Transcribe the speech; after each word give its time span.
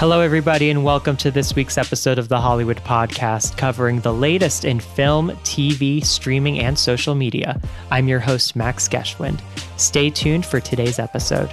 Hello, 0.00 0.20
everybody, 0.20 0.70
and 0.70 0.82
welcome 0.82 1.14
to 1.18 1.30
this 1.30 1.54
week's 1.54 1.76
episode 1.76 2.18
of 2.18 2.28
the 2.30 2.40
Hollywood 2.40 2.78
Podcast, 2.78 3.58
covering 3.58 4.00
the 4.00 4.14
latest 4.14 4.64
in 4.64 4.80
film, 4.80 5.32
TV, 5.42 6.02
streaming, 6.02 6.58
and 6.58 6.78
social 6.78 7.14
media. 7.14 7.60
I'm 7.90 8.08
your 8.08 8.18
host, 8.18 8.56
Max 8.56 8.88
Geschwind. 8.88 9.42
Stay 9.78 10.08
tuned 10.08 10.46
for 10.46 10.58
today's 10.58 10.98
episode. 10.98 11.50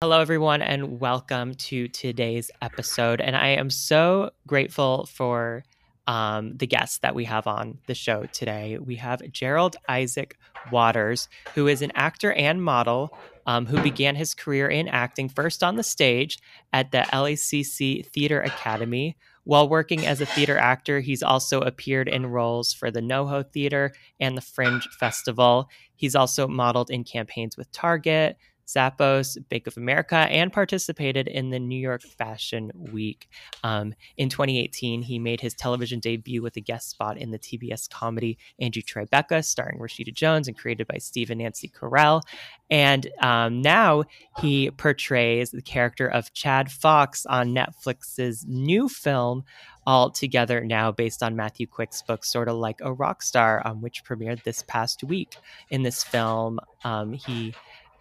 Hello, 0.00 0.20
everyone, 0.20 0.60
and 0.60 0.98
welcome 0.98 1.54
to 1.54 1.86
today's 1.86 2.50
episode. 2.60 3.20
And 3.20 3.36
I 3.36 3.50
am 3.50 3.70
so 3.70 4.32
grateful 4.48 5.06
for 5.06 5.62
um, 6.08 6.56
the 6.56 6.66
guests 6.66 6.98
that 6.98 7.14
we 7.14 7.24
have 7.24 7.46
on 7.46 7.78
the 7.86 7.94
show 7.94 8.26
today. 8.32 8.78
We 8.78 8.96
have 8.96 9.22
Gerald 9.30 9.76
Isaac 9.88 10.36
Waters, 10.70 11.28
who 11.54 11.68
is 11.68 11.82
an 11.82 11.92
actor 11.94 12.32
and 12.32 12.62
model 12.62 13.16
um, 13.46 13.66
who 13.66 13.80
began 13.80 14.16
his 14.16 14.34
career 14.34 14.68
in 14.68 14.88
acting 14.88 15.28
first 15.28 15.62
on 15.62 15.76
the 15.76 15.82
stage 15.82 16.38
at 16.72 16.90
the 16.90 17.06
LACC 17.12 18.06
Theater 18.06 18.40
Academy. 18.40 19.16
While 19.44 19.68
working 19.68 20.04
as 20.04 20.20
a 20.20 20.26
theater 20.26 20.58
actor, 20.58 20.98
he's 20.98 21.22
also 21.22 21.60
appeared 21.60 22.08
in 22.08 22.26
roles 22.26 22.72
for 22.72 22.90
the 22.90 23.00
NoHo 23.00 23.48
Theater 23.52 23.92
and 24.18 24.36
the 24.36 24.42
Fringe 24.42 24.88
Festival. 24.98 25.68
He's 25.94 26.16
also 26.16 26.48
modeled 26.48 26.90
in 26.90 27.04
campaigns 27.04 27.56
with 27.56 27.70
Target, 27.70 28.36
Zappos, 28.66 29.36
Bank 29.48 29.66
of 29.66 29.76
America, 29.76 30.16
and 30.16 30.52
participated 30.52 31.28
in 31.28 31.50
the 31.50 31.58
New 31.58 31.78
York 31.78 32.02
Fashion 32.02 32.70
Week. 32.74 33.28
Um, 33.62 33.94
in 34.16 34.28
2018, 34.28 35.02
he 35.02 35.18
made 35.18 35.40
his 35.40 35.54
television 35.54 36.00
debut 36.00 36.42
with 36.42 36.56
a 36.56 36.60
guest 36.60 36.90
spot 36.90 37.16
in 37.16 37.30
the 37.30 37.38
TBS 37.38 37.88
comedy 37.88 38.38
Angie 38.60 38.82
Tribeca, 38.82 39.44
starring 39.44 39.78
Rashida 39.78 40.12
Jones 40.12 40.48
and 40.48 40.58
created 40.58 40.86
by 40.86 40.98
Steve 40.98 41.30
and 41.30 41.40
Nancy 41.40 41.68
Carell. 41.68 42.22
And 42.70 43.08
um, 43.20 43.62
now 43.62 44.04
he 44.40 44.70
portrays 44.70 45.50
the 45.50 45.62
character 45.62 46.08
of 46.08 46.32
Chad 46.32 46.70
Fox 46.70 47.24
on 47.26 47.54
Netflix's 47.54 48.44
new 48.48 48.88
film, 48.88 49.44
all 49.86 50.10
together 50.10 50.64
now 50.64 50.90
based 50.90 51.22
on 51.22 51.36
Matthew 51.36 51.66
Quick's 51.66 52.02
book, 52.02 52.24
Sorta 52.24 52.52
Like 52.52 52.80
a 52.80 52.92
Rock 52.92 53.22
Star, 53.22 53.62
um, 53.64 53.80
which 53.80 54.04
premiered 54.04 54.42
this 54.42 54.64
past 54.66 55.04
week. 55.04 55.36
In 55.70 55.82
this 55.82 56.02
film, 56.02 56.58
um, 56.84 57.12
he 57.12 57.54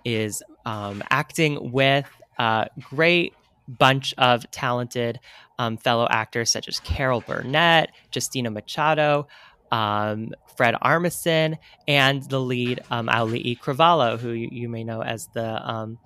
is 0.05 0.41
um, 0.65 1.03
acting 1.09 1.71
with 1.71 2.07
a 2.37 2.67
great 2.79 3.33
bunch 3.67 4.13
of 4.17 4.49
talented 4.51 5.19
um, 5.57 5.77
fellow 5.77 6.07
actors 6.09 6.49
such 6.49 6.67
as 6.67 6.79
Carol 6.79 7.21
Burnett, 7.21 7.91
Justina 8.13 8.51
Machado, 8.51 9.27
um, 9.71 10.31
Fred 10.55 10.75
Armisen, 10.75 11.57
and 11.87 12.23
the 12.29 12.39
lead 12.39 12.81
um, 12.91 13.07
Auli'i 13.07 13.59
Cravalho, 13.59 14.17
who 14.19 14.31
you, 14.31 14.49
you, 14.51 14.69
may 14.69 14.83
know 14.83 15.01
as 15.01 15.27
the 15.33 15.69
um, 15.69 15.97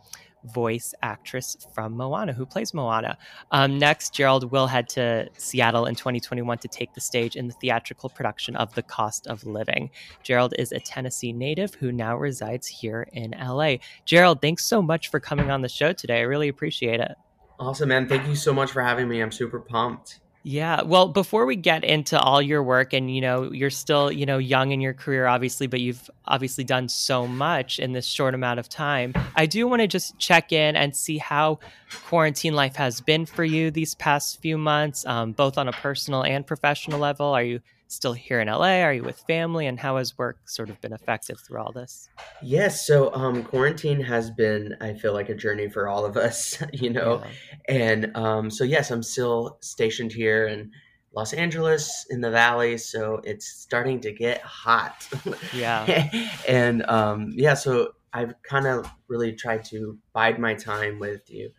voice 0.43 0.93
actress 1.01 1.57
from 1.73 1.95
Moana, 1.95 2.33
who 2.33 2.45
plays 2.45 2.73
Moana. 2.73 3.17
Um, 3.51 3.77
next, 3.77 4.13
Gerald 4.13 4.51
will 4.51 4.67
head 4.67 4.89
to 4.89 5.29
Seattle 5.37 5.85
in 5.85 5.95
2021 5.95 6.57
to 6.59 6.67
take 6.67 6.93
the 6.93 7.01
stage 7.01 7.35
in 7.35 7.47
the 7.47 7.53
theatrical 7.55 8.09
production 8.09 8.55
of 8.55 8.73
The 8.75 8.83
Cost 8.83 9.27
of 9.27 9.45
Living. 9.45 9.89
Gerald 10.23 10.53
is 10.57 10.71
a 10.71 10.79
Tennessee 10.79 11.33
native 11.33 11.75
who 11.75 11.91
now 11.91 12.17
resides 12.17 12.67
here 12.67 13.07
in 13.13 13.31
LA. 13.31 13.75
Gerald, 14.05 14.41
thanks 14.41 14.65
so 14.65 14.81
much 14.81 15.09
for 15.09 15.19
coming 15.19 15.51
on 15.51 15.61
the 15.61 15.69
show 15.69 15.93
today. 15.93 16.19
I 16.19 16.23
really 16.23 16.47
appreciate 16.47 16.99
it. 16.99 17.15
Awesome, 17.59 17.89
man. 17.89 18.07
Thank 18.07 18.27
you 18.27 18.35
so 18.35 18.53
much 18.53 18.71
for 18.71 18.81
having 18.81 19.09
me. 19.09 19.19
I'm 19.21 19.31
super 19.31 19.59
pumped. 19.59 20.21
Yeah. 20.43 20.83
Well, 20.83 21.09
before 21.09 21.45
we 21.45 21.57
get 21.57 21.83
into 21.83 22.17
all 22.17 22.41
your 22.41 22.63
work 22.63 22.93
and 22.93 23.13
you 23.13 23.19
know, 23.19 23.51
you're 23.51 23.69
still, 23.69 24.09
you 24.09 24.25
know, 24.25 24.37
young 24.37 24.71
in 24.71 24.79
your 24.79 24.93
career 24.93 25.27
obviously, 25.27 25.67
but 25.67 25.81
you've 25.81 26.09
obviously 26.25 26.63
done 26.63 26.87
so 26.87 27.27
much 27.27 27.77
in 27.77 27.91
this 27.91 28.05
short 28.05 28.33
amount 28.33 28.59
of 28.59 28.69
time. 28.69 29.13
I 29.35 29.45
do 29.45 29.67
want 29.67 29.81
to 29.81 29.87
just 29.87 30.17
check 30.17 30.53
in 30.53 30.77
and 30.77 30.95
see 30.95 31.17
how 31.17 31.59
quarantine 32.05 32.53
life 32.53 32.77
has 32.77 33.01
been 33.01 33.25
for 33.25 33.43
you 33.43 33.69
these 33.69 33.95
past 33.95 34.39
few 34.41 34.57
months, 34.57 35.05
um, 35.05 35.33
both 35.33 35.57
on 35.57 35.67
a 35.67 35.73
personal 35.73 36.23
and 36.23 36.47
professional 36.47 36.99
level. 36.99 37.27
Are 37.27 37.43
you 37.43 37.59
still 37.89 38.13
here 38.13 38.39
in 38.39 38.47
LA? 38.47 38.81
Are 38.81 38.93
you 38.93 39.03
with 39.03 39.19
family? 39.27 39.67
And 39.67 39.77
how 39.77 39.97
has 39.97 40.17
work 40.17 40.37
sort 40.47 40.69
of 40.69 40.79
been 40.79 40.93
affected 40.93 41.37
through 41.39 41.59
all 41.59 41.71
this? 41.71 42.07
Yes. 42.41 42.87
So 42.87 43.13
um, 43.13 43.43
quarantine 43.43 43.99
has 43.99 44.29
been, 44.29 44.77
I 44.79 44.93
feel 44.93 45.13
like, 45.13 45.29
a 45.29 45.35
journey 45.35 45.67
for 45.67 45.89
all 45.89 46.05
of 46.05 46.15
us, 46.15 46.63
you 46.73 46.89
know. 46.89 47.21
Yeah. 47.67 47.75
And 47.75 48.17
um, 48.17 48.49
so, 48.49 48.63
yes, 48.63 48.91
I'm 48.91 49.03
still 49.03 49.57
stationed 49.61 50.13
here 50.13 50.47
in 50.47 50.71
Los 51.13 51.33
Angeles 51.33 52.05
in 52.09 52.21
the 52.21 52.31
Valley. 52.31 52.77
So 52.77 53.19
it's 53.23 53.47
starting 53.47 53.99
to 54.01 54.11
get 54.11 54.41
hot. 54.41 55.07
Yeah. 55.53 56.09
and 56.47 56.85
um, 56.85 57.33
yeah, 57.35 57.55
so 57.55 57.93
I've 58.13 58.33
kind 58.43 58.67
of 58.67 58.89
really 59.07 59.33
tried 59.33 59.65
to 59.65 59.97
bide 60.13 60.39
my 60.39 60.53
time 60.53 60.99
with 60.99 61.29
you. 61.29 61.51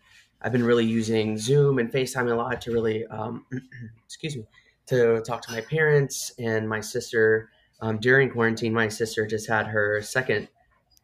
I've 0.43 0.53
been 0.53 0.65
really 0.65 0.87
using 0.87 1.37
Zoom 1.37 1.79
and 1.79 1.93
FaceTime 1.93 2.31
a 2.31 2.35
lot 2.35 2.62
to 2.62 2.73
really, 2.73 3.05
um, 3.09 3.45
excuse 4.07 4.37
me, 4.37 4.45
to 4.91 5.23
talk 5.23 5.43
to 5.43 5.53
my 5.53 5.61
parents 5.62 6.33
and 6.39 6.69
my 6.69 6.81
sister. 6.81 7.51
Um, 7.83 7.99
during 7.99 8.28
quarantine, 8.28 8.75
my 8.75 8.89
sister 8.89 9.27
just 9.27 9.49
had 9.49 9.67
her 9.67 10.03
second 10.03 10.49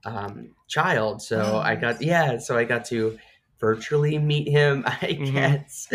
um, 0.05 0.51
child, 0.69 1.23
so 1.23 1.41
oh, 1.41 1.59
I 1.59 1.75
got 1.75 2.03
yeah, 2.03 2.37
so 2.39 2.57
I 2.57 2.65
got 2.65 2.85
to 2.87 3.19
virtually 3.59 4.19
meet 4.19 4.49
him, 4.49 4.85
I 4.87 4.91
mm-hmm. 4.91 5.35
guess. 5.35 5.89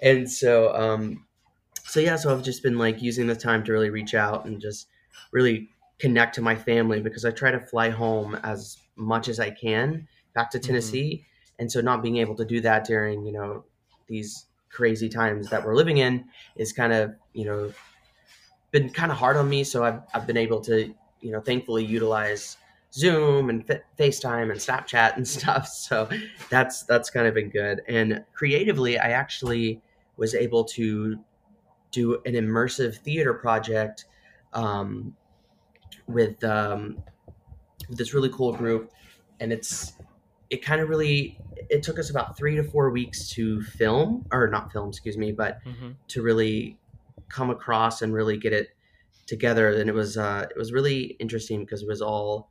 And 0.00 0.30
so, 0.30 0.74
um, 0.74 1.26
so 1.84 2.00
yeah, 2.00 2.16
so 2.16 2.32
I've 2.32 2.44
just 2.44 2.62
been 2.62 2.78
like 2.78 3.02
using 3.02 3.26
the 3.26 3.34
time 3.34 3.64
to 3.64 3.72
really 3.72 3.90
reach 3.90 4.14
out 4.14 4.44
and 4.46 4.60
just 4.60 4.86
really 5.32 5.68
connect 5.98 6.34
to 6.36 6.42
my 6.42 6.54
family 6.54 7.00
because 7.00 7.24
I 7.24 7.30
try 7.30 7.50
to 7.50 7.60
fly 7.60 7.90
home 7.90 8.36
as 8.42 8.76
much 8.96 9.28
as 9.28 9.40
I 9.40 9.50
can 9.50 10.06
back 10.34 10.50
to 10.50 10.58
mm-hmm. 10.58 10.66
Tennessee. 10.66 11.14
Mm-hmm. 11.14 11.24
And 11.60 11.72
so 11.72 11.80
not 11.80 12.02
being 12.02 12.18
able 12.18 12.36
to 12.36 12.44
do 12.44 12.60
that 12.60 12.84
during, 12.84 13.26
you 13.26 13.32
know, 13.32 13.64
these 14.06 14.46
crazy 14.70 15.08
times 15.08 15.48
that 15.50 15.64
we're 15.64 15.74
living 15.74 15.98
in 15.98 16.24
is 16.56 16.72
kind 16.72 16.92
of 16.92 17.14
you 17.32 17.44
know 17.44 17.72
been 18.70 18.90
kind 18.90 19.10
of 19.10 19.18
hard 19.18 19.36
on 19.36 19.48
me. 19.48 19.64
So 19.64 19.84
I've, 19.84 20.00
I've 20.14 20.26
been 20.26 20.36
able 20.36 20.60
to 20.62 20.92
you 21.20 21.32
know 21.32 21.40
thankfully 21.40 21.84
utilize 21.84 22.56
zoom 22.92 23.50
and 23.50 23.66
facetime 23.98 24.50
and 24.50 24.60
snapchat 24.60 25.16
and 25.16 25.26
stuff. 25.38 25.68
So 25.68 26.08
that's 26.50 26.84
that's 26.84 27.10
kind 27.10 27.26
of 27.26 27.34
been 27.34 27.50
good. 27.50 27.82
And 27.88 28.24
creatively 28.32 28.98
i 28.98 29.10
actually 29.10 29.80
was 30.16 30.34
able 30.34 30.64
to 30.64 31.18
do 31.90 32.14
an 32.26 32.34
immersive 32.34 32.96
theater 32.96 33.32
project 33.34 34.06
um, 34.52 35.16
with 36.06 36.42
um, 36.44 36.98
this 37.88 38.12
really 38.12 38.30
cool 38.30 38.52
group. 38.52 38.90
And 39.40 39.52
it's 39.52 39.94
it 40.50 40.64
kind 40.64 40.80
of 40.80 40.88
really 40.88 41.38
it 41.70 41.82
took 41.82 41.98
us 41.98 42.10
about 42.10 42.36
three 42.36 42.56
to 42.56 42.62
four 42.62 42.90
weeks 42.90 43.28
to 43.28 43.60
film 43.62 44.24
or 44.32 44.48
not 44.48 44.72
film 44.72 44.88
excuse 44.88 45.16
me 45.16 45.32
but 45.32 45.58
mm-hmm. 45.64 45.90
to 46.08 46.22
really 46.22 46.78
come 47.28 47.50
across 47.50 48.02
and 48.02 48.12
really 48.14 48.36
get 48.36 48.52
it 48.52 48.68
together 49.26 49.70
and 49.70 49.90
it 49.90 49.94
was 49.94 50.16
uh, 50.16 50.46
it 50.50 50.56
was 50.56 50.72
really 50.72 51.16
interesting 51.20 51.60
because 51.60 51.82
it 51.82 51.88
was 51.88 52.00
all 52.00 52.50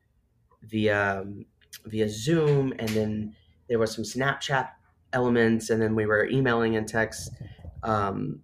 via 0.64 1.22
um, 1.22 1.46
via 1.86 2.08
zoom 2.08 2.74
and 2.78 2.90
then 2.90 3.36
there 3.68 3.80
was 3.80 3.94
some 3.94 4.04
snapchat 4.04 4.70
elements 5.14 5.70
and 5.70 5.82
then 5.82 5.96
we 5.96 6.06
were 6.06 6.28
emailing 6.30 6.76
and 6.76 6.88
text 6.88 7.32
um, 7.84 8.40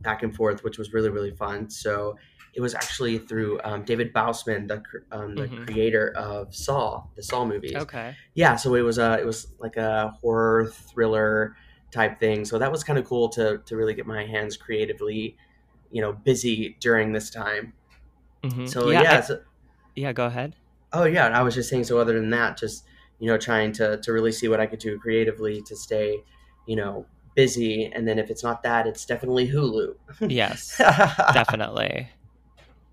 back 0.00 0.22
and 0.22 0.34
forth 0.34 0.64
which 0.64 0.78
was 0.78 0.92
really 0.92 1.10
really 1.10 1.30
fun 1.30 1.70
so 1.70 2.16
it 2.58 2.60
was 2.60 2.74
actually 2.74 3.18
through 3.18 3.60
um, 3.62 3.84
David 3.84 4.12
Bousman, 4.12 4.66
the 4.66 4.82
um, 5.12 5.36
the 5.36 5.42
mm-hmm. 5.42 5.64
creator 5.64 6.12
of 6.16 6.52
Saw, 6.52 7.04
the 7.14 7.22
Saw 7.22 7.44
movies. 7.44 7.76
Okay. 7.76 8.16
Yeah, 8.34 8.56
so 8.56 8.74
it 8.74 8.80
was 8.80 8.98
a 8.98 9.16
it 9.16 9.24
was 9.24 9.52
like 9.60 9.76
a 9.76 10.08
horror 10.20 10.66
thriller 10.66 11.54
type 11.92 12.18
thing. 12.18 12.44
So 12.44 12.58
that 12.58 12.72
was 12.72 12.82
kind 12.82 12.98
of 12.98 13.04
cool 13.04 13.28
to 13.28 13.58
to 13.64 13.76
really 13.76 13.94
get 13.94 14.08
my 14.08 14.26
hands 14.26 14.56
creatively, 14.56 15.36
you 15.92 16.02
know, 16.02 16.12
busy 16.12 16.76
during 16.80 17.12
this 17.12 17.30
time. 17.30 17.74
Mm-hmm. 18.42 18.66
So 18.66 18.90
yeah, 18.90 19.02
yeah, 19.02 19.18
I, 19.18 19.20
so, 19.20 19.40
yeah. 19.94 20.12
Go 20.12 20.26
ahead. 20.26 20.56
Oh 20.92 21.04
yeah, 21.04 21.28
I 21.28 21.42
was 21.42 21.54
just 21.54 21.70
saying. 21.70 21.84
So 21.84 21.98
other 21.98 22.14
than 22.14 22.30
that, 22.30 22.56
just 22.56 22.82
you 23.20 23.28
know, 23.28 23.38
trying 23.38 23.70
to 23.74 23.98
to 23.98 24.12
really 24.12 24.32
see 24.32 24.48
what 24.48 24.58
I 24.58 24.66
could 24.66 24.80
do 24.80 24.98
creatively 24.98 25.62
to 25.62 25.76
stay, 25.76 26.24
you 26.66 26.74
know, 26.74 27.06
busy. 27.36 27.84
And 27.94 28.08
then 28.08 28.18
if 28.18 28.30
it's 28.30 28.42
not 28.42 28.64
that, 28.64 28.88
it's 28.88 29.06
definitely 29.06 29.48
Hulu. 29.48 29.94
yes, 30.28 30.76
definitely. 31.34 32.08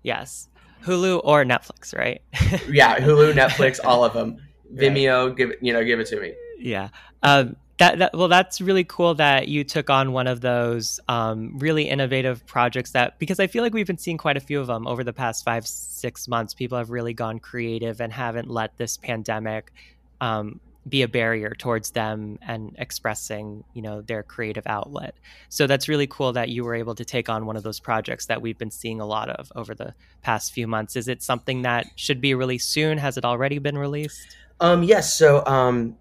Yes. 0.06 0.48
Hulu 0.84 1.20
or 1.24 1.44
Netflix, 1.44 1.92
right? 1.92 2.22
yeah, 2.70 2.96
Hulu, 3.00 3.32
Netflix, 3.32 3.80
all 3.84 4.04
of 4.04 4.12
them. 4.12 4.36
Vimeo, 4.72 5.26
right. 5.26 5.36
give 5.36 5.50
it, 5.50 5.58
you 5.60 5.72
know, 5.72 5.84
give 5.84 5.98
it 5.98 6.06
to 6.06 6.20
me. 6.20 6.32
Yeah. 6.60 6.90
Um, 7.24 7.56
that, 7.78 7.98
that 7.98 8.16
well, 8.16 8.28
that's 8.28 8.60
really 8.60 8.84
cool 8.84 9.16
that 9.16 9.48
you 9.48 9.64
took 9.64 9.90
on 9.90 10.12
one 10.12 10.28
of 10.28 10.40
those 10.40 11.00
um, 11.08 11.58
really 11.58 11.88
innovative 11.88 12.46
projects. 12.46 12.92
That 12.92 13.18
because 13.18 13.40
I 13.40 13.48
feel 13.48 13.64
like 13.64 13.74
we've 13.74 13.86
been 13.86 13.98
seeing 13.98 14.16
quite 14.16 14.36
a 14.36 14.40
few 14.40 14.60
of 14.60 14.68
them 14.68 14.86
over 14.86 15.02
the 15.02 15.12
past 15.12 15.44
five, 15.44 15.66
six 15.66 16.28
months. 16.28 16.54
People 16.54 16.78
have 16.78 16.90
really 16.90 17.12
gone 17.12 17.40
creative 17.40 18.00
and 18.00 18.12
haven't 18.12 18.48
let 18.48 18.76
this 18.76 18.96
pandemic 18.96 19.72
um, 20.20 20.60
be 20.88 21.02
a 21.02 21.08
barrier 21.08 21.50
towards 21.50 21.90
them 21.90 22.38
and 22.42 22.74
expressing 22.78 23.64
you 23.74 23.82
know 23.82 24.02
their 24.02 24.22
creative 24.22 24.66
outlet. 24.66 25.14
So 25.48 25.66
that's 25.66 25.88
really 25.88 26.06
cool 26.06 26.32
that 26.34 26.48
you 26.48 26.64
were 26.64 26.74
able 26.74 26.94
to 26.94 27.04
take 27.04 27.28
on 27.28 27.46
one 27.46 27.56
of 27.56 27.62
those 27.62 27.80
projects 27.80 28.26
that 28.26 28.40
we've 28.42 28.58
been 28.58 28.70
seeing 28.70 29.00
a 29.00 29.06
lot 29.06 29.28
of 29.28 29.50
over 29.56 29.74
the 29.74 29.94
past 30.22 30.52
few 30.52 30.66
months. 30.66 30.96
Is 30.96 31.08
it 31.08 31.22
something 31.22 31.62
that 31.62 31.86
should 31.96 32.20
be 32.20 32.34
released 32.34 32.70
soon? 32.70 32.98
Has 32.98 33.16
it 33.16 33.24
already 33.24 33.58
been 33.58 33.78
released? 33.78 34.36
Um 34.60 34.82
yes. 34.82 35.14
So 35.14 35.44
um 35.46 35.96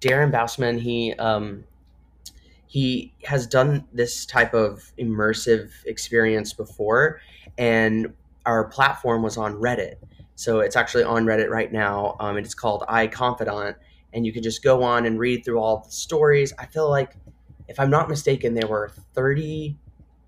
darren 0.00 0.32
bousman 0.32 0.80
he 0.80 1.12
um 1.14 1.64
he 2.66 3.12
has 3.24 3.46
done 3.46 3.84
this 3.92 4.24
type 4.24 4.54
of 4.54 4.92
immersive 4.98 5.70
experience 5.86 6.52
before 6.52 7.20
and 7.58 8.12
our 8.46 8.64
platform 8.64 9.22
was 9.22 9.36
on 9.36 9.54
reddit. 9.54 9.96
So 10.36 10.60
it's 10.60 10.76
actually 10.76 11.04
on 11.04 11.26
reddit 11.26 11.50
right 11.50 11.70
now. 11.70 12.16
Um, 12.20 12.36
and 12.36 12.46
it's 12.46 12.54
called 12.54 12.82
iConfidant 12.88 13.74
and 14.12 14.26
you 14.26 14.32
can 14.32 14.42
just 14.42 14.62
go 14.62 14.82
on 14.82 15.06
and 15.06 15.18
read 15.18 15.44
through 15.44 15.58
all 15.58 15.78
the 15.84 15.90
stories. 15.90 16.52
I 16.58 16.66
feel 16.66 16.88
like, 16.88 17.16
if 17.68 17.78
I'm 17.78 17.90
not 17.90 18.08
mistaken, 18.08 18.54
there 18.54 18.66
were 18.66 18.90
30 19.14 19.76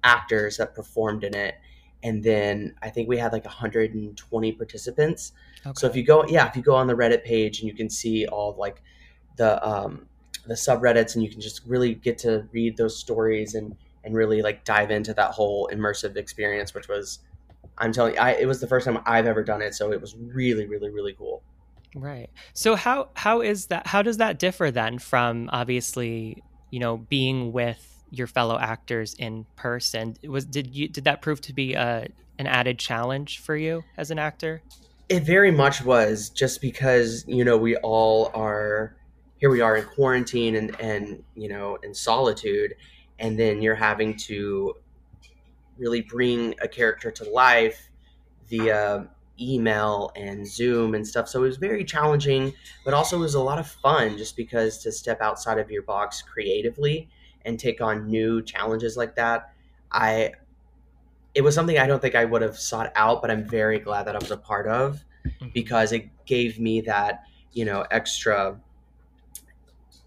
actors 0.04 0.56
that 0.58 0.74
performed 0.74 1.24
in 1.24 1.34
it, 1.34 1.56
and 2.02 2.22
then 2.22 2.74
I 2.82 2.90
think 2.90 3.08
we 3.08 3.18
had 3.18 3.32
like 3.32 3.44
120 3.44 4.52
participants. 4.52 5.32
Okay. 5.64 5.72
So 5.76 5.86
if 5.86 5.96
you 5.96 6.04
go, 6.04 6.24
yeah, 6.26 6.48
if 6.48 6.56
you 6.56 6.62
go 6.62 6.74
on 6.74 6.86
the 6.86 6.94
Reddit 6.94 7.24
page 7.24 7.60
and 7.60 7.68
you 7.68 7.74
can 7.74 7.88
see 7.88 8.26
all 8.26 8.56
like 8.58 8.82
the 9.36 9.64
um, 9.66 10.06
the 10.46 10.54
subreddits, 10.54 11.14
and 11.14 11.22
you 11.22 11.30
can 11.30 11.40
just 11.40 11.62
really 11.66 11.94
get 11.94 12.18
to 12.18 12.46
read 12.52 12.76
those 12.76 12.98
stories 12.98 13.54
and 13.54 13.76
and 14.04 14.14
really 14.14 14.42
like 14.42 14.64
dive 14.64 14.90
into 14.90 15.14
that 15.14 15.30
whole 15.32 15.68
immersive 15.72 16.16
experience, 16.16 16.74
which 16.74 16.88
was, 16.88 17.20
I'm 17.78 17.92
telling 17.92 18.14
you, 18.14 18.20
I, 18.20 18.32
it 18.32 18.46
was 18.46 18.60
the 18.60 18.66
first 18.66 18.86
time 18.86 18.98
I've 19.06 19.26
ever 19.26 19.44
done 19.44 19.62
it, 19.62 19.74
so 19.74 19.92
it 19.92 20.00
was 20.00 20.16
really, 20.16 20.66
really, 20.66 20.90
really 20.90 21.12
cool. 21.12 21.42
Right. 21.94 22.30
So 22.54 22.74
how 22.76 23.08
how 23.14 23.40
is 23.40 23.66
that 23.66 23.86
how 23.86 24.02
does 24.02 24.16
that 24.16 24.38
differ 24.38 24.70
then 24.70 24.98
from 24.98 25.50
obviously, 25.52 26.42
you 26.70 26.80
know, 26.80 26.96
being 26.96 27.52
with 27.52 28.04
your 28.10 28.26
fellow 28.26 28.58
actors 28.58 29.14
in 29.14 29.46
person? 29.56 30.16
Was 30.26 30.44
did 30.44 30.74
you 30.74 30.88
did 30.88 31.04
that 31.04 31.22
prove 31.22 31.40
to 31.42 31.52
be 31.52 31.74
a 31.74 32.08
an 32.38 32.46
added 32.46 32.78
challenge 32.78 33.40
for 33.40 33.56
you 33.56 33.82
as 33.96 34.10
an 34.10 34.18
actor? 34.18 34.62
It 35.08 35.24
very 35.24 35.50
much 35.50 35.84
was 35.84 36.30
just 36.30 36.60
because, 36.60 37.24
you 37.26 37.44
know, 37.44 37.58
we 37.58 37.76
all 37.76 38.30
are 38.34 38.96
here 39.36 39.50
we 39.50 39.60
are 39.60 39.76
in 39.76 39.84
quarantine 39.84 40.56
and 40.56 40.80
and, 40.80 41.22
you 41.34 41.48
know, 41.48 41.76
in 41.82 41.94
solitude 41.94 42.74
and 43.18 43.38
then 43.38 43.60
you're 43.60 43.74
having 43.74 44.16
to 44.16 44.74
really 45.78 46.00
bring 46.00 46.54
a 46.60 46.68
character 46.68 47.10
to 47.10 47.24
life 47.24 47.90
via 48.48 49.08
email 49.40 50.12
and 50.16 50.46
Zoom 50.46 50.94
and 50.94 51.06
stuff. 51.06 51.28
So 51.28 51.42
it 51.42 51.46
was 51.46 51.56
very 51.56 51.84
challenging, 51.84 52.52
but 52.84 52.94
also 52.94 53.16
it 53.16 53.20
was 53.20 53.34
a 53.34 53.40
lot 53.40 53.58
of 53.58 53.66
fun 53.66 54.16
just 54.18 54.36
because 54.36 54.78
to 54.78 54.92
step 54.92 55.20
outside 55.20 55.58
of 55.58 55.70
your 55.70 55.82
box 55.82 56.22
creatively 56.22 57.08
and 57.44 57.58
take 57.58 57.80
on 57.80 58.06
new 58.06 58.42
challenges 58.42 58.96
like 58.96 59.16
that. 59.16 59.52
I 59.90 60.32
it 61.34 61.42
was 61.42 61.54
something 61.54 61.78
I 61.78 61.86
don't 61.86 62.00
think 62.00 62.14
I 62.14 62.26
would 62.26 62.42
have 62.42 62.58
sought 62.58 62.92
out, 62.94 63.22
but 63.22 63.30
I'm 63.30 63.48
very 63.48 63.78
glad 63.78 64.06
that 64.06 64.14
I 64.14 64.18
was 64.18 64.30
a 64.30 64.36
part 64.36 64.66
of 64.66 65.02
mm-hmm. 65.26 65.48
because 65.54 65.92
it 65.92 66.10
gave 66.26 66.60
me 66.60 66.82
that, 66.82 67.24
you 67.52 67.64
know, 67.64 67.86
extra 67.90 68.60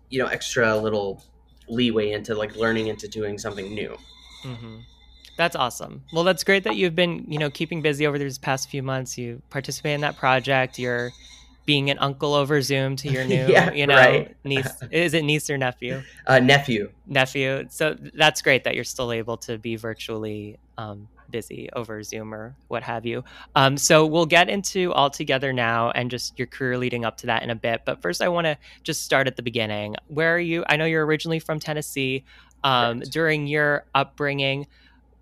you 0.10 0.20
know, 0.20 0.28
extra 0.28 0.78
little 0.78 1.24
leeway 1.68 2.12
into 2.12 2.36
like 2.36 2.56
learning 2.56 2.88
into 2.88 3.08
doing 3.08 3.38
something 3.38 3.74
new. 3.74 3.98
Mm-hmm. 4.44 4.78
That's 5.38 5.56
awesome. 5.56 6.04
Well, 6.14 6.24
that's 6.24 6.44
great 6.44 6.64
that 6.64 6.76
you've 6.76 6.96
been, 6.96 7.26
you 7.28 7.40
know, 7.40 7.50
keeping 7.50 7.82
busy 7.82 8.08
over 8.08 8.18
these 8.18 8.38
past 8.38 8.70
few 8.70 8.82
months. 8.82 9.18
You 9.18 9.42
participate 9.50 9.96
in 9.96 10.02
that 10.02 10.18
project. 10.18 10.80
You're 10.80 11.12
being 11.66 11.90
an 11.90 11.98
uncle 12.00 12.34
over 12.34 12.62
Zoom 12.62 12.96
to 12.98 13.10
your 13.10 13.26
new, 13.28 13.48
yeah, 13.48 13.72
you 13.72 13.88
know, 13.88 13.96
right. 13.96 14.36
niece. 14.44 14.70
Is 14.92 15.14
it 15.14 15.24
niece 15.24 15.50
or 15.50 15.58
nephew? 15.58 16.02
Uh, 16.28 16.40
nephew. 16.40 16.92
Nephew. 17.08 17.66
So 17.70 17.96
that's 18.14 18.42
great 18.42 18.64
that 18.64 18.76
you're 18.76 18.84
still 18.84 19.12
able 19.12 19.38
to 19.38 19.58
be 19.58 19.76
virtually 19.76 20.58
um, 20.78 21.08
busy 21.30 21.70
over 21.74 22.02
Zoom 22.04 22.34
or 22.34 22.56
what 22.68 22.84
have 22.84 23.06
you. 23.06 23.24
Um, 23.56 23.78
so 23.78 24.06
we'll 24.06 24.26
get 24.26 24.50
into 24.50 24.94
all 24.94 25.10
together 25.10 25.52
now 25.52 25.92
and 25.92 26.10
just 26.10 26.38
your 26.38 26.48
career 26.48 26.78
leading 26.78 27.04
up 27.04 27.18
to 27.18 27.28
that 27.28 27.44
in 27.44 27.50
a 27.50 27.56
bit. 27.56 27.82
But 27.86 28.02
first, 28.02 28.22
I 28.22 28.30
want 28.30 28.46
to 28.46 28.58
just 28.84 29.04
start 29.04 29.28
at 29.28 29.36
the 29.36 29.44
beginning. 29.44 29.96
Where 30.08 30.36
are 30.36 30.40
you? 30.40 30.64
I 30.70 30.78
know 30.78 30.86
you're 30.86 31.06
originally 31.06 31.40
from 31.40 31.60
Tennessee. 31.60 32.24
Um, 32.64 33.02
during 33.02 33.46
your 33.46 33.86
upbringing, 33.94 34.66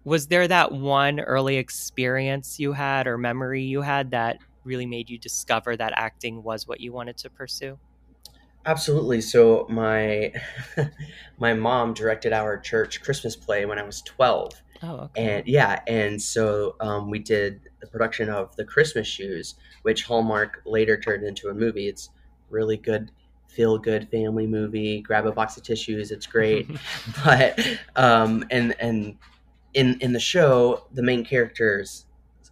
was 0.06 0.28
there 0.28 0.48
that 0.48 0.72
one 0.72 1.20
early 1.20 1.58
experience 1.58 2.60
you 2.60 2.74
had 2.74 3.08
or 3.08 3.18
memory 3.18 3.64
you 3.64 3.82
had 3.82 4.12
that 4.12 4.38
really 4.64 4.86
made 4.86 5.10
you 5.10 5.18
discover 5.18 5.76
that 5.78 5.94
acting 5.96 6.44
was 6.44 6.68
what 6.68 6.80
you 6.80 6.92
wanted 6.92 7.18
to 7.18 7.30
pursue? 7.30 7.78
Absolutely. 8.66 9.22
So 9.22 9.66
my 9.70 10.34
my 11.38 11.54
mom 11.54 11.94
directed 11.94 12.34
our 12.34 12.58
church 12.58 13.02
Christmas 13.02 13.36
play 13.36 13.66
when 13.66 13.78
I 13.78 13.84
was 13.84 14.02
twelve. 14.02 14.54
Oh, 14.82 14.96
okay. 14.96 15.38
And 15.38 15.48
yeah, 15.48 15.82
and 15.88 16.22
so 16.22 16.76
um, 16.82 17.10
we 17.10 17.20
did 17.20 17.62
the 17.80 17.88
production 17.88 18.30
of 18.30 18.56
the 18.56 18.66
Christmas 18.66 19.08
Shoes, 19.08 19.56
which 19.84 20.04
Hallmark 20.04 20.62
later 20.66 20.98
turned 20.98 21.24
into 21.24 21.50
a 21.50 21.54
movie. 21.54 21.88
It's 21.88 22.10
really 22.50 22.78
good, 22.78 23.12
feel 23.48 23.78
good 23.78 24.10
family 24.10 24.46
movie. 24.46 25.02
Grab 25.02 25.26
a 25.26 25.32
box 25.32 25.56
of 25.56 25.64
tissues. 25.64 26.12
It's 26.12 26.28
great. 26.28 26.70
but 27.24 27.60
um, 27.96 28.46
and 28.50 28.76
and 28.80 29.18
in 29.74 30.00
in 30.00 30.14
the 30.14 30.20
show, 30.20 30.86
the 30.94 31.04
main 31.04 31.26
character's 31.26 32.06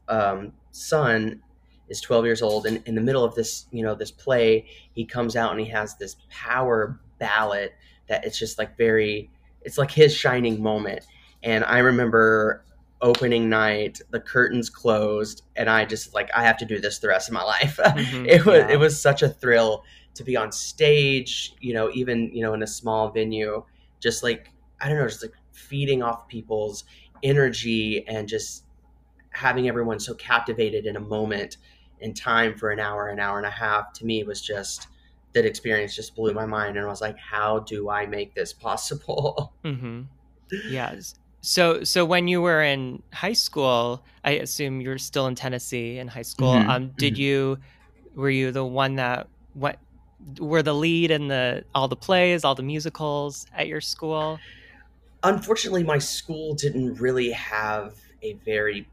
um, 0.07 0.53
son 0.71 1.41
is 1.89 2.01
12 2.01 2.25
years 2.25 2.41
old, 2.41 2.65
and 2.65 2.81
in 2.85 2.95
the 2.95 3.01
middle 3.01 3.23
of 3.23 3.35
this, 3.35 3.65
you 3.71 3.83
know, 3.83 3.93
this 3.93 4.11
play, 4.11 4.65
he 4.93 5.05
comes 5.05 5.35
out 5.35 5.51
and 5.51 5.59
he 5.59 5.67
has 5.67 5.95
this 5.97 6.15
power 6.29 6.99
ballad 7.19 7.71
that 8.07 8.25
it's 8.25 8.39
just 8.39 8.57
like 8.57 8.77
very, 8.77 9.29
it's 9.61 9.77
like 9.77 9.91
his 9.91 10.15
shining 10.15 10.61
moment. 10.61 11.05
And 11.43 11.63
I 11.65 11.79
remember 11.79 12.63
opening 13.01 13.49
night, 13.49 13.99
the 14.11 14.19
curtains 14.19 14.69
closed, 14.69 15.43
and 15.55 15.69
I 15.69 15.85
just 15.85 16.13
like 16.13 16.29
I 16.35 16.43
have 16.43 16.57
to 16.57 16.65
do 16.65 16.79
this 16.79 16.99
the 16.99 17.09
rest 17.09 17.27
of 17.27 17.33
my 17.33 17.43
life. 17.43 17.79
Mm-hmm, 17.91 18.25
it 18.25 18.45
was 18.45 18.59
yeah. 18.59 18.69
it 18.69 18.79
was 18.79 18.99
such 18.99 19.21
a 19.21 19.29
thrill 19.29 19.83
to 20.13 20.23
be 20.23 20.37
on 20.37 20.51
stage, 20.51 21.53
you 21.59 21.73
know, 21.73 21.91
even 21.93 22.31
you 22.33 22.41
know 22.41 22.53
in 22.53 22.63
a 22.63 22.67
small 22.67 23.09
venue, 23.11 23.63
just 23.99 24.23
like 24.23 24.49
I 24.79 24.87
don't 24.87 24.97
know, 24.97 25.07
just 25.07 25.23
like 25.23 25.33
feeding 25.51 26.01
off 26.01 26.27
people's 26.27 26.85
energy 27.23 28.05
and 28.07 28.27
just 28.27 28.65
having 29.31 29.67
everyone 29.67 29.99
so 29.99 30.13
captivated 30.13 30.85
in 30.85 30.95
a 30.95 30.99
moment 30.99 31.57
in 31.99 32.13
time 32.13 32.55
for 32.55 32.71
an 32.71 32.79
hour, 32.79 33.07
an 33.07 33.19
hour 33.19 33.37
and 33.37 33.47
a 33.47 33.51
half, 33.51 33.93
to 33.93 34.05
me 34.05 34.23
was 34.23 34.41
just 34.41 34.87
that 35.33 35.45
experience 35.45 35.95
just 35.95 36.15
blew 36.15 36.33
my 36.33 36.45
mind. 36.45 36.75
And 36.75 36.85
I 36.85 36.89
was 36.89 37.01
like, 37.01 37.17
how 37.17 37.59
do 37.59 37.89
I 37.89 38.05
make 38.05 38.33
this 38.35 38.53
possible? 38.53 39.53
Mm-hmm. 39.63 40.01
Yes. 40.69 41.15
So, 41.41 41.83
so 41.83 42.03
when 42.03 42.27
you 42.27 42.41
were 42.41 42.61
in 42.61 43.01
high 43.13 43.33
school, 43.33 44.03
I 44.25 44.31
assume 44.31 44.81
you're 44.81 44.97
still 44.97 45.27
in 45.27 45.35
Tennessee 45.35 45.97
in 45.97 46.07
high 46.07 46.23
school. 46.23 46.53
Mm-hmm. 46.53 46.69
Um, 46.69 46.87
did 46.97 47.13
mm-hmm. 47.13 47.21
you, 47.21 47.59
were 48.15 48.29
you 48.29 48.51
the 48.51 48.65
one 48.65 48.95
that 48.95 49.27
what 49.53 49.77
were 50.39 50.61
the 50.61 50.73
lead 50.73 51.11
in 51.11 51.27
the 51.27 51.63
all 51.73 51.87
the 51.87 51.95
plays, 51.95 52.43
all 52.43 52.55
the 52.55 52.63
musicals 52.63 53.45
at 53.55 53.67
your 53.67 53.81
school? 53.81 54.39
Unfortunately, 55.23 55.83
my 55.83 55.97
school 55.97 56.53
didn't 56.53 56.95
really 56.95 57.31
have 57.31 57.95
a 58.21 58.33
very 58.45 58.87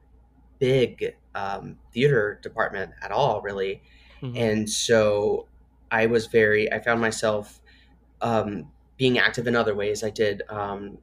big 0.59 1.15
um, 1.35 1.79
theater 1.93 2.39
department 2.43 2.93
at 3.03 3.11
all, 3.11 3.41
really. 3.41 3.83
Mm-hmm. 4.23 4.37
And 4.37 4.71
so 4.71 5.47
I 5.91 6.07
was 6.07 6.27
very, 6.27 6.71
I 6.73 6.81
found 6.81 7.01
myself 7.01 7.61
um, 8.21 8.69
being 8.97 9.19
active 9.19 9.47
in 9.47 9.55
other 9.55 9.75
ways. 9.75 10.03
I 10.03 10.11
did, 10.11 10.43
um, 10.49 10.99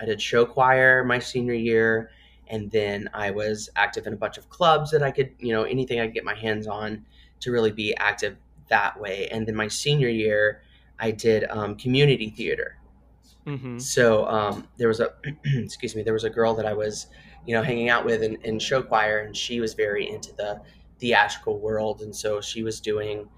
I 0.00 0.04
did 0.04 0.20
show 0.20 0.46
choir 0.46 1.04
my 1.04 1.18
senior 1.18 1.54
year, 1.54 2.10
and 2.48 2.70
then 2.70 3.10
I 3.12 3.30
was 3.30 3.68
active 3.76 4.06
in 4.06 4.12
a 4.12 4.16
bunch 4.16 4.38
of 4.38 4.48
clubs 4.48 4.90
that 4.92 5.02
I 5.02 5.10
could, 5.10 5.32
you 5.38 5.52
know, 5.52 5.64
anything 5.64 6.00
I 6.00 6.06
could 6.06 6.14
get 6.14 6.24
my 6.24 6.34
hands 6.34 6.66
on 6.66 7.04
to 7.40 7.50
really 7.50 7.72
be 7.72 7.94
active 7.96 8.36
that 8.68 9.00
way. 9.00 9.28
And 9.30 9.46
then 9.46 9.56
my 9.56 9.68
senior 9.68 10.08
year, 10.08 10.62
I 10.98 11.10
did 11.10 11.44
um, 11.50 11.76
community 11.76 12.30
theater. 12.30 12.76
Mm-hmm. 13.50 13.78
So 13.78 14.26
um, 14.26 14.68
there 14.76 14.88
was 14.88 15.00
a 15.00 15.10
excuse 15.44 15.96
me, 15.96 16.02
there 16.02 16.12
was 16.12 16.24
a 16.24 16.30
girl 16.30 16.54
that 16.54 16.66
I 16.66 16.72
was, 16.72 17.08
you 17.46 17.54
know, 17.54 17.62
hanging 17.62 17.88
out 17.88 18.04
with 18.04 18.22
in, 18.22 18.36
in 18.42 18.58
show 18.58 18.82
choir, 18.82 19.18
and 19.18 19.36
she 19.36 19.60
was 19.60 19.74
very 19.74 20.08
into 20.08 20.32
the 20.34 20.60
theatrical 20.98 21.58
world, 21.58 22.02
and 22.02 22.14
so 22.14 22.40
she 22.40 22.62
was 22.62 22.80
doing 22.80 23.28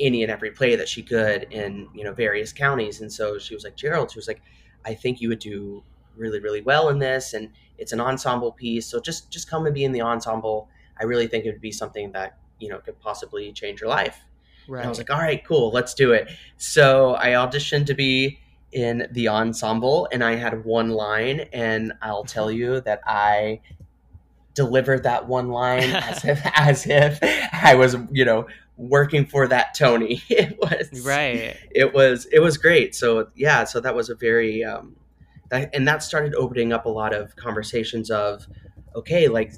any 0.00 0.22
and 0.22 0.30
every 0.30 0.50
play 0.50 0.74
that 0.74 0.88
she 0.88 1.02
could 1.02 1.46
in 1.50 1.88
you 1.94 2.04
know 2.04 2.12
various 2.12 2.52
counties, 2.52 3.00
and 3.00 3.12
so 3.12 3.38
she 3.38 3.54
was 3.54 3.64
like 3.64 3.76
Gerald, 3.76 4.10
she 4.10 4.18
was 4.18 4.28
like, 4.28 4.42
I 4.84 4.94
think 4.94 5.20
you 5.20 5.28
would 5.30 5.38
do 5.38 5.82
really 6.16 6.40
really 6.40 6.60
well 6.60 6.90
in 6.90 6.98
this, 6.98 7.32
and 7.32 7.50
it's 7.78 7.92
an 7.92 8.00
ensemble 8.00 8.52
piece, 8.52 8.86
so 8.86 9.00
just 9.00 9.30
just 9.30 9.48
come 9.48 9.66
and 9.66 9.74
be 9.74 9.84
in 9.84 9.92
the 9.92 10.02
ensemble. 10.02 10.68
I 11.00 11.04
really 11.04 11.26
think 11.26 11.44
it 11.44 11.50
would 11.50 11.60
be 11.60 11.72
something 11.72 12.12
that 12.12 12.38
you 12.58 12.68
know 12.68 12.78
could 12.78 13.00
possibly 13.00 13.52
change 13.52 13.80
your 13.80 13.90
life. 13.90 14.18
Right. 14.66 14.78
And 14.78 14.86
I 14.86 14.88
was 14.88 14.98
like, 14.98 15.10
all 15.10 15.18
right, 15.18 15.44
cool, 15.44 15.70
let's 15.72 15.94
do 15.94 16.12
it. 16.12 16.30
So 16.56 17.16
I 17.16 17.30
auditioned 17.30 17.86
to 17.86 17.94
be 17.94 18.38
in 18.74 19.06
the 19.12 19.28
ensemble 19.28 20.08
and 20.10 20.22
I 20.22 20.34
had 20.34 20.64
one 20.64 20.90
line 20.90 21.46
and 21.52 21.92
I'll 22.02 22.24
tell 22.24 22.50
you 22.50 22.80
that 22.80 23.00
I 23.06 23.60
delivered 24.54 25.04
that 25.04 25.28
one 25.28 25.48
line 25.48 25.90
as 25.92 26.24
if 26.24 26.40
as 26.56 26.86
if 26.86 27.18
I 27.52 27.76
was, 27.76 27.96
you 28.10 28.24
know, 28.24 28.46
working 28.76 29.26
for 29.26 29.46
that 29.48 29.74
Tony. 29.74 30.22
It 30.28 30.58
was 30.58 31.06
right. 31.06 31.56
It 31.70 31.94
was 31.94 32.26
it 32.26 32.40
was 32.40 32.58
great. 32.58 32.94
So 32.94 33.28
yeah, 33.36 33.64
so 33.64 33.80
that 33.80 33.94
was 33.94 34.10
a 34.10 34.16
very 34.16 34.64
um, 34.64 34.96
that, 35.50 35.70
and 35.72 35.86
that 35.86 36.02
started 36.02 36.34
opening 36.34 36.72
up 36.72 36.84
a 36.84 36.90
lot 36.90 37.14
of 37.14 37.36
conversations 37.36 38.10
of 38.10 38.46
okay, 38.96 39.28
like 39.28 39.52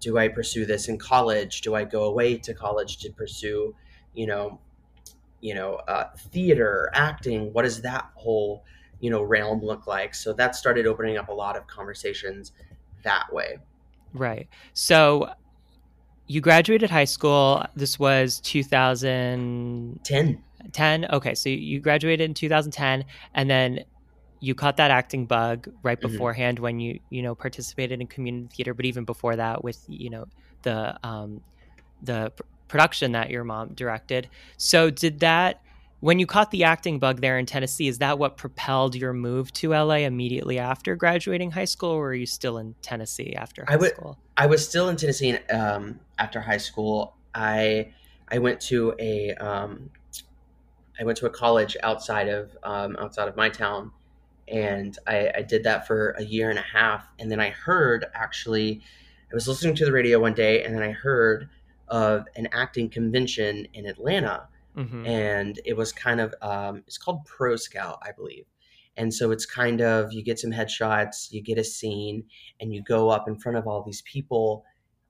do 0.00 0.18
I 0.18 0.28
pursue 0.28 0.66
this 0.66 0.88
in 0.88 0.98
college? 0.98 1.62
Do 1.62 1.74
I 1.74 1.84
go 1.84 2.04
away 2.04 2.36
to 2.38 2.54
college 2.54 2.98
to 2.98 3.10
pursue, 3.10 3.74
you 4.14 4.26
know, 4.26 4.60
you 5.40 5.54
know, 5.54 5.76
uh, 5.88 6.10
theater, 6.16 6.90
acting? 6.94 7.52
What 7.52 7.62
does 7.62 7.82
that 7.82 8.10
whole 8.14 8.64
you 9.00 9.10
know 9.10 9.22
realm 9.22 9.62
look 9.62 9.86
like? 9.86 10.14
So 10.14 10.32
that 10.34 10.56
started 10.56 10.86
opening 10.86 11.16
up 11.16 11.28
a 11.28 11.32
lot 11.32 11.56
of 11.56 11.66
conversations 11.66 12.52
that 13.02 13.32
way. 13.32 13.58
Right. 14.12 14.48
So 14.74 15.30
you 16.26 16.40
graduated 16.40 16.90
high 16.90 17.04
school. 17.04 17.64
This 17.74 17.98
was 17.98 18.40
2010. 18.40 20.42
10. 20.72 21.06
Okay, 21.06 21.34
so 21.34 21.48
you 21.48 21.80
graduated 21.80 22.28
in 22.28 22.34
2010 22.34 23.04
and 23.34 23.50
then 23.50 23.84
you 24.40 24.54
caught 24.54 24.76
that 24.78 24.90
acting 24.90 25.26
bug 25.26 25.68
right 25.82 25.98
mm-hmm. 25.98 26.12
beforehand 26.12 26.56
mm-hmm. 26.56 26.64
when 26.64 26.80
you 26.80 26.98
you 27.10 27.22
know 27.22 27.34
participated 27.34 28.00
in 28.00 28.06
community 28.06 28.48
theater 28.56 28.74
but 28.74 28.86
even 28.86 29.04
before 29.04 29.36
that 29.36 29.62
with 29.62 29.84
you 29.86 30.08
know 30.08 30.24
the 30.62 30.98
um 31.06 31.42
the 32.02 32.32
production 32.70 33.12
that 33.12 33.30
your 33.30 33.44
mom 33.44 33.68
directed 33.74 34.28
so 34.56 34.90
did 34.90 35.20
that 35.20 35.60
when 36.00 36.18
you 36.18 36.26
caught 36.26 36.50
the 36.50 36.64
acting 36.64 36.98
bug 36.98 37.20
there 37.20 37.38
in 37.38 37.44
Tennessee, 37.44 37.86
is 37.86 37.98
that 37.98 38.18
what 38.18 38.38
propelled 38.38 38.94
your 38.94 39.12
move 39.12 39.52
to 39.52 39.70
LA 39.70 39.96
immediately 39.96 40.58
after 40.58 40.96
graduating 40.96 41.50
high 41.50 41.66
school, 41.66 41.90
or 41.90 42.08
are 42.08 42.14
you 42.14 42.26
still 42.26 42.56
in 42.56 42.74
Tennessee 42.80 43.34
after 43.34 43.64
high 43.66 43.74
I 43.74 43.76
w- 43.76 43.92
school? 43.92 44.18
I 44.36 44.46
was 44.46 44.66
still 44.66 44.88
in 44.88 44.96
Tennessee 44.96 45.36
um, 45.50 46.00
after 46.18 46.40
high 46.40 46.56
school. 46.56 47.16
I 47.34 47.92
I 48.28 48.38
went 48.38 48.60
to 48.62 48.94
a 48.98 49.34
um, 49.34 49.90
I 50.98 51.04
went 51.04 51.18
to 51.18 51.26
a 51.26 51.30
college 51.30 51.76
outside 51.82 52.28
of 52.28 52.56
um, 52.62 52.96
outside 52.98 53.28
of 53.28 53.36
my 53.36 53.50
town, 53.50 53.92
and 54.48 54.98
I, 55.06 55.30
I 55.36 55.42
did 55.42 55.64
that 55.64 55.86
for 55.86 56.10
a 56.18 56.24
year 56.24 56.48
and 56.48 56.58
a 56.58 56.62
half. 56.62 57.06
And 57.18 57.30
then 57.30 57.40
I 57.40 57.50
heard 57.50 58.06
actually, 58.14 58.80
I 59.30 59.34
was 59.34 59.46
listening 59.46 59.74
to 59.76 59.84
the 59.84 59.92
radio 59.92 60.18
one 60.18 60.34
day, 60.34 60.64
and 60.64 60.74
then 60.74 60.82
I 60.82 60.92
heard 60.92 61.50
of 61.90 62.26
an 62.36 62.48
acting 62.52 62.88
convention 62.88 63.66
in 63.74 63.86
Atlanta 63.86 64.48
mm-hmm. 64.76 65.06
and 65.06 65.60
it 65.64 65.76
was 65.76 65.92
kind 65.92 66.20
of 66.20 66.34
um, 66.42 66.82
it's 66.86 66.98
called 66.98 67.24
Pro 67.24 67.56
Scout, 67.56 67.98
I 68.02 68.12
believe. 68.12 68.46
And 68.96 69.12
so 69.12 69.30
it's 69.30 69.46
kind 69.46 69.80
of 69.80 70.12
you 70.12 70.22
get 70.22 70.38
some 70.38 70.50
headshots, 70.50 71.32
you 71.32 71.42
get 71.42 71.58
a 71.58 71.64
scene, 71.64 72.24
and 72.60 72.72
you 72.72 72.82
go 72.82 73.08
up 73.08 73.28
in 73.28 73.38
front 73.38 73.58
of 73.58 73.66
all 73.66 73.82
these 73.82 74.02
people 74.02 74.64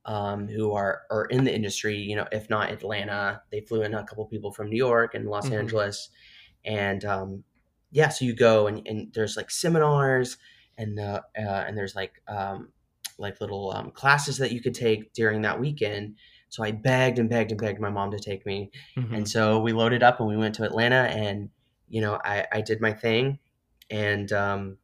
um, 0.04 0.48
who 0.48 0.72
are 0.72 1.02
are 1.10 1.24
in 1.26 1.44
the 1.44 1.54
industry. 1.54 1.96
You 1.96 2.16
know, 2.16 2.26
if 2.30 2.48
not 2.50 2.70
Atlanta, 2.70 3.42
they 3.50 3.60
flew 3.60 3.82
in 3.82 3.94
a 3.94 4.04
couple 4.04 4.24
people 4.26 4.52
from 4.52 4.70
New 4.70 4.76
York 4.76 5.14
and 5.14 5.28
Los 5.28 5.46
mm-hmm. 5.46 5.54
Angeles, 5.54 6.10
and 6.64 7.04
um, 7.04 7.44
yeah, 7.90 8.08
so 8.08 8.24
you 8.24 8.34
go 8.34 8.66
and, 8.66 8.86
and 8.86 9.12
there's 9.14 9.36
like 9.36 9.50
seminars 9.50 10.36
and 10.78 11.00
uh, 11.00 11.20
uh, 11.36 11.64
and 11.66 11.76
there's 11.76 11.96
like 11.96 12.22
um, 12.28 12.68
like 13.18 13.40
little 13.40 13.72
um, 13.72 13.90
classes 13.90 14.38
that 14.38 14.52
you 14.52 14.60
could 14.60 14.74
take 14.74 15.12
during 15.14 15.42
that 15.42 15.58
weekend 15.58 16.16
so 16.50 16.64
I 16.64 16.72
begged 16.72 17.18
and 17.18 17.30
begged 17.30 17.52
and 17.52 17.60
begged 17.60 17.80
my 17.80 17.90
mom 17.90 18.10
to 18.10 18.18
take 18.18 18.44
me. 18.44 18.70
Mm-hmm. 18.96 19.14
And 19.14 19.28
so 19.28 19.60
we 19.60 19.72
loaded 19.72 20.02
up 20.02 20.18
and 20.18 20.28
we 20.28 20.36
went 20.36 20.56
to 20.56 20.64
Atlanta 20.64 21.08
and, 21.08 21.48
you 21.88 22.00
know, 22.00 22.18
I, 22.24 22.44
I 22.52 22.60
did 22.60 22.80
my 22.80 22.92
thing. 22.92 23.38
And 23.88 24.30
um, 24.32 24.78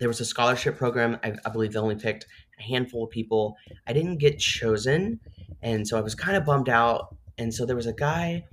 there 0.00 0.08
was 0.08 0.20
a 0.20 0.24
scholarship 0.24 0.76
program. 0.76 1.18
I, 1.22 1.34
I 1.44 1.50
believe 1.50 1.72
they 1.72 1.78
only 1.78 1.96
picked 1.96 2.26
a 2.58 2.62
handful 2.62 3.04
of 3.04 3.10
people. 3.10 3.56
I 3.86 3.92
didn't 3.92 4.18
get 4.18 4.40
chosen. 4.40 5.20
And 5.62 5.86
so 5.86 5.96
I 5.96 6.00
was 6.00 6.16
kind 6.16 6.36
of 6.36 6.44
bummed 6.44 6.68
out. 6.68 7.16
And 7.38 7.54
so 7.54 7.64
there 7.64 7.76
was 7.76 7.86
a 7.86 7.92
guy 7.92 8.44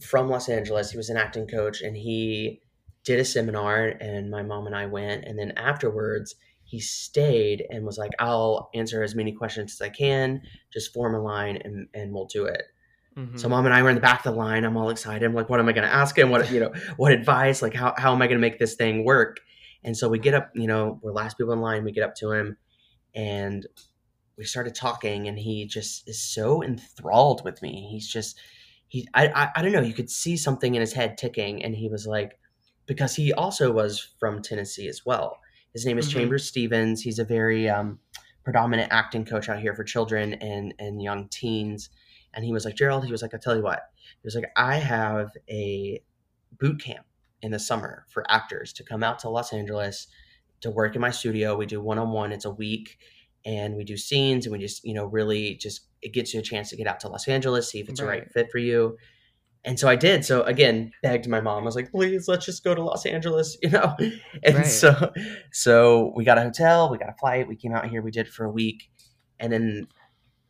from 0.00 0.28
Los 0.28 0.48
Angeles. 0.48 0.92
He 0.92 0.96
was 0.96 1.10
an 1.10 1.16
acting 1.16 1.48
coach 1.48 1.82
and 1.82 1.96
he 1.96 2.60
did 3.02 3.18
a 3.18 3.24
seminar 3.24 3.86
and 4.00 4.30
my 4.30 4.42
mom 4.42 4.66
and 4.66 4.76
I 4.76 4.86
went. 4.86 5.24
And 5.24 5.36
then 5.36 5.52
afterwards, 5.56 6.36
he 6.68 6.80
stayed 6.80 7.64
and 7.70 7.86
was 7.86 7.96
like, 7.96 8.10
I'll 8.18 8.68
answer 8.74 9.02
as 9.02 9.14
many 9.14 9.32
questions 9.32 9.72
as 9.72 9.80
I 9.80 9.88
can, 9.88 10.42
just 10.70 10.92
form 10.92 11.14
a 11.14 11.18
line 11.18 11.56
and, 11.64 11.88
and 11.94 12.12
we'll 12.12 12.26
do 12.26 12.44
it. 12.44 12.62
Mm-hmm. 13.16 13.38
So 13.38 13.48
mom 13.48 13.64
and 13.64 13.74
I 13.74 13.82
were 13.82 13.88
in 13.88 13.94
the 13.94 14.02
back 14.02 14.26
of 14.26 14.34
the 14.34 14.38
line. 14.38 14.64
I'm 14.64 14.76
all 14.76 14.90
excited. 14.90 15.24
I'm 15.24 15.32
like, 15.32 15.48
what 15.48 15.60
am 15.60 15.68
I 15.70 15.72
going 15.72 15.88
to 15.88 15.94
ask 15.94 16.16
him? 16.18 16.28
What, 16.28 16.50
you 16.50 16.60
know, 16.60 16.74
what 16.98 17.12
advice, 17.12 17.62
like 17.62 17.72
how, 17.72 17.94
how 17.96 18.14
am 18.14 18.20
I 18.20 18.26
going 18.26 18.36
to 18.36 18.46
make 18.46 18.58
this 18.58 18.74
thing 18.74 19.02
work? 19.02 19.40
And 19.82 19.96
so 19.96 20.10
we 20.10 20.18
get 20.18 20.34
up, 20.34 20.50
you 20.54 20.66
know, 20.66 21.00
we're 21.02 21.12
last 21.12 21.38
people 21.38 21.54
in 21.54 21.62
line. 21.62 21.84
We 21.84 21.92
get 21.92 22.04
up 22.04 22.14
to 22.16 22.32
him 22.32 22.58
and 23.14 23.66
we 24.36 24.44
started 24.44 24.74
talking 24.74 25.26
and 25.26 25.38
he 25.38 25.64
just 25.64 26.06
is 26.06 26.22
so 26.22 26.62
enthralled 26.62 27.42
with 27.46 27.62
me. 27.62 27.88
He's 27.90 28.06
just, 28.06 28.38
he, 28.88 29.08
I, 29.14 29.28
I, 29.28 29.48
I 29.56 29.62
don't 29.62 29.72
know. 29.72 29.80
You 29.80 29.94
could 29.94 30.10
see 30.10 30.36
something 30.36 30.74
in 30.74 30.82
his 30.82 30.92
head 30.92 31.16
ticking 31.16 31.64
and 31.64 31.74
he 31.74 31.88
was 31.88 32.06
like, 32.06 32.38
because 32.84 33.14
he 33.14 33.32
also 33.32 33.72
was 33.72 34.06
from 34.20 34.42
Tennessee 34.42 34.86
as 34.86 35.06
well 35.06 35.38
his 35.72 35.84
name 35.86 35.98
is 35.98 36.08
mm-hmm. 36.08 36.20
Chambers 36.20 36.46
Stevens. 36.46 37.02
He's 37.02 37.18
a 37.18 37.24
very 37.24 37.68
um, 37.68 37.98
predominant 38.44 38.92
acting 38.92 39.24
coach 39.24 39.48
out 39.48 39.60
here 39.60 39.74
for 39.74 39.84
children 39.84 40.34
and 40.34 40.74
and 40.78 41.02
young 41.02 41.28
teens. 41.28 41.90
And 42.34 42.44
he 42.44 42.52
was 42.52 42.64
like, 42.64 42.74
Gerald, 42.74 43.04
he 43.04 43.12
was 43.12 43.22
like, 43.22 43.34
I 43.34 43.38
tell 43.38 43.56
you 43.56 43.62
what, 43.62 43.80
he 44.00 44.26
was 44.26 44.34
like, 44.34 44.50
I 44.56 44.76
have 44.76 45.30
a 45.48 46.02
boot 46.58 46.82
camp 46.82 47.06
in 47.42 47.50
the 47.50 47.58
summer 47.58 48.04
for 48.10 48.24
actors 48.30 48.72
to 48.74 48.84
come 48.84 49.02
out 49.02 49.18
to 49.20 49.30
Los 49.30 49.52
Angeles 49.52 50.08
to 50.60 50.70
work 50.70 50.94
in 50.94 51.00
my 51.00 51.10
studio. 51.10 51.56
We 51.56 51.66
do 51.66 51.80
one 51.80 51.98
on 51.98 52.10
one. 52.10 52.32
It's 52.32 52.44
a 52.44 52.50
week, 52.50 52.98
and 53.44 53.76
we 53.76 53.84
do 53.84 53.96
scenes, 53.96 54.46
and 54.46 54.52
we 54.52 54.58
just 54.58 54.84
you 54.84 54.94
know 54.94 55.06
really 55.06 55.54
just 55.54 55.82
it 56.02 56.12
gets 56.12 56.32
you 56.32 56.40
a 56.40 56.42
chance 56.42 56.70
to 56.70 56.76
get 56.76 56.86
out 56.86 57.00
to 57.00 57.08
Los 57.08 57.28
Angeles, 57.28 57.70
see 57.70 57.80
if 57.80 57.88
it's 57.88 58.00
right. 58.00 58.06
the 58.06 58.12
right 58.20 58.32
fit 58.32 58.50
for 58.50 58.58
you 58.58 58.96
and 59.64 59.78
so 59.78 59.88
I 59.88 59.96
did. 59.96 60.24
So 60.24 60.42
again, 60.42 60.92
begged 61.02 61.28
my 61.28 61.40
mom. 61.40 61.62
I 61.62 61.66
was 61.66 61.76
like, 61.76 61.90
"Please, 61.90 62.28
let's 62.28 62.46
just 62.46 62.64
go 62.64 62.74
to 62.74 62.82
Los 62.82 63.06
Angeles," 63.06 63.56
you 63.62 63.70
know. 63.70 63.94
And 64.42 64.56
right. 64.56 64.66
so, 64.66 65.12
so 65.52 66.12
we 66.16 66.24
got 66.24 66.38
a 66.38 66.42
hotel, 66.42 66.90
we 66.90 66.98
got 66.98 67.08
a 67.08 67.16
flight, 67.18 67.48
we 67.48 67.56
came 67.56 67.74
out 67.74 67.88
here, 67.88 68.02
we 68.02 68.10
did 68.10 68.28
for 68.28 68.44
a 68.44 68.50
week, 68.50 68.90
and 69.38 69.52
then 69.52 69.88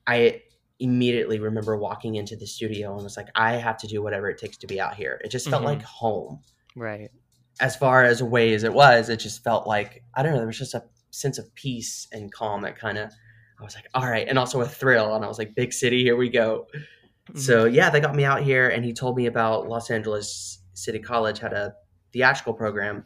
I 0.07 0.43
immediately 0.81 1.41
remember 1.41 1.77
walking 1.77 2.15
into 2.15 2.37
the 2.37 2.47
studio 2.47 2.95
and 2.95 3.03
was 3.03 3.17
like, 3.17 3.29
"I 3.35 3.55
have 3.55 3.77
to 3.79 3.87
do 3.87 4.03
whatever 4.03 4.29
it 4.29 4.39
takes 4.39 4.57
to 4.59 4.67
be 4.67 4.81
out 4.81 4.95
here." 4.95 5.21
It 5.25 5.31
just 5.31 5.49
felt 5.49 5.63
mm-hmm. 5.63 5.79
like 5.79 5.83
home, 5.83 6.41
right? 6.77 7.11
As 7.61 7.75
far 7.75 8.05
as 8.05 8.21
away 8.21 8.55
as 8.55 8.63
it 8.63 8.73
was, 8.73 9.09
it 9.09 9.19
just 9.19 9.43
felt 9.43 9.67
like 9.67 10.03
I 10.15 10.23
don't 10.23 10.33
know. 10.33 10.39
There 10.39 10.47
was 10.47 10.59
just 10.59 10.75
a 10.75 10.85
sense 11.11 11.39
of 11.39 11.53
peace 11.55 12.07
and 12.13 12.33
calm 12.33 12.63
that 12.63 12.79
kind 12.79 12.99
of. 12.99 13.11
I 13.61 13.65
was 13.65 13.75
like, 13.75 13.89
"All 13.95 14.09
right," 14.09 14.29
and 14.29 14.39
also 14.39 14.61
a 14.61 14.69
thrill, 14.69 15.17
and 15.17 15.25
I 15.25 15.29
was 15.29 15.39
like, 15.39 15.55
"Big 15.57 15.73
city, 15.73 16.03
here 16.03 16.17
we 16.17 16.29
go." 16.29 16.67
Mm-hmm. 17.29 17.39
So 17.39 17.65
yeah, 17.65 17.91
they 17.91 18.01
got 18.01 18.15
me 18.15 18.25
out 18.25 18.43
here, 18.43 18.69
and 18.69 18.85
he 18.85 18.93
told 18.93 19.17
me 19.17 19.27
about 19.27 19.69
Los 19.69 19.91
Angeles 19.91 20.59
City 20.75 20.99
College 20.99 21.39
had 21.39 21.53
a 21.53 21.75
theatrical 22.13 22.55
program, 22.55 23.05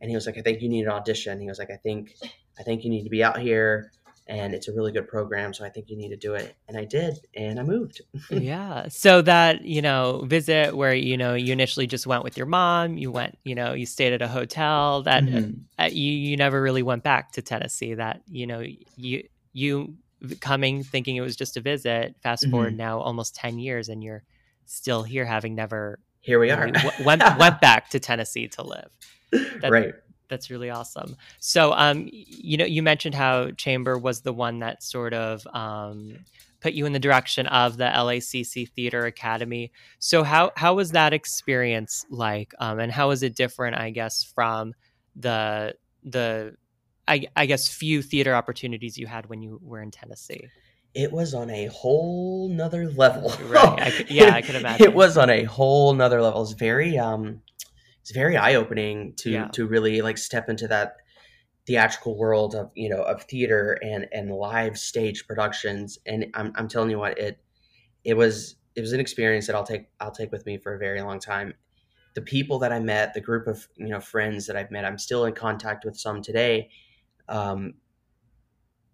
and 0.00 0.10
he 0.10 0.16
was 0.16 0.26
like, 0.26 0.38
"I 0.38 0.42
think 0.42 0.62
you 0.62 0.68
need 0.68 0.84
an 0.84 0.90
audition." 0.90 1.40
He 1.40 1.46
was 1.46 1.58
like, 1.58 1.70
"I 1.70 1.76
think, 1.76 2.14
I 2.58 2.62
think 2.62 2.84
you 2.84 2.90
need 2.90 3.04
to 3.04 3.10
be 3.10 3.22
out 3.22 3.38
here." 3.38 3.90
and 4.28 4.54
it's 4.54 4.68
a 4.68 4.72
really 4.72 4.92
good 4.92 5.08
program 5.08 5.52
so 5.52 5.64
i 5.64 5.68
think 5.68 5.88
you 5.90 5.96
need 5.96 6.10
to 6.10 6.16
do 6.16 6.34
it 6.34 6.54
and 6.68 6.76
i 6.76 6.84
did 6.84 7.18
and 7.34 7.58
i 7.58 7.62
moved 7.62 8.00
yeah 8.30 8.86
so 8.88 9.20
that 9.20 9.64
you 9.64 9.82
know 9.82 10.24
visit 10.26 10.76
where 10.76 10.94
you 10.94 11.16
know 11.16 11.34
you 11.34 11.52
initially 11.52 11.86
just 11.86 12.06
went 12.06 12.22
with 12.22 12.36
your 12.36 12.46
mom 12.46 12.96
you 12.96 13.10
went 13.10 13.36
you 13.44 13.54
know 13.54 13.72
you 13.72 13.84
stayed 13.84 14.12
at 14.12 14.22
a 14.22 14.28
hotel 14.28 15.02
that 15.02 15.24
mm-hmm. 15.24 15.52
uh, 15.78 15.88
you 15.90 16.12
you 16.12 16.36
never 16.36 16.62
really 16.62 16.82
went 16.82 17.02
back 17.02 17.32
to 17.32 17.42
tennessee 17.42 17.94
that 17.94 18.22
you 18.28 18.46
know 18.46 18.64
you 18.96 19.22
you 19.52 19.94
coming 20.40 20.82
thinking 20.82 21.16
it 21.16 21.20
was 21.20 21.36
just 21.36 21.56
a 21.56 21.60
visit. 21.60 22.14
Fast 22.22 22.48
forward 22.48 22.70
mm-hmm. 22.70 22.78
now 22.78 23.00
almost 23.00 23.34
10 23.34 23.58
years 23.58 23.88
and 23.88 24.02
you're 24.02 24.22
still 24.66 25.02
here 25.02 25.24
having 25.24 25.54
never 25.54 25.98
here 26.20 26.38
we 26.38 26.50
are 26.50 26.70
went 27.04 27.22
went 27.38 27.60
back 27.60 27.90
to 27.90 28.00
Tennessee 28.00 28.48
to 28.48 28.62
live. 28.62 28.90
That, 29.60 29.70
right. 29.70 29.94
That's 30.28 30.50
really 30.50 30.70
awesome. 30.70 31.16
So 31.40 31.72
um 31.72 32.08
you 32.12 32.56
know 32.56 32.64
you 32.64 32.82
mentioned 32.82 33.14
how 33.14 33.50
Chamber 33.52 33.98
was 33.98 34.22
the 34.22 34.32
one 34.32 34.60
that 34.60 34.82
sort 34.82 35.14
of 35.14 35.46
um 35.52 36.24
put 36.60 36.74
you 36.74 36.86
in 36.86 36.92
the 36.92 37.00
direction 37.00 37.48
of 37.48 37.76
the 37.76 37.84
LACC 37.84 38.70
Theater 38.70 39.04
Academy. 39.04 39.72
So 39.98 40.22
how 40.22 40.52
how 40.56 40.74
was 40.74 40.92
that 40.92 41.12
experience 41.12 42.06
like 42.08 42.54
um 42.58 42.78
and 42.78 42.92
how 42.92 43.08
was 43.08 43.22
it 43.22 43.34
different 43.34 43.76
I 43.76 43.90
guess 43.90 44.22
from 44.22 44.74
the 45.16 45.74
the 46.04 46.56
I, 47.08 47.26
I 47.36 47.46
guess 47.46 47.68
few 47.68 48.02
theater 48.02 48.34
opportunities 48.34 48.96
you 48.96 49.06
had 49.06 49.28
when 49.28 49.42
you 49.42 49.60
were 49.62 49.80
in 49.80 49.90
Tennessee. 49.90 50.48
It 50.94 51.10
was 51.10 51.34
on 51.34 51.50
a 51.50 51.66
whole 51.66 52.48
nother 52.48 52.90
level. 52.90 53.32
right. 53.48 53.80
I 53.80 53.90
could, 53.90 54.10
yeah, 54.10 54.34
I 54.34 54.42
could 54.42 54.54
imagine. 54.56 54.86
It 54.86 54.94
was 54.94 55.16
on 55.16 55.30
a 55.30 55.44
whole 55.44 55.94
nother 55.94 56.20
level. 56.20 56.42
It's 56.42 56.52
very 56.52 56.98
um 56.98 57.42
it's 58.02 58.10
very 58.10 58.36
eye 58.36 58.54
opening 58.54 59.14
to 59.18 59.30
yeah. 59.30 59.48
to 59.48 59.66
really 59.66 60.02
like 60.02 60.18
step 60.18 60.48
into 60.48 60.68
that 60.68 60.96
theatrical 61.66 62.16
world 62.18 62.54
of 62.54 62.70
you 62.74 62.88
know 62.88 63.02
of 63.02 63.22
theater 63.22 63.78
and 63.82 64.06
and 64.12 64.30
live 64.30 64.78
stage 64.78 65.26
productions. 65.26 65.98
And 66.06 66.26
I'm 66.34 66.52
I'm 66.56 66.68
telling 66.68 66.90
you 66.90 66.98
what, 66.98 67.18
it 67.18 67.38
it 68.04 68.14
was 68.14 68.56
it 68.74 68.80
was 68.80 68.92
an 68.92 69.00
experience 69.00 69.46
that 69.46 69.56
I'll 69.56 69.64
take 69.64 69.86
I'll 69.98 70.12
take 70.12 70.30
with 70.30 70.44
me 70.44 70.58
for 70.58 70.74
a 70.74 70.78
very 70.78 71.00
long 71.00 71.20
time. 71.20 71.54
The 72.14 72.22
people 72.22 72.58
that 72.58 72.72
I 72.72 72.78
met, 72.80 73.14
the 73.14 73.20
group 73.22 73.46
of 73.46 73.66
you 73.76 73.88
know 73.88 74.00
friends 74.00 74.46
that 74.46 74.56
I've 74.56 74.70
met, 74.70 74.84
I'm 74.84 74.98
still 74.98 75.24
in 75.24 75.32
contact 75.32 75.86
with 75.86 75.96
some 75.96 76.20
today 76.20 76.68
um, 77.32 77.74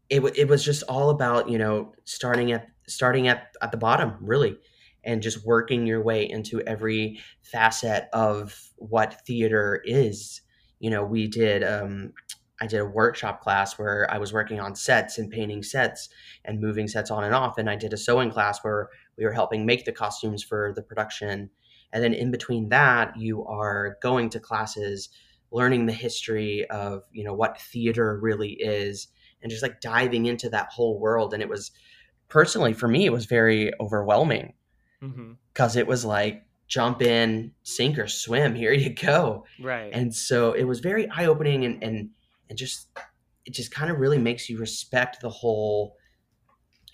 it, 0.08 0.20
it 0.36 0.48
was 0.48 0.64
just 0.64 0.82
all 0.84 1.10
about 1.10 1.50
you 1.50 1.58
know 1.58 1.92
starting 2.04 2.52
at 2.52 2.68
starting 2.86 3.28
at, 3.28 3.48
at 3.60 3.70
the 3.70 3.76
bottom 3.76 4.16
really 4.20 4.56
and 5.04 5.22
just 5.22 5.44
working 5.44 5.86
your 5.86 6.02
way 6.02 6.28
into 6.28 6.60
every 6.62 7.20
facet 7.42 8.08
of 8.12 8.70
what 8.76 9.26
theater 9.26 9.82
is. 9.84 10.40
You 10.80 10.90
know, 10.90 11.04
we 11.04 11.28
did 11.28 11.62
um, 11.62 12.12
I 12.60 12.66
did 12.66 12.80
a 12.80 12.86
workshop 12.86 13.40
class 13.40 13.78
where 13.78 14.10
I 14.10 14.18
was 14.18 14.32
working 14.32 14.60
on 14.60 14.74
sets 14.74 15.18
and 15.18 15.30
painting 15.30 15.62
sets 15.62 16.08
and 16.44 16.60
moving 16.60 16.88
sets 16.88 17.10
on 17.10 17.24
and 17.24 17.34
off. 17.34 17.58
And 17.58 17.70
I 17.70 17.76
did 17.76 17.92
a 17.92 17.96
sewing 17.96 18.30
class 18.30 18.60
where 18.62 18.88
we 19.16 19.24
were 19.24 19.32
helping 19.32 19.64
make 19.64 19.84
the 19.84 19.92
costumes 19.92 20.42
for 20.42 20.72
the 20.74 20.82
production. 20.82 21.50
And 21.92 22.02
then 22.02 22.12
in 22.12 22.30
between 22.30 22.68
that, 22.68 23.16
you 23.16 23.44
are 23.46 23.96
going 24.02 24.30
to 24.30 24.40
classes, 24.40 25.08
learning 25.50 25.86
the 25.86 25.92
history 25.92 26.68
of, 26.70 27.02
you 27.12 27.24
know, 27.24 27.34
what 27.34 27.60
theater 27.60 28.18
really 28.20 28.52
is 28.52 29.08
and 29.42 29.50
just 29.50 29.62
like 29.62 29.80
diving 29.80 30.26
into 30.26 30.48
that 30.50 30.68
whole 30.70 30.98
world. 30.98 31.32
And 31.32 31.42
it 31.42 31.48
was 31.48 31.70
personally 32.28 32.72
for 32.72 32.88
me, 32.88 33.06
it 33.06 33.12
was 33.12 33.26
very 33.26 33.72
overwhelming 33.80 34.54
because 35.00 35.72
mm-hmm. 35.72 35.78
it 35.78 35.86
was 35.86 36.04
like, 36.04 36.44
jump 36.66 37.00
in, 37.00 37.52
sink 37.62 37.98
or 37.98 38.06
swim, 38.06 38.54
here 38.54 38.72
you 38.72 38.90
go. 38.90 39.46
Right. 39.60 39.90
And 39.92 40.14
so 40.14 40.52
it 40.52 40.64
was 40.64 40.80
very 40.80 41.08
eye 41.08 41.24
opening 41.24 41.64
and, 41.64 41.82
and 41.82 42.10
and 42.48 42.58
just 42.58 42.88
it 43.44 43.54
just 43.54 43.70
kind 43.70 43.90
of 43.90 43.98
really 43.98 44.18
makes 44.18 44.48
you 44.48 44.58
respect 44.58 45.20
the 45.20 45.30
whole 45.30 45.96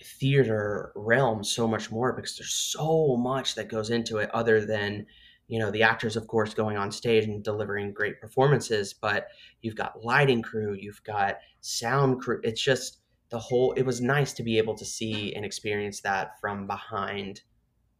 theater 0.03 0.91
realm 0.95 1.43
so 1.43 1.67
much 1.67 1.91
more 1.91 2.13
because 2.13 2.37
there's 2.37 2.53
so 2.53 3.17
much 3.17 3.55
that 3.55 3.69
goes 3.69 3.89
into 3.89 4.17
it 4.17 4.29
other 4.33 4.65
than 4.65 5.05
you 5.47 5.59
know 5.59 5.71
the 5.71 5.83
actors 5.83 6.15
of 6.15 6.27
course 6.27 6.53
going 6.53 6.77
on 6.77 6.91
stage 6.91 7.25
and 7.25 7.43
delivering 7.43 7.93
great 7.93 8.19
performances 8.19 8.93
but 8.93 9.27
you've 9.61 9.75
got 9.75 10.03
lighting 10.03 10.41
crew 10.41 10.75
you've 10.79 11.03
got 11.03 11.37
sound 11.61 12.21
crew. 12.21 12.39
It's 12.43 12.61
just 12.61 12.99
the 13.29 13.39
whole 13.39 13.73
it 13.73 13.83
was 13.83 14.01
nice 14.01 14.33
to 14.33 14.43
be 14.43 14.57
able 14.57 14.75
to 14.75 14.85
see 14.85 15.33
and 15.33 15.43
experience 15.43 16.01
that 16.01 16.39
from 16.39 16.67
behind 16.67 17.41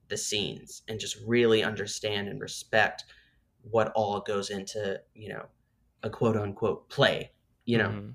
the 0.07 0.17
scenes 0.17 0.83
and 0.87 0.99
just 0.99 1.17
really 1.25 1.63
understand 1.63 2.27
and 2.27 2.39
respect 2.39 3.05
what 3.63 3.91
all 3.95 4.19
goes 4.19 4.49
into 4.49 4.99
you 5.13 5.29
know 5.29 5.45
a 6.03 6.09
quote 6.09 6.37
unquote 6.37 6.89
play 6.89 7.31
you 7.65 7.79
know? 7.79 7.89
Mm-hmm. 7.89 8.09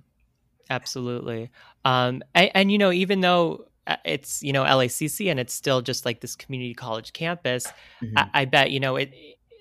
absolutely. 0.70 1.50
Um 1.84 2.22
and, 2.34 2.50
and, 2.54 2.72
you 2.72 2.78
know 2.78 2.92
even 2.92 3.20
though 3.20 3.66
it's 4.04 4.42
you 4.42 4.52
know 4.52 4.62
lacc 4.64 5.30
and 5.30 5.40
it's 5.40 5.54
still 5.54 5.80
just 5.80 6.04
like 6.04 6.20
this 6.20 6.36
community 6.36 6.74
college 6.74 7.12
campus 7.12 7.66
mm-hmm. 8.02 8.18
I, 8.18 8.30
I, 8.34 8.44
bet 8.44 8.70
you 8.70 8.80
know 8.80 8.96
it 8.96 9.12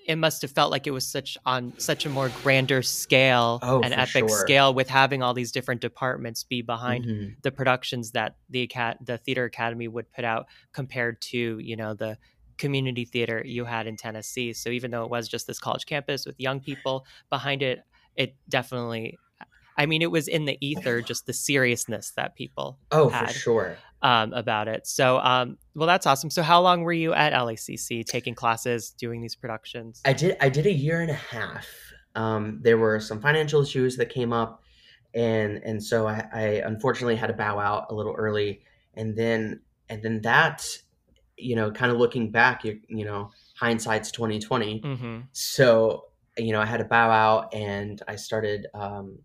it 0.06 0.16
must 0.16 0.42
have 0.42 0.50
felt 0.50 0.70
like 0.70 0.86
it 0.86 0.90
was 0.90 1.06
such 1.06 1.38
on 1.46 1.72
such 1.78 2.06
a 2.06 2.08
more 2.08 2.30
grander 2.42 2.82
scale 2.82 3.60
oh, 3.62 3.80
an 3.80 3.92
epic 3.92 4.28
sure. 4.28 4.40
scale 4.40 4.74
with 4.74 4.88
having 4.88 5.22
all 5.22 5.34
these 5.34 5.52
different 5.52 5.80
departments 5.80 6.44
be 6.44 6.62
behind 6.62 7.04
mm-hmm. 7.04 7.30
the 7.42 7.50
productions 7.50 8.12
that 8.12 8.36
the 8.48 8.70
the 9.04 9.18
theater 9.18 9.44
academy 9.44 9.88
would 9.88 10.10
put 10.12 10.24
out 10.24 10.46
compared 10.72 11.20
to 11.20 11.58
you 11.58 11.76
know 11.76 11.94
the 11.94 12.18
community 12.58 13.04
theater 13.04 13.42
you 13.44 13.64
had 13.64 13.86
in 13.86 13.96
Tennessee 13.96 14.52
so 14.52 14.68
even 14.68 14.90
though 14.90 15.04
it 15.04 15.10
was 15.10 15.28
just 15.28 15.46
this 15.46 15.58
college 15.58 15.86
campus 15.86 16.26
with 16.26 16.38
young 16.38 16.60
people 16.60 17.06
behind 17.30 17.62
it 17.62 17.80
it 18.16 18.36
definitely 18.48 19.18
I 19.78 19.86
mean, 19.86 20.02
it 20.02 20.10
was 20.10 20.28
in 20.28 20.44
the 20.44 20.58
ether, 20.60 21.00
just 21.00 21.24
the 21.24 21.32
seriousness 21.32 22.12
that 22.14 22.34
people 22.34 22.78
oh 22.92 23.08
had, 23.08 23.28
for 23.28 23.32
sure 23.32 23.76
um, 24.02 24.32
about 24.32 24.68
it. 24.68 24.86
So, 24.86 25.18
um, 25.18 25.58
well, 25.74 25.86
that's 25.86 26.06
awesome. 26.06 26.30
So, 26.30 26.42
how 26.42 26.60
long 26.60 26.82
were 26.82 26.92
you 26.92 27.12
at 27.12 27.32
LACC 27.32 28.04
taking 28.04 28.34
classes, 28.34 28.90
doing 28.90 29.20
these 29.20 29.36
productions? 29.36 30.00
I 30.04 30.12
did. 30.12 30.36
I 30.40 30.48
did 30.48 30.66
a 30.66 30.72
year 30.72 31.00
and 31.00 31.10
a 31.10 31.14
half. 31.14 31.66
Um, 32.14 32.60
there 32.62 32.78
were 32.78 33.00
some 33.00 33.20
financial 33.20 33.62
issues 33.62 33.96
that 33.96 34.08
came 34.08 34.32
up, 34.32 34.62
and 35.14 35.58
and 35.64 35.82
so 35.82 36.06
I, 36.06 36.24
I 36.32 36.42
unfortunately 36.64 37.16
had 37.16 37.28
to 37.28 37.34
bow 37.34 37.58
out 37.58 37.86
a 37.90 37.94
little 37.94 38.14
early, 38.14 38.62
and 38.94 39.16
then 39.16 39.60
and 39.88 40.02
then 40.02 40.20
that, 40.22 40.66
you 41.36 41.56
know, 41.56 41.70
kind 41.70 41.92
of 41.92 41.98
looking 41.98 42.30
back, 42.30 42.64
you 42.64 42.80
you 42.88 43.04
know, 43.04 43.30
hindsight's 43.58 44.10
twenty 44.10 44.38
twenty. 44.38 44.80
Mm-hmm. 44.80 45.20
So 45.32 46.06
you 46.38 46.52
know, 46.52 46.60
I 46.60 46.66
had 46.66 46.78
to 46.78 46.84
bow 46.84 47.10
out, 47.10 47.54
and 47.54 48.02
I 48.08 48.16
started 48.16 48.66
um, 48.74 49.18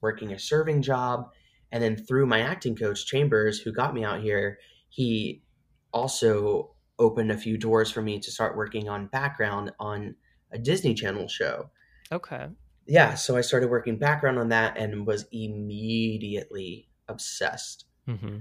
working 0.00 0.32
a 0.32 0.38
serving 0.38 0.82
job. 0.82 1.30
And 1.72 1.82
then 1.82 1.96
through 1.96 2.26
my 2.26 2.40
acting 2.40 2.76
coach, 2.76 3.06
Chambers, 3.06 3.60
who 3.60 3.72
got 3.72 3.94
me 3.94 4.04
out 4.04 4.20
here, 4.20 4.58
he 4.88 5.42
also 5.92 6.74
opened 6.98 7.30
a 7.30 7.38
few 7.38 7.56
doors 7.56 7.90
for 7.90 8.02
me 8.02 8.18
to 8.20 8.30
start 8.30 8.56
working 8.56 8.88
on 8.88 9.06
background 9.06 9.72
on 9.78 10.14
a 10.52 10.58
Disney 10.58 10.94
Channel 10.94 11.28
show. 11.28 11.70
Okay. 12.12 12.48
Yeah. 12.86 13.14
So 13.14 13.36
I 13.36 13.40
started 13.40 13.70
working 13.70 13.98
background 13.98 14.38
on 14.38 14.48
that 14.48 14.76
and 14.76 15.06
was 15.06 15.26
immediately 15.32 16.88
obsessed. 17.08 17.84
Mm-hmm. 18.08 18.38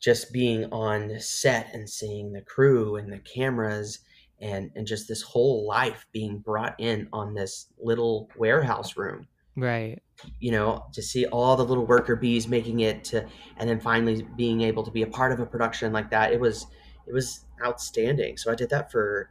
Just 0.00 0.32
being 0.32 0.66
on 0.66 1.18
set 1.18 1.70
and 1.74 1.88
seeing 1.88 2.32
the 2.32 2.42
crew 2.42 2.96
and 2.96 3.12
the 3.12 3.18
cameras 3.18 3.98
and, 4.40 4.70
and 4.76 4.86
just 4.86 5.08
this 5.08 5.22
whole 5.22 5.66
life 5.66 6.06
being 6.12 6.38
brought 6.38 6.76
in 6.78 7.08
on 7.12 7.34
this 7.34 7.66
little 7.82 8.30
warehouse 8.36 8.96
room. 8.96 9.26
Right 9.60 10.02
you 10.40 10.50
know, 10.50 10.84
to 10.92 11.02
see 11.02 11.26
all 11.26 11.56
the 11.56 11.64
little 11.64 11.86
worker 11.86 12.16
bees 12.16 12.48
making 12.48 12.80
it 12.80 13.04
to, 13.04 13.26
and 13.56 13.68
then 13.68 13.80
finally 13.80 14.26
being 14.36 14.62
able 14.62 14.82
to 14.84 14.90
be 14.90 15.02
a 15.02 15.06
part 15.06 15.32
of 15.32 15.40
a 15.40 15.46
production 15.46 15.92
like 15.92 16.10
that, 16.10 16.32
it 16.32 16.40
was, 16.40 16.66
it 17.06 17.12
was 17.12 17.44
outstanding. 17.64 18.36
So 18.36 18.50
I 18.50 18.54
did 18.54 18.70
that 18.70 18.90
for, 18.90 19.30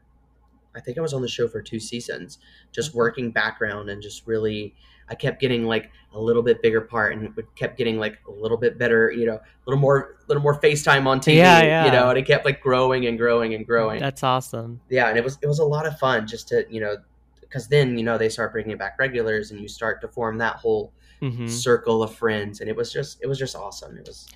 I 0.76 0.80
think 0.80 0.98
I 0.98 1.02
was 1.02 1.14
on 1.14 1.22
the 1.22 1.28
show 1.28 1.48
for 1.48 1.62
two 1.62 1.80
seasons, 1.80 2.40
just 2.72 2.94
working 2.94 3.32
background 3.32 3.90
and 3.90 4.02
just 4.02 4.26
really, 4.28 4.76
I 5.10 5.16
kept 5.16 5.40
getting 5.40 5.66
like 5.66 5.92
a 6.14 6.20
little 6.20 6.44
bit 6.44 6.62
bigger 6.62 6.82
part 6.82 7.14
and 7.14 7.34
kept 7.56 7.78
getting 7.78 7.98
like 7.98 8.20
a 8.28 8.32
little 8.32 8.58
bit 8.58 8.78
better, 8.78 9.12
you 9.12 9.26
know, 9.26 9.36
a 9.36 9.66
little 9.66 9.80
more, 9.80 10.18
a 10.20 10.28
little 10.28 10.44
more 10.44 10.60
FaceTime 10.60 11.06
on 11.06 11.20
TV, 11.20 11.36
yeah, 11.36 11.64
yeah. 11.64 11.86
you 11.86 11.92
know, 11.92 12.10
and 12.10 12.18
it 12.18 12.26
kept 12.26 12.46
like 12.46 12.62
growing 12.62 13.06
and 13.06 13.18
growing 13.18 13.54
and 13.54 13.66
growing. 13.66 14.00
That's 14.00 14.24
awesome. 14.24 14.82
Yeah. 14.90 15.08
And 15.08 15.18
it 15.18 15.24
was, 15.24 15.38
it 15.42 15.48
was 15.48 15.60
a 15.60 15.66
lot 15.66 15.86
of 15.86 15.98
fun 15.98 16.28
just 16.28 16.50
to, 16.50 16.66
you 16.70 16.82
know, 16.82 16.98
because 17.48 17.68
then 17.68 17.98
you 17.98 18.04
know 18.04 18.18
they 18.18 18.30
start 18.30 18.52
bringing 18.52 18.78
back 18.78 18.98
regulars 19.00 19.52
and 19.52 19.60
you 19.60 19.68
start 19.68 20.02
to 20.02 20.08
form 20.08 20.38
that 20.38 20.56
whole 20.58 20.94
mm-hmm. 21.22 21.48
circle 21.48 22.04
of 22.04 22.14
friends 22.14 22.62
and 22.62 22.70
it 22.70 22.76
was 22.76 22.92
just 22.92 23.22
it 23.22 23.28
was 23.28 23.40
just 23.40 23.56
awesome. 23.56 23.98
It 23.98 24.08
was 24.08 24.28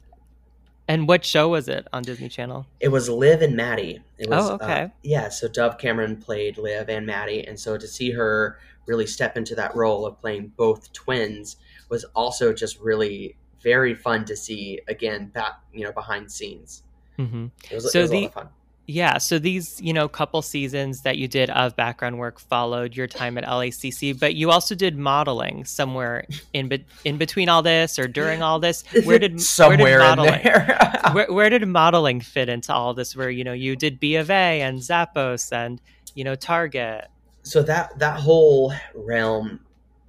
and 0.88 1.08
what 1.08 1.24
show 1.24 1.50
was 1.50 1.68
it 1.68 1.88
on 1.94 2.04
disney 2.04 2.30
channel? 2.30 2.66
It 2.80 2.90
was 2.90 3.10
liv 3.10 3.42
and 3.42 3.56
maddie. 3.56 4.02
It 4.18 4.30
was 4.30 4.50
oh 4.50 4.54
okay. 4.56 4.84
uh, 4.84 4.88
yeah 5.04 5.30
so 5.30 5.48
dove 5.48 5.78
cameron 5.78 6.18
played 6.18 6.58
liv 6.58 6.90
and 6.90 7.06
maddie 7.06 7.46
and 7.48 7.60
so 7.60 7.78
to 7.78 7.88
see 7.88 8.12
her 8.12 8.60
really 8.88 9.08
step 9.08 9.38
into 9.38 9.56
that 9.56 9.76
role 9.76 10.06
of 10.06 10.20
playing 10.20 10.52
both 10.58 10.92
twins 10.94 11.58
was 11.90 12.04
also 12.16 12.52
just 12.52 12.80
really 12.80 13.36
very 13.62 13.94
fun 13.94 14.26
to 14.26 14.36
see 14.36 14.80
again 14.88 15.28
back 15.28 15.60
you 15.74 15.84
know 15.84 15.92
behind 15.92 16.32
scenes. 16.32 16.84
Mm-hmm. 17.20 17.48
it 17.70 17.76
was, 17.76 17.92
so 17.92 18.00
it 18.00 18.02
was 18.02 18.12
the, 18.12 18.18
a 18.18 18.22
lot 18.22 18.28
of 18.28 18.34
fun 18.34 18.50
yeah, 18.88 19.20
so 19.20 19.40
these, 19.40 19.80
you 19.80 19.94
know, 19.94 20.08
couple 20.08 20.42
seasons 20.42 21.02
that 21.02 21.18
you 21.18 21.28
did 21.28 21.50
of 21.52 21.76
background 21.76 22.18
work 22.18 22.40
followed 22.40 22.96
your 22.96 23.08
time 23.08 23.38
at 23.38 23.46
LACC, 23.46 24.20
but 24.20 24.36
you 24.36 24.52
also 24.52 24.76
did 24.76 24.98
modeling 24.98 25.66
somewhere 25.66 26.26
in 26.54 26.68
be- 26.68 26.86
in 27.06 27.18
between 27.18 27.48
all 27.48 27.62
this 27.62 28.00
or 28.00 28.08
during 28.08 28.42
all 28.42 28.60
this. 28.60 28.84
Where 29.04 29.20
did 29.20 29.40
somewhere 29.40 29.78
where 29.78 30.00
did 30.00 30.04
modeling, 30.04 30.44
where, 31.14 31.32
where, 31.32 31.50
did 31.50 31.68
modeling 31.68 32.22
fit 32.22 32.50
into 32.50 32.74
all 32.74 32.94
this? 32.94 33.16
Where 33.16 33.30
you 33.30 33.44
know 33.44 33.54
you 33.54 33.76
did 33.76 34.00
B 34.00 34.16
of 34.16 34.30
A 34.30 34.62
and 34.62 34.80
Zappos 34.80 35.52
and 35.54 35.80
you 36.16 36.24
know 36.24 36.36
Target. 36.36 37.08
So 37.44 37.62
that 37.64 37.98
that 38.00 38.20
whole 38.20 38.74
realm 38.96 39.60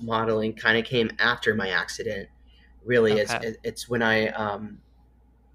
modeling 0.00 0.54
kind 0.54 0.78
of 0.78 0.84
came 0.84 1.10
after 1.18 1.54
my 1.54 1.68
accident. 1.68 2.28
Really, 2.84 3.20
okay. 3.20 3.38
it's 3.42 3.58
it's 3.62 3.88
when 3.88 4.02
I 4.02 4.28
um 4.28 4.78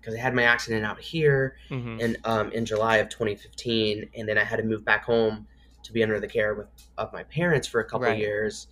because 0.07 0.17
I 0.17 0.23
had 0.23 0.33
my 0.33 0.43
accident 0.43 0.85
out 0.85 1.01
here 1.01 1.57
mm-hmm. 1.69 1.99
in 1.99 2.17
um, 2.23 2.49
in 2.53 2.65
July 2.65 2.97
of 2.97 3.09
2015, 3.09 4.09
and 4.15 4.29
then 4.29 4.37
I 4.37 4.43
had 4.45 4.55
to 4.55 4.63
move 4.63 4.85
back 4.85 5.03
home 5.03 5.45
to 5.83 5.91
be 5.91 6.01
under 6.01 6.17
the 6.17 6.29
care 6.29 6.55
with, 6.55 6.67
of 6.97 7.11
my 7.11 7.23
parents 7.23 7.67
for 7.67 7.81
a 7.81 7.83
couple 7.83 8.07
right. 8.07 8.17
years, 8.17 8.67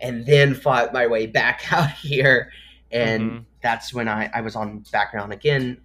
and 0.00 0.24
then 0.24 0.54
fought 0.54 0.92
my 0.92 1.08
way 1.08 1.26
back 1.26 1.64
out 1.72 1.90
here, 1.90 2.52
and 2.92 3.22
mm-hmm. 3.22 3.38
that's 3.60 3.92
when 3.92 4.06
I, 4.06 4.30
I 4.32 4.40
was 4.40 4.54
on 4.54 4.84
background 4.92 5.32
again, 5.32 5.80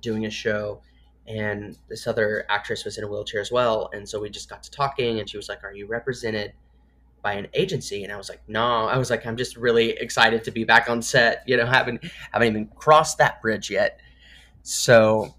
doing 0.00 0.26
a 0.26 0.30
show, 0.30 0.82
and 1.28 1.78
this 1.88 2.08
other 2.08 2.46
actress 2.48 2.84
was 2.84 2.98
in 2.98 3.04
a 3.04 3.06
wheelchair 3.06 3.40
as 3.40 3.52
well, 3.52 3.90
and 3.92 4.08
so 4.08 4.20
we 4.20 4.28
just 4.28 4.50
got 4.50 4.64
to 4.64 4.72
talking, 4.72 5.20
and 5.20 5.30
she 5.30 5.36
was 5.36 5.48
like, 5.48 5.62
"Are 5.62 5.72
you 5.72 5.86
represented?" 5.86 6.52
By 7.24 7.32
an 7.32 7.48
agency 7.54 8.04
and 8.04 8.12
i 8.12 8.16
was 8.16 8.28
like 8.28 8.42
no. 8.46 8.86
I 8.86 8.96
was 8.98 9.10
like 9.10 9.26
i'm 9.26 9.36
just 9.36 9.56
really 9.56 9.90
excited 9.90 10.44
to 10.44 10.52
be 10.52 10.62
back 10.62 10.88
on 10.88 11.02
set 11.02 11.42
you 11.46 11.56
know 11.56 11.66
haven't 11.66 12.04
haven't 12.30 12.48
even 12.48 12.66
crossed 12.76 13.18
that 13.18 13.42
bridge 13.42 13.70
yet. 13.70 14.00
So 14.62 15.34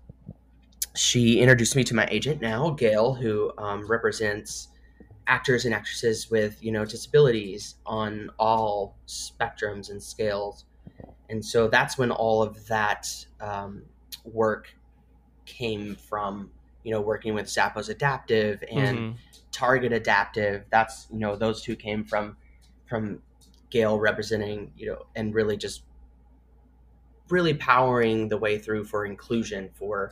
she 0.96 1.40
introduced 1.40 1.76
me 1.76 1.84
to 1.86 1.96
my 1.96 2.08
agent 2.10 2.42
now 2.42 2.72
gail 2.72 3.14
who 3.14 3.52
um, 3.58 3.88
represents 3.88 4.70
actors 5.28 5.66
and 5.66 5.74
actresses 5.74 6.30
with 6.30 6.64
you 6.64 6.72
know 6.72 6.86
disabilities 6.86 7.76
on 7.86 8.30
all 8.38 8.98
spectrums 9.08 9.90
and 9.90 10.02
scales. 10.02 10.66
And 11.30 11.44
so 11.44 11.68
that's 11.68 11.98
when 11.98 12.12
all 12.12 12.44
of 12.44 12.68
that 12.68 13.08
um, 13.42 13.84
work 14.24 14.76
came 15.46 15.96
from 15.96 16.52
you 16.86 16.92
know 16.92 17.02
working 17.02 17.34
with 17.34 17.48
zappos 17.48 17.90
adaptive 17.90 18.64
and 18.72 18.98
mm-hmm. 18.98 19.18
Target 19.52 19.92
Adaptive. 19.92 20.66
That's 20.70 21.08
you 21.12 21.20
know 21.20 21.36
those 21.36 21.62
two 21.62 21.76
came 21.76 22.06
from 22.06 22.38
from 22.86 23.22
Gail 23.72 24.00
representing 24.00 24.72
you 24.78 24.92
know 24.92 25.08
and 25.16 25.34
really 25.34 25.58
just 25.58 25.82
really 27.30 27.56
powering 27.56 28.30
the 28.30 28.38
way 28.38 28.60
through 28.60 28.86
for 28.86 29.06
inclusion 29.06 29.72
for 29.74 30.12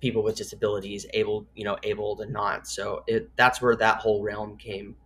people 0.00 0.22
with 0.22 0.36
disabilities, 0.36 1.06
able 1.14 1.46
you 1.54 1.64
know 1.64 1.78
able 1.82 2.16
to 2.16 2.26
not. 2.26 2.66
So 2.68 3.02
it 3.06 3.30
that's 3.36 3.62
where 3.62 3.74
that 3.76 3.98
whole 3.98 4.22
realm 4.22 4.58
came 4.58 4.96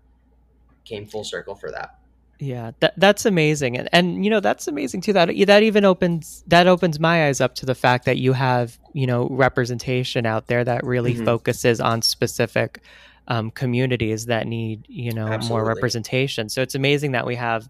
came 0.84 1.06
full 1.06 1.24
circle 1.24 1.54
for 1.54 1.70
that. 1.70 1.98
Yeah, 2.44 2.72
that 2.80 2.94
that's 2.98 3.24
amazing, 3.24 3.76
and 3.78 3.88
and 3.92 4.24
you 4.24 4.30
know 4.30 4.40
that's 4.40 4.68
amazing 4.68 5.00
too. 5.00 5.12
That 5.14 5.28
that 5.46 5.62
even 5.62 5.84
opens 5.84 6.44
that 6.48 6.66
opens 6.66 7.00
my 7.00 7.26
eyes 7.26 7.40
up 7.40 7.54
to 7.56 7.66
the 7.66 7.74
fact 7.74 8.04
that 8.04 8.18
you 8.18 8.32
have 8.34 8.78
you 8.92 9.06
know 9.06 9.28
representation 9.30 10.26
out 10.26 10.46
there 10.46 10.62
that 10.64 10.84
really 10.84 11.14
Mhm. 11.14 11.24
focuses 11.24 11.80
on 11.80 12.02
specific 12.02 12.80
um, 13.28 13.50
communities 13.50 14.26
that 14.26 14.46
need 14.46 14.84
you 14.88 15.12
know 15.12 15.38
more 15.48 15.64
representation. 15.64 16.48
So 16.48 16.60
it's 16.60 16.74
amazing 16.74 17.12
that 17.12 17.24
we 17.26 17.36
have 17.36 17.68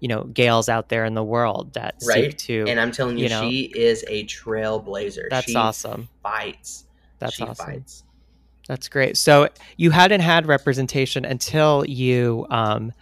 you 0.00 0.08
know 0.08 0.24
Gails 0.24 0.68
out 0.68 0.88
there 0.90 1.04
in 1.04 1.14
the 1.14 1.24
world 1.24 1.72
that 1.74 1.94
Right? 2.06 2.24
seek 2.32 2.38
to. 2.38 2.64
And 2.68 2.78
I'm 2.80 2.92
telling 2.92 3.16
you, 3.16 3.24
you 3.24 3.30
know- 3.30 3.48
she 3.48 3.60
is 3.74 4.04
a 4.08 4.24
trailblazer. 4.26 5.28
That's 5.30 5.46
she 5.46 5.54
awesome. 5.54 6.08
Fights. 6.22 6.84
That's 7.18 7.34
she 7.36 7.44
awesome. 7.44 7.66
fights. 7.66 8.02
That's 8.68 8.88
great. 8.88 9.16
So 9.16 9.48
you 9.76 9.90
hadn't 9.90 10.20
had 10.20 10.46
representation 10.46 11.24
until 11.24 11.84
you 11.86 12.46
um, 12.50 12.92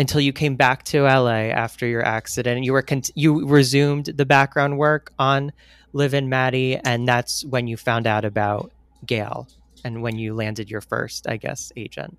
until 0.00 0.22
you 0.22 0.32
came 0.32 0.56
back 0.56 0.82
to 0.82 1.02
LA 1.02 1.50
after 1.52 1.86
your 1.86 2.02
accident. 2.02 2.64
You 2.64 2.72
were 2.72 2.80
con- 2.82 3.02
you 3.14 3.46
resumed 3.46 4.06
the 4.06 4.24
background 4.24 4.78
work 4.78 5.12
on 5.18 5.52
Liv 5.92 6.14
and 6.14 6.30
Maddie, 6.30 6.76
and 6.76 7.06
that's 7.06 7.44
when 7.44 7.66
you 7.66 7.76
found 7.76 8.06
out 8.06 8.24
about 8.24 8.72
Gail 9.04 9.46
and 9.84 10.02
when 10.02 10.16
you 10.18 10.34
landed 10.34 10.70
your 10.70 10.80
first, 10.80 11.28
I 11.28 11.36
guess, 11.36 11.70
agent. 11.76 12.16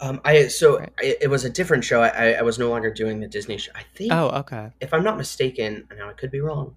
Um, 0.00 0.20
I 0.24 0.48
so 0.48 0.80
Right. 0.80 0.92
I, 1.00 1.16
it 1.20 1.30
was 1.30 1.44
a 1.44 1.50
different 1.50 1.84
show. 1.84 2.02
I, 2.02 2.32
I, 2.32 2.42
was 2.42 2.58
no 2.58 2.68
longer 2.68 2.92
doing 2.92 3.20
the 3.20 3.28
Disney 3.28 3.56
show. 3.56 3.70
I 3.76 3.84
think, 3.94 4.12
Oh, 4.12 4.30
okay. 4.40 4.70
if 4.80 4.92
I'm 4.92 5.04
not 5.04 5.16
mistaken, 5.16 5.86
now 5.96 6.10
I 6.10 6.12
could 6.14 6.32
be 6.32 6.40
wrong. 6.40 6.74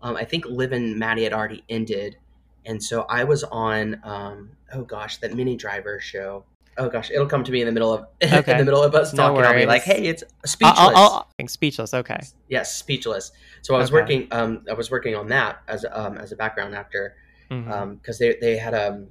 Um, 0.00 0.14
I 0.14 0.24
think 0.24 0.46
Liv 0.46 0.70
and 0.70 0.96
Maddie 0.96 1.24
had 1.24 1.32
already 1.32 1.64
ended, 1.68 2.18
and 2.64 2.80
so 2.80 3.02
I 3.08 3.24
was 3.24 3.42
on. 3.42 4.00
Um, 4.04 4.50
oh 4.72 4.82
gosh, 4.82 5.16
that 5.16 5.34
Minnie 5.34 5.56
Driver 5.56 5.98
show. 5.98 6.44
Oh 6.78 6.88
gosh, 6.88 7.10
it'll 7.10 7.26
come 7.26 7.42
to 7.44 7.50
me 7.52 7.60
in 7.60 7.66
the 7.66 7.72
middle 7.72 7.92
of 7.92 8.06
Okay. 8.22 8.52
in 8.52 8.58
the 8.58 8.64
middle 8.64 8.82
of 8.82 8.94
us 8.94 9.12
No 9.12 9.28
talking. 9.34 9.44
I'll 9.44 9.54
be 9.54 9.66
like, 9.66 9.82
"Hey, 9.82 10.06
it's 10.06 10.22
speechless." 10.46 10.78
I'll, 10.78 10.96
I'll, 10.96 11.26
I'll- 11.40 11.48
speechless. 11.48 11.92
Okay. 11.94 12.20
yes, 12.48 12.74
speechless. 12.76 13.32
So 13.62 13.74
I 13.74 13.78
was 13.78 13.90
Okay. 13.90 14.00
working. 14.00 14.28
Um, 14.30 14.64
I 14.70 14.74
was 14.74 14.90
working 14.90 15.14
on 15.16 15.28
that 15.28 15.62
as 15.68 15.84
um, 15.90 16.16
as 16.18 16.32
a 16.32 16.36
background 16.36 16.74
actor 16.74 17.16
because 17.48 18.18
they 18.18 18.36
they 18.40 18.56
had 18.56 18.74
um, 18.74 19.08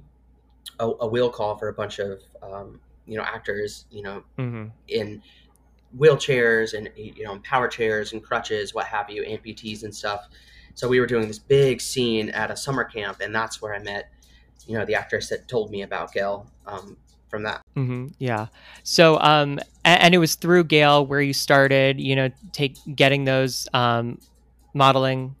a 0.80 0.86
a 1.00 1.06
wheel 1.06 1.30
call 1.30 1.56
for 1.58 1.68
a 1.68 1.72
bunch 1.74 1.98
of 1.98 2.20
um, 2.42 2.80
you 3.06 3.16
know 3.16 3.22
actors 3.24 3.84
you 3.90 4.02
know 4.02 4.22
Mhm. 4.38 4.70
in 4.88 5.22
wheelchairs 5.96 6.74
and 6.76 6.90
you 6.96 7.24
know 7.24 7.38
power 7.40 7.66
chairs 7.68 8.12
and 8.12 8.22
crutches 8.22 8.74
what 8.74 8.86
have 8.86 9.08
you 9.08 9.22
amputees 9.22 9.84
and 9.84 9.94
stuff 9.94 10.28
so 10.74 10.86
we 10.86 11.00
were 11.00 11.06
doing 11.06 11.26
this 11.26 11.38
big 11.38 11.80
scene 11.80 12.28
at 12.30 12.50
a 12.50 12.56
summer 12.56 12.84
camp 12.84 13.20
and 13.22 13.34
that's 13.34 13.62
where 13.62 13.74
i 13.74 13.78
met 13.78 14.10
you 14.66 14.76
know 14.76 14.84
the 14.84 14.94
actress 14.94 15.30
that 15.30 15.48
told 15.48 15.70
me 15.70 15.80
about 15.80 16.12
gail 16.12 16.46
um, 16.66 16.94
from 17.28 17.42
that 17.44 17.62
hmm 17.74 18.06
Yeah. 18.18 18.46
So, 18.82 19.18
um, 19.20 19.58
a- 19.84 19.88
and, 20.02 20.14
it 20.14 20.18
was 20.18 20.34
through 20.34 20.64
Gail 20.64 21.06
where 21.06 21.20
you 21.20 21.32
started, 21.32 22.00
you 22.00 22.16
know, 22.16 22.30
take 22.52 22.76
getting 22.94 23.24
those 23.24 23.68
um, 23.74 24.18
modeling 24.74 25.34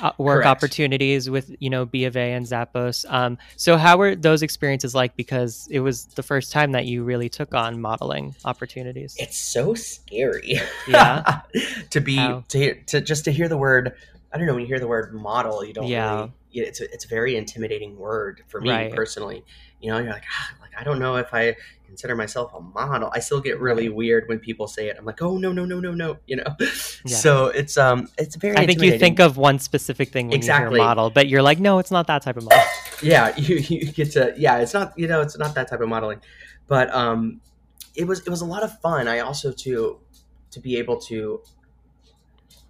uh, 0.00 0.12
work 0.18 0.42
Correct. 0.44 0.46
opportunities 0.46 1.28
with, 1.28 1.50
you 1.58 1.68
know, 1.70 1.84
B 1.84 2.04
of 2.04 2.16
A 2.16 2.32
and 2.32 2.46
Zappos. 2.46 3.04
Um, 3.12 3.36
so, 3.56 3.76
how 3.76 3.96
were 3.96 4.14
those 4.14 4.42
experiences 4.42 4.94
like? 4.94 5.16
Because 5.16 5.66
it 5.72 5.80
was 5.80 6.04
the 6.14 6.22
first 6.22 6.52
time 6.52 6.72
that 6.72 6.86
you 6.86 7.02
really 7.02 7.28
took 7.28 7.52
on 7.54 7.80
modeling 7.80 8.34
opportunities. 8.44 9.16
it's 9.18 9.36
so 9.38 9.74
scary 9.74 10.60
Yeah? 10.86 11.40
to 11.90 12.00
be 12.00 12.16
How? 12.16 12.44
to 12.48 12.58
hear 12.58 12.82
to 12.86 13.00
just 13.00 13.24
to 13.24 13.32
hear 13.32 13.48
the 13.48 13.56
word 13.58 13.92
i 14.32 14.36
don't 14.38 14.46
know 14.46 14.52
when 14.54 14.60
you 14.62 14.68
hear 14.68 14.78
the 14.80 14.86
word 14.86 15.12
model 15.14 15.64
you 15.64 15.72
don't 15.72 15.88
Yeah. 15.88 16.14
really 16.16 16.32
it's 16.52 16.80
a, 16.80 16.84
it's 16.92 17.04
a 17.04 17.08
very 17.08 17.34
intimidating 17.36 17.96
word 17.98 18.42
for 18.48 18.60
me 18.60 18.68
Right. 18.70 18.94
personally 18.94 19.42
you 19.80 19.90
know 19.90 19.98
you're 19.98 20.12
like 20.12 20.24
ah, 20.30 20.54
like 20.60 20.70
i 20.78 20.84
don't 20.84 20.98
know 20.98 21.16
if 21.16 21.32
i 21.32 21.54
consider 21.88 22.14
myself 22.14 22.52
a 22.54 22.60
model. 22.60 23.10
I 23.14 23.18
still 23.20 23.40
get 23.40 23.58
really 23.58 23.88
weird 23.88 24.28
when 24.28 24.38
people 24.38 24.68
say 24.68 24.88
it. 24.88 24.96
I'm 24.98 25.06
like 25.06 25.22
oh 25.22 25.38
no 25.38 25.52
no 25.52 25.64
no 25.64 25.80
no 25.80 25.92
no 25.92 26.18
you 26.26 26.36
know? 26.36 26.56
So 27.06 27.46
it's 27.46 27.78
um 27.78 28.08
it's 28.18 28.36
very 28.36 28.56
I 28.56 28.66
think 28.66 28.82
you 28.82 28.98
think 28.98 29.18
of 29.18 29.36
one 29.36 29.58
specific 29.58 30.10
thing 30.10 30.28
when 30.28 30.36
Exactly. 30.36 30.76
you 30.76 30.82
hear 30.82 30.86
model, 30.86 31.10
but 31.10 31.28
you're 31.28 31.42
like, 31.42 31.58
no, 31.58 31.78
it's 31.78 31.90
not 31.90 32.06
that 32.08 32.22
type 32.22 32.36
of 32.36 32.44
model. 32.44 32.62
yeah 33.02 33.34
you, 33.36 33.56
you 33.56 33.92
get 33.92 34.10
to 34.12 34.34
yeah 34.36 34.58
it's 34.58 34.74
not 34.74 34.92
you 34.98 35.06
know 35.06 35.20
it's 35.22 35.38
not 35.38 35.54
that 35.54 35.68
type 35.68 35.80
of 35.80 35.88
modeling. 35.88 36.20
But 36.66 36.94
um 36.94 37.40
it 37.96 38.06
was 38.06 38.20
it 38.20 38.30
was 38.30 38.42
a 38.42 38.46
lot 38.46 38.62
of 38.62 38.78
fun. 38.80 39.08
I 39.08 39.20
also 39.20 39.50
to 39.50 39.98
to 40.50 40.60
be 40.60 40.76
able 40.76 40.98
to 41.08 41.40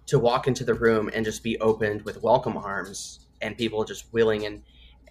to 0.07 0.17
walk 0.17 0.47
into 0.47 0.63
the 0.63 0.73
room 0.73 1.09
and 1.13 1.25
just 1.25 1.43
be 1.43 1.59
opened 1.59 2.03
with 2.03 2.23
welcome 2.23 2.57
arms 2.57 3.19
and 3.41 3.57
people 3.57 3.83
just 3.83 4.11
willing 4.13 4.45
and 4.45 4.63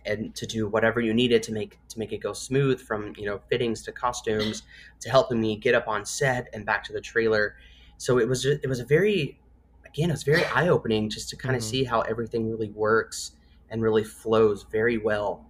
and 0.09 0.35
to 0.35 0.47
do 0.47 0.68
whatever 0.68 1.01
you 1.01 1.14
needed 1.14 1.42
to 1.44 1.53
make 1.53 1.79
to 1.88 1.99
make 1.99 2.12
it 2.12 2.18
go 2.18 2.33
smooth 2.33 2.81
from 2.81 3.14
you 3.16 3.27
know 3.27 3.40
fittings 3.51 3.83
to 3.83 3.92
costumes 3.92 4.62
to 5.01 5.11
helping 5.11 5.40
me 5.40 5.57
get 5.57 5.75
up 5.75 5.87
on 5.88 6.05
set 6.05 6.49
and 6.53 6.66
back 6.66 6.83
to 6.85 6.92
the 6.92 7.01
trailer. 7.01 7.57
So 7.99 8.18
it 8.18 8.29
was 8.29 8.44
it 8.47 8.66
was 8.68 8.81
a 8.81 8.85
very 8.85 9.40
again 9.87 10.11
it 10.11 10.12
was 10.14 10.23
very 10.25 10.44
eye-opening 10.47 11.11
just 11.11 11.29
to 11.31 11.37
kind 11.37 11.57
of 11.57 11.62
Mhm. 11.62 11.66
see 11.66 11.85
how 11.85 12.01
everything 12.03 12.51
really 12.51 12.71
works 12.71 13.33
and 13.71 13.83
really 13.83 14.05
flows 14.05 14.64
very 14.64 14.99
well. 14.99 15.47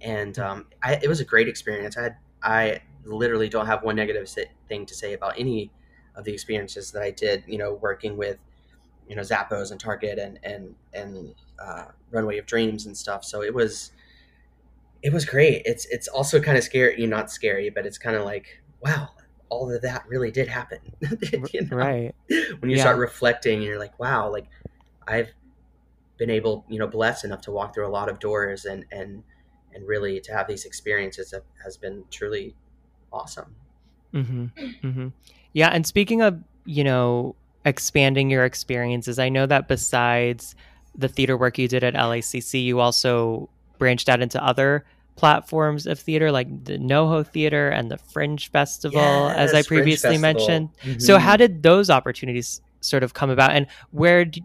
And 0.00 0.38
um, 0.38 0.66
I, 0.82 0.94
it 1.02 1.08
was 1.08 1.20
a 1.20 1.24
great 1.24 1.48
experience. 1.48 1.96
I 1.96 2.02
had 2.04 2.16
i 2.42 2.80
literally 3.04 3.48
don't 3.48 3.66
have 3.66 3.82
one 3.82 3.96
negative 3.96 4.28
thing 4.68 4.86
to 4.86 4.94
say 4.94 5.12
about 5.14 5.34
any 5.38 5.72
of 6.14 6.24
the 6.24 6.32
experiences 6.32 6.92
that 6.92 7.02
i 7.02 7.10
did 7.10 7.42
you 7.48 7.58
know 7.58 7.74
working 7.74 8.16
with 8.16 8.38
you 9.08 9.16
know 9.16 9.22
zappos 9.22 9.70
and 9.70 9.80
target 9.80 10.18
and 10.18 10.38
and 10.42 10.74
and 10.92 11.34
uh, 11.58 11.86
runway 12.10 12.38
of 12.38 12.46
dreams 12.46 12.86
and 12.86 12.96
stuff. 12.96 13.24
So 13.24 13.42
it 13.42 13.52
was 13.52 13.90
it 15.02 15.12
was 15.12 15.24
great 15.24 15.62
it's 15.64 15.86
it's 15.90 16.08
also 16.08 16.40
kind 16.40 16.58
of 16.58 16.64
scary 16.64 17.00
you 17.00 17.06
know, 17.06 17.16
not 17.16 17.30
scary 17.30 17.70
but 17.70 17.86
it's 17.86 17.98
kind 17.98 18.16
of 18.16 18.24
like 18.24 18.46
wow 18.80 19.08
all 19.48 19.70
of 19.72 19.82
that 19.82 20.04
really 20.08 20.30
did 20.30 20.48
happen 20.48 20.78
you 21.52 21.62
know? 21.62 21.76
right. 21.76 22.14
when 22.60 22.70
you 22.70 22.76
Yeah. 22.76 22.82
start 22.82 22.98
reflecting 22.98 23.62
you're 23.62 23.78
like 23.78 23.98
wow 23.98 24.30
like 24.30 24.46
i've 25.06 25.30
been 26.18 26.30
able 26.30 26.64
you 26.68 26.78
know 26.78 26.86
blessed 26.88 27.24
enough 27.24 27.40
to 27.42 27.50
walk 27.52 27.74
through 27.74 27.86
a 27.86 27.90
lot 27.90 28.08
of 28.08 28.18
doors 28.18 28.64
and 28.64 28.84
and 28.90 29.22
and 29.72 29.86
really 29.86 30.20
to 30.20 30.32
have 30.32 30.48
these 30.48 30.64
experiences 30.64 31.32
have, 31.32 31.42
has 31.64 31.76
been 31.76 32.04
truly 32.10 32.56
awesome 33.12 33.54
hmm 34.12 34.46
hmm 34.82 35.08
Yeah, 35.52 35.68
and 35.68 35.86
speaking 35.86 36.22
of, 36.22 36.38
you 36.64 36.84
know, 36.84 37.36
expanding 37.64 38.30
your 38.30 38.44
experiences, 38.44 39.18
I 39.18 39.28
know 39.28 39.46
that 39.46 39.68
besides 39.68 40.54
the 40.94 41.08
theater 41.08 41.36
work 41.36 41.58
you 41.58 41.68
did 41.68 41.84
at 41.84 41.94
LACC, 41.94 42.64
you 42.64 42.80
also 42.80 43.50
branched 43.78 44.08
out 44.08 44.20
into 44.20 44.42
other 44.44 44.84
platforms 45.16 45.86
of 45.86 45.98
theater, 45.98 46.30
like 46.30 46.64
the 46.64 46.78
NoHo 46.78 47.26
Theater 47.26 47.70
and 47.70 47.90
the 47.90 47.98
Fringe 47.98 48.50
Festival, 48.50 49.00
as 49.36 49.52
I 49.54 49.62
previously 49.62 50.18
mentioned. 50.18 50.68
So, 50.98 51.16
Mhm. 51.16 51.20
how 51.20 51.36
did 51.36 51.62
those 51.62 51.90
opportunities 51.90 52.60
sort 52.80 53.02
of 53.02 53.14
come 53.14 53.30
about, 53.30 53.52
and 53.52 53.66
where 53.90 54.24
do, 54.24 54.40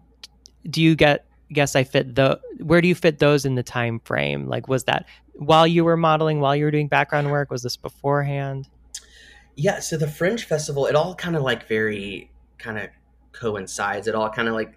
do 0.68 0.82
you 0.82 0.96
get? 0.96 1.26
Guess 1.52 1.76
I 1.76 1.84
fit 1.84 2.14
the. 2.16 2.40
Where 2.58 2.80
do 2.80 2.88
you 2.88 2.94
fit 2.96 3.18
those 3.20 3.44
in 3.44 3.54
the 3.54 3.62
time 3.62 4.00
frame? 4.00 4.48
Like, 4.48 4.66
was 4.66 4.84
that 4.84 5.06
while 5.34 5.66
you 5.66 5.84
were 5.84 5.96
modeling, 5.96 6.40
while 6.40 6.56
you 6.56 6.64
were 6.64 6.70
doing 6.72 6.88
background 6.88 7.30
work? 7.30 7.50
Was 7.50 7.62
this 7.62 7.76
beforehand? 7.76 8.68
Yeah, 9.54 9.78
so 9.78 9.96
the 9.96 10.08
Fringe 10.08 10.42
Festival, 10.44 10.86
it 10.86 10.96
all 10.96 11.14
kind 11.14 11.36
of 11.36 11.42
like 11.42 11.68
very 11.68 12.30
kind 12.58 12.78
of 12.78 12.88
coincides. 13.32 14.08
It 14.08 14.14
all 14.16 14.30
kind 14.30 14.48
of 14.48 14.54
like, 14.54 14.76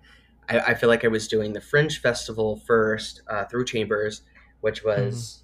I, 0.49 0.59
I 0.59 0.73
feel 0.75 0.89
like 0.89 1.03
I 1.03 1.07
was 1.07 1.27
doing 1.27 1.53
the 1.53 1.61
Fringe 1.61 1.99
Festival 1.99 2.57
first 2.67 3.21
uh, 3.27 3.45
through 3.45 3.65
Chambers, 3.65 4.21
which 4.61 4.83
was, 4.83 5.43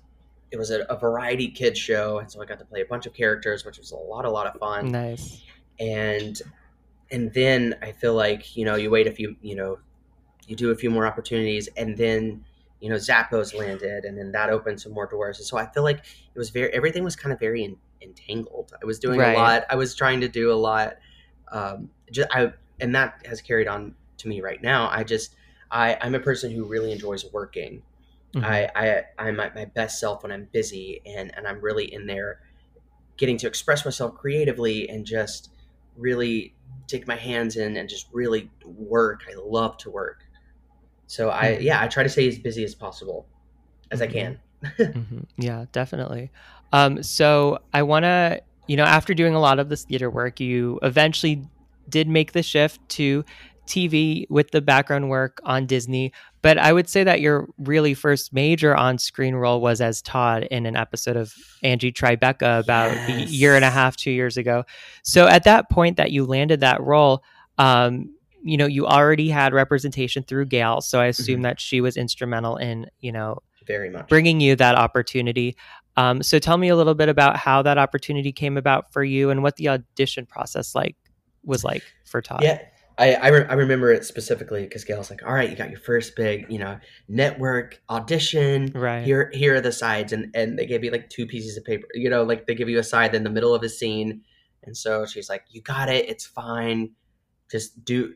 it 0.51 0.57
was 0.57 0.71
a, 0.71 0.81
a 0.83 0.97
variety 0.97 1.47
kids 1.49 1.79
show. 1.79 2.19
And 2.19 2.29
so 2.29 2.41
I 2.41 2.45
got 2.45 2.59
to 2.59 2.65
play 2.65 2.81
a 2.81 2.85
bunch 2.85 3.05
of 3.05 3.13
characters, 3.13 3.65
which 3.65 3.77
was 3.77 3.91
a 3.91 3.95
lot, 3.97 4.25
a 4.25 4.29
lot 4.29 4.47
of 4.47 4.59
fun. 4.59 4.91
Nice. 4.91 5.41
And, 5.79 6.39
and 7.11 7.33
then 7.33 7.75
I 7.81 7.91
feel 7.91 8.13
like, 8.13 8.55
you 8.55 8.65
know, 8.65 8.75
you 8.75 8.89
wait 8.89 9.07
a 9.07 9.11
few, 9.11 9.35
you 9.41 9.55
know, 9.55 9.79
you 10.47 10.55
do 10.55 10.71
a 10.71 10.75
few 10.75 10.89
more 10.89 11.07
opportunities 11.07 11.69
and 11.77 11.97
then, 11.97 12.43
you 12.79 12.89
know, 12.89 12.95
Zappos 12.95 13.55
landed 13.57 14.03
and 14.03 14.17
then 14.17 14.31
that 14.33 14.49
opened 14.49 14.81
some 14.81 14.91
more 14.91 15.07
doors. 15.07 15.37
And 15.39 15.47
so 15.47 15.57
I 15.57 15.65
feel 15.67 15.83
like 15.83 15.99
it 15.99 16.37
was 16.37 16.49
very, 16.49 16.71
everything 16.73 17.03
was 17.03 17.15
kind 17.15 17.31
of 17.31 17.39
very 17.39 17.63
in, 17.63 17.77
entangled. 18.01 18.73
I 18.81 18.85
was 18.85 18.99
doing 18.99 19.19
Right. 19.19 19.35
a 19.35 19.39
lot. 19.39 19.63
I 19.69 19.75
was 19.75 19.95
trying 19.95 20.19
to 20.21 20.27
do 20.27 20.51
a 20.51 20.53
lot. 20.53 20.97
Um, 21.51 21.89
just, 22.11 22.27
I, 22.31 22.51
and 22.81 22.93
that 22.93 23.25
has 23.25 23.41
carried 23.41 23.67
on 23.67 23.95
to 24.17 24.27
me 24.27 24.41
right 24.41 24.61
now. 24.61 24.89
I 24.89 25.03
just, 25.03 25.35
I, 25.71 25.97
I'm 26.01 26.13
a 26.13 26.19
person 26.19 26.51
who 26.51 26.65
really 26.65 26.91
enjoys 26.91 27.25
working. 27.31 27.81
Mhm. 28.35 28.43
I, 28.43 28.69
I, 28.75 29.03
I'm 29.19 29.39
at 29.39 29.55
my 29.55 29.65
best 29.65 29.99
self 29.99 30.23
when 30.23 30.31
I'm 30.31 30.47
busy 30.51 31.01
and, 31.05 31.35
and 31.37 31.47
I'm 31.47 31.61
really 31.61 31.93
in 31.93 32.07
there 32.07 32.39
getting 33.17 33.37
to 33.37 33.47
express 33.47 33.85
myself 33.85 34.15
creatively 34.15 34.89
and 34.89 35.05
just 35.05 35.51
really 35.95 36.55
take 36.87 37.07
my 37.07 37.15
hands 37.15 37.55
in 37.57 37.77
and 37.77 37.87
just 37.87 38.07
really 38.11 38.51
work. 38.65 39.21
I 39.29 39.33
love 39.37 39.77
to 39.79 39.91
work. 39.91 40.21
So 41.07 41.29
I, 41.29 41.57
Mhm. 41.57 41.61
yeah, 41.61 41.81
I 41.81 41.87
try 41.87 42.03
to 42.03 42.09
stay 42.09 42.27
as 42.27 42.39
busy 42.39 42.63
as 42.63 42.75
possible 42.75 43.27
as 43.91 44.01
I 44.01 44.07
Mhm. 44.07 44.11
can. 44.11 44.39
hmm 44.93 45.19
Yeah, 45.37 45.65
definitely. 45.71 46.31
Um, 46.71 47.03
so 47.03 47.59
I 47.73 47.83
want 47.83 48.03
to, 48.03 48.41
you 48.67 48.77
know, 48.77 48.83
after 48.85 49.13
doing 49.13 49.35
a 49.35 49.39
lot 49.39 49.59
of 49.59 49.69
this 49.69 49.85
theater 49.85 50.09
work, 50.09 50.39
you 50.39 50.79
eventually 50.83 51.47
did 51.89 52.07
make 52.07 52.31
the 52.31 52.43
shift 52.43 52.79
to 52.89 53.23
TV 53.67 54.25
with 54.29 54.51
the 54.51 54.61
background 54.61 55.09
work 55.09 55.39
on 55.43 55.65
Disney, 55.65 56.11
but 56.43 56.59
I 56.59 56.71
would 56.73 56.87
say 56.87 57.03
that 57.03 57.21
your 57.21 57.47
really 57.57 57.95
first 57.95 58.33
major 58.33 58.75
on 58.75 58.99
screen 58.99 59.33
role 59.33 59.61
was 59.61 59.81
as 59.81 60.01
Todd 60.03 60.43
in 60.51 60.67
an 60.67 60.75
episode 60.75 61.15
of 61.15 61.33
Angie 61.63 61.91
Tribeca 61.91 62.59
about 62.59 62.91
a 63.09 63.23
year 63.23 63.55
and 63.55 63.65
a 63.65 63.71
half, 63.71 63.95
two 63.95 64.11
years 64.11 64.37
ago. 64.37 64.63
So 65.01 65.27
at 65.27 65.45
that 65.45 65.71
point 65.71 65.97
that 65.97 66.11
you 66.11 66.25
landed 66.25 66.59
that 66.59 66.79
role, 66.81 67.23
um, 67.57 68.13
you 68.43 68.57
know, 68.57 68.65
you 68.67 68.85
already 68.85 69.29
had 69.29 69.53
representation 69.53 70.21
through 70.21 70.45
Gail. 70.47 70.81
So 70.81 70.99
I 70.99 71.05
assume 71.05 71.39
Mhm. 71.39 71.43
that 71.43 71.61
she 71.61 71.79
was 71.81 71.95
instrumental 71.97 72.57
in, 72.57 72.87
you 72.99 73.13
know, 73.13 73.39
Very 73.65 73.89
much. 73.89 74.09
bringing 74.09 74.41
you 74.41 74.57
that 74.57 74.75
opportunity. 74.75 75.55
Um, 75.95 76.21
so 76.21 76.39
tell 76.39 76.57
me 76.57 76.67
a 76.67 76.75
little 76.75 76.95
bit 76.95 77.07
about 77.07 77.37
how 77.37 77.61
that 77.61 77.77
opportunity 77.77 78.33
came 78.33 78.57
about 78.57 78.91
for 78.91 79.01
you 79.03 79.29
and 79.29 79.41
what 79.43 79.55
the 79.55 79.69
audition 79.69 80.25
process 80.25 80.75
like 80.75 80.97
was 81.45 81.63
like 81.63 81.83
for 82.05 82.21
Todd. 82.21 82.41
Yeah, 82.43 82.59
I 82.97 83.13
I, 83.15 83.27
re- 83.29 83.45
I 83.49 83.53
remember 83.53 83.91
it 83.91 84.05
specifically 84.05 84.63
because 84.63 84.83
Gail's 84.83 85.09
like, 85.09 85.25
"All 85.25 85.33
right, 85.33 85.49
you 85.49 85.55
got 85.55 85.69
your 85.69 85.79
first 85.79 86.15
big, 86.15 86.45
you 86.49 86.59
know, 86.59 86.77
network 87.07 87.81
audition. 87.89 88.71
Right. 88.73 89.03
Here, 89.03 89.31
here 89.33 89.55
are 89.55 89.61
the 89.61 89.71
sides," 89.71 90.13
and 90.13 90.29
and 90.35 90.57
they 90.57 90.65
gave 90.65 90.83
you 90.83 90.91
like 90.91 91.09
two 91.09 91.25
pieces 91.25 91.57
of 91.57 91.63
paper. 91.63 91.87
You 91.93 92.09
know, 92.09 92.23
like 92.23 92.45
they 92.47 92.55
give 92.55 92.69
you 92.69 92.79
a 92.79 92.83
side 92.83 93.15
in 93.15 93.23
the 93.23 93.29
middle 93.29 93.53
of 93.55 93.63
a 93.63 93.69
scene, 93.69 94.21
and 94.63 94.75
so 94.77 95.05
she's 95.05 95.29
like, 95.29 95.45
"You 95.49 95.61
got 95.61 95.89
it. 95.89 96.07
It's 96.09 96.25
fine. 96.25 96.91
Just 97.51 97.83
do." 97.85 98.15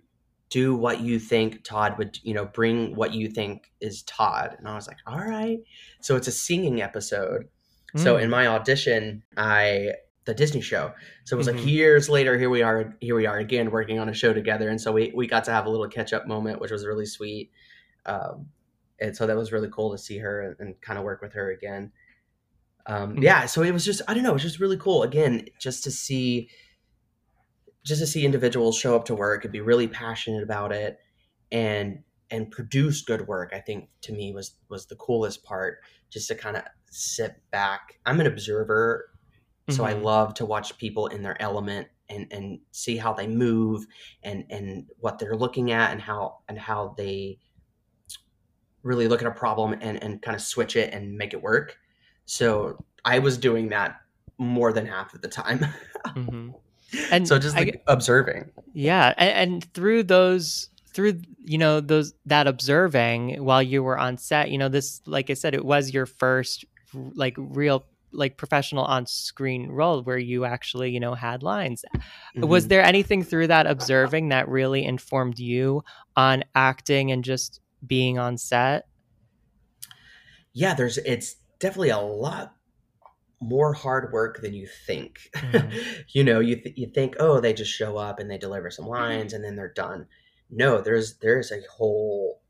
Do 0.50 0.78
what 0.78 1.02
you 1.02 1.20
think 1.20 1.66
Todd 1.66 1.98
would, 1.98 2.20
you 2.24 2.34
know, 2.34 2.46
bring 2.46 2.96
what 2.96 3.14
you 3.14 3.28
think 3.28 3.70
is 3.82 4.02
Todd. 4.04 4.56
And 4.58 4.66
I 4.66 4.76
was 4.76 4.88
like, 4.88 5.00
all 5.06 5.20
right. 5.20 5.58
So 6.00 6.16
it's 6.16 6.30
a 6.30 6.32
singing 6.32 6.82
episode. 6.82 7.50
So 7.98 8.16
Mm. 8.16 8.22
in 8.24 8.30
my 8.30 8.48
audition, 8.48 9.24
I 9.36 9.92
the 10.28 10.36
Disney 10.36 10.62
show. 10.62 10.94
So 11.26 11.36
it 11.36 11.40
was 11.40 11.48
Mhm. 11.48 11.54
like 11.56 11.66
years 11.66 12.10
later, 12.10 12.38
here 12.38 12.50
we 12.52 12.62
are, 12.62 12.96
here 13.02 13.16
we 13.16 13.26
are 13.26 13.40
again 13.40 13.72
working 13.72 13.98
on 13.98 14.10
a 14.10 14.14
show 14.14 14.34
together, 14.34 14.70
and 14.70 14.80
so 14.80 14.92
we 14.92 15.12
we 15.16 15.26
got 15.26 15.46
to 15.46 15.52
have 15.52 15.66
a 15.66 15.70
little 15.70 15.88
catch 15.88 16.14
up 16.14 16.28
moment, 16.28 16.60
which 16.62 16.72
was 16.72 16.86
really 16.86 17.06
sweet. 17.08 17.52
Um, 18.06 18.50
and 19.00 19.16
so 19.16 19.26
that 19.28 19.36
was 19.38 19.52
really 19.52 19.70
cool 19.72 19.92
to 19.92 19.98
see 19.98 20.18
her 20.20 20.42
and, 20.42 20.56
and 20.60 20.82
kind 20.82 21.00
of 21.00 21.06
work 21.06 21.22
with 21.22 21.34
her 21.34 21.52
again. 21.52 21.92
Um, 22.86 23.16
Mhm. 23.16 23.24
yeah, 23.24 23.46
so 23.48 23.64
it 23.64 23.72
was 23.72 23.86
just 23.86 24.02
I 24.08 24.14
don't 24.14 24.24
know, 24.24 24.30
it 24.32 24.34
was 24.34 24.44
just 24.44 24.60
really 24.60 24.78
cool 24.78 25.04
again, 25.04 25.48
just 25.60 25.84
to 25.86 25.92
see, 25.92 26.50
just 27.84 28.02
to 28.02 28.08
see 28.08 28.26
individuals 28.26 28.78
show 28.78 28.96
up 28.96 29.06
to 29.06 29.16
work 29.16 29.44
and 29.44 29.52
be 29.52 29.62
really 29.62 29.88
passionate 29.88 30.44
about 30.44 30.72
it, 30.72 31.00
and 31.52 32.04
and 32.30 32.52
produce 32.52 33.02
good 33.02 33.28
work. 33.28 33.52
I 33.54 33.60
think 33.62 33.90
to 34.02 34.12
me 34.14 34.34
was 34.34 34.58
was 34.70 34.88
the 34.88 34.96
coolest 34.98 35.44
part, 35.44 35.80
just 36.10 36.28
to 36.28 36.36
kind 36.36 36.58
of 36.58 36.64
sit 36.92 37.36
back. 37.52 38.00
I'm 38.06 38.20
an 38.20 38.28
observer 38.28 39.10
so 39.70 39.84
I 39.84 39.94
Mhm. 39.94 40.04
love 40.04 40.34
to 40.36 40.46
watch 40.46 40.78
people 40.78 41.08
in 41.08 41.22
their 41.24 41.40
element 41.42 41.88
and 42.10 42.28
and 42.32 42.60
see 42.72 42.98
how 42.98 43.14
they 43.14 43.28
move 43.28 43.86
and 44.24 44.46
and 44.50 44.88
what 45.00 45.20
they're 45.20 45.36
looking 45.36 45.72
at 45.72 45.92
and 45.92 46.02
how 46.02 46.40
and 46.48 46.58
how 46.58 46.96
they 46.98 47.38
really 48.84 49.08
look 49.08 49.22
at 49.22 49.28
a 49.28 49.32
problem 49.32 49.74
and 49.82 50.02
and 50.02 50.22
kind 50.22 50.36
of 50.36 50.42
switch 50.42 50.76
it 50.76 50.94
and 50.94 51.18
make 51.18 51.34
it 51.34 51.42
work. 51.42 51.78
So 52.26 52.84
I 53.04 53.20
was 53.20 53.38
doing 53.38 53.70
that 53.70 54.02
more 54.38 54.72
than 54.72 54.86
half 54.86 55.14
of 55.14 55.22
the 55.22 55.28
time. 55.28 55.66
Mhm. 56.06 56.54
And 57.12 57.28
so 57.28 57.38
just 57.38 57.58
I 57.58 57.60
like 57.60 57.84
observing. 57.88 58.50
Yeah, 58.72 59.14
and, 59.18 59.54
and 59.54 59.74
through 59.74 60.04
those 60.04 60.70
through 60.94 61.20
you 61.44 61.58
know 61.58 61.82
those 61.82 62.14
that 62.26 62.48
observing 62.48 63.44
while 63.44 63.62
you 63.62 63.84
were 63.84 63.98
on 64.00 64.18
set, 64.18 64.50
you 64.52 64.58
know 64.58 64.70
this 64.70 65.02
like 65.06 65.30
I 65.30 65.34
said 65.34 65.54
it 65.54 65.66
was 65.66 65.94
your 65.94 66.06
first 66.06 66.64
like 66.94 67.34
real 67.38 67.86
like 68.18 68.36
professional 68.38 68.84
on 68.84 69.06
screen 69.06 69.70
role 69.70 70.02
where 70.04 70.18
you 70.18 70.44
actually, 70.44 70.90
you 70.92 71.00
know, 71.00 71.14
had 71.14 71.44
lines. 71.44 71.86
Was 72.36 72.66
Mhm. 72.66 72.70
there 72.70 72.84
anything 72.84 73.24
through 73.24 73.48
that 73.48 73.68
observing 73.68 74.30
that 74.30 74.50
really 74.50 74.84
informed 74.84 75.40
you 75.40 75.84
on 76.16 76.44
acting 76.56 77.12
and 77.12 77.24
just 77.24 77.62
being 77.86 78.18
on 78.20 78.38
set? 78.38 78.88
yeah, 80.54 80.74
there's 80.74 80.98
it's 81.00 81.36
definitely 81.60 81.90
a 81.92 82.00
lot 82.00 82.56
more 83.40 83.74
hard 83.74 84.12
work 84.12 84.42
than 84.42 84.54
you 84.56 84.68
think. 84.88 85.30
Mhm. 85.36 85.72
you 86.10 86.24
know, 86.24 86.40
you 86.40 86.56
th- 86.56 86.76
you 86.76 86.88
think, 86.88 87.16
oh, 87.20 87.40
they 87.40 87.54
just 87.54 87.72
show 87.72 87.98
up 87.98 88.20
and 88.20 88.30
they 88.32 88.40
deliver 88.40 88.72
some 88.72 88.88
lines 88.88 89.34
and 89.34 89.44
then 89.44 89.56
they're 89.56 89.72
done. 89.72 90.08
No, 90.50 90.82
there's 90.82 91.18
there's 91.20 91.52
a 91.52 91.62
whole 91.72 92.42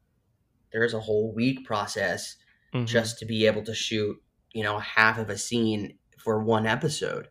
there's 0.71 0.93
a 0.93 0.99
whole 1.01 1.33
week 1.33 1.65
process 1.65 2.37
Mhm. 2.73 2.85
just 2.85 3.19
to 3.19 3.25
be 3.25 3.45
able 3.45 3.63
to 3.63 3.73
shoot, 3.75 4.21
you 4.53 4.63
know, 4.63 4.79
half 4.79 5.17
of 5.17 5.29
a 5.29 5.37
scene 5.37 5.97
for 6.19 6.43
one 6.43 6.65
episode. 6.67 7.29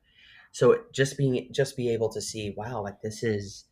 So 0.53 0.85
just 0.93 1.19
being 1.19 1.51
just 1.53 1.77
be 1.77 1.91
able 1.91 2.11
to 2.13 2.23
see, 2.23 2.55
wow, 2.57 2.83
like 2.83 3.03
this 3.03 3.23
is 3.23 3.67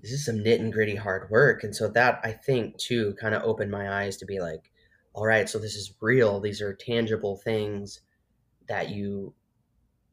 this 0.00 0.12
is 0.12 0.24
some 0.24 0.42
knit 0.42 0.60
and 0.60 0.72
gritty 0.72 0.96
hard 0.96 1.30
work. 1.30 1.64
And 1.64 1.74
so 1.74 1.88
that 1.88 2.20
I 2.22 2.32
think 2.32 2.76
too 2.78 3.14
kind 3.20 3.34
of 3.34 3.42
opened 3.42 3.70
my 3.70 4.02
eyes 4.02 4.16
to 4.18 4.26
be 4.26 4.40
like, 4.40 4.70
all 5.14 5.26
right, 5.26 5.48
so 5.48 5.58
this 5.58 5.74
is 5.74 5.94
real. 6.00 6.40
These 6.40 6.60
are 6.60 6.74
tangible 6.74 7.36
things 7.36 8.00
that 8.68 8.90
you 8.90 9.34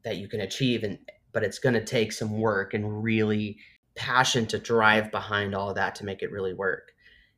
that 0.04 0.18
you 0.18 0.28
can 0.28 0.40
achieve 0.40 0.84
and 0.84 0.98
but 1.32 1.44
it's 1.44 1.58
going 1.58 1.74
to 1.74 1.84
take 1.84 2.12
some 2.12 2.38
work 2.40 2.74
and 2.74 3.02
really 3.02 3.58
passion 3.96 4.46
to 4.46 4.58
drive 4.58 5.10
behind 5.10 5.54
all 5.54 5.70
of 5.70 5.76
that 5.76 5.94
to 5.96 6.04
make 6.04 6.22
it 6.22 6.30
really 6.30 6.54
work. 6.54 6.92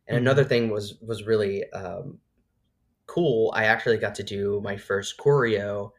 And 0.08 0.16
Mhm. 0.16 0.18
another 0.18 0.44
thing 0.44 0.70
was 0.70 0.98
was 1.00 1.24
really 1.24 1.70
um, 1.72 2.20
cool. 3.06 3.52
I 3.54 3.64
actually 3.64 3.98
got 3.98 4.14
to 4.16 4.22
do 4.22 4.60
my 4.64 4.76
first 4.76 5.16
choreo 5.18 5.90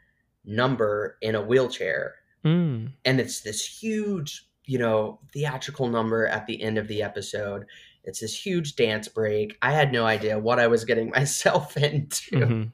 number 0.45 1.17
in 1.21 1.35
a 1.35 1.41
wheelchair 1.41 2.15
Mm. 2.45 2.93
and 3.03 3.19
it's 3.19 3.41
this 3.41 3.65
huge 3.65 4.47
you 4.63 4.77
know 4.77 5.19
theatrical 5.33 5.87
number 5.89 6.27
at 6.27 6.45
the 6.45 6.61
end 6.61 6.77
of 6.77 6.87
the 6.87 7.01
episode 7.01 7.65
it's 8.03 8.19
this 8.21 8.45
huge 8.45 8.75
dance 8.75 9.07
break 9.09 9.57
i 9.61 9.71
had 9.73 9.91
no 9.91 10.05
idea 10.05 10.37
what 10.39 10.59
i 10.59 10.67
was 10.67 10.85
getting 10.85 11.09
myself 11.15 11.75
into 11.75 12.35
Mhm. 12.37 12.71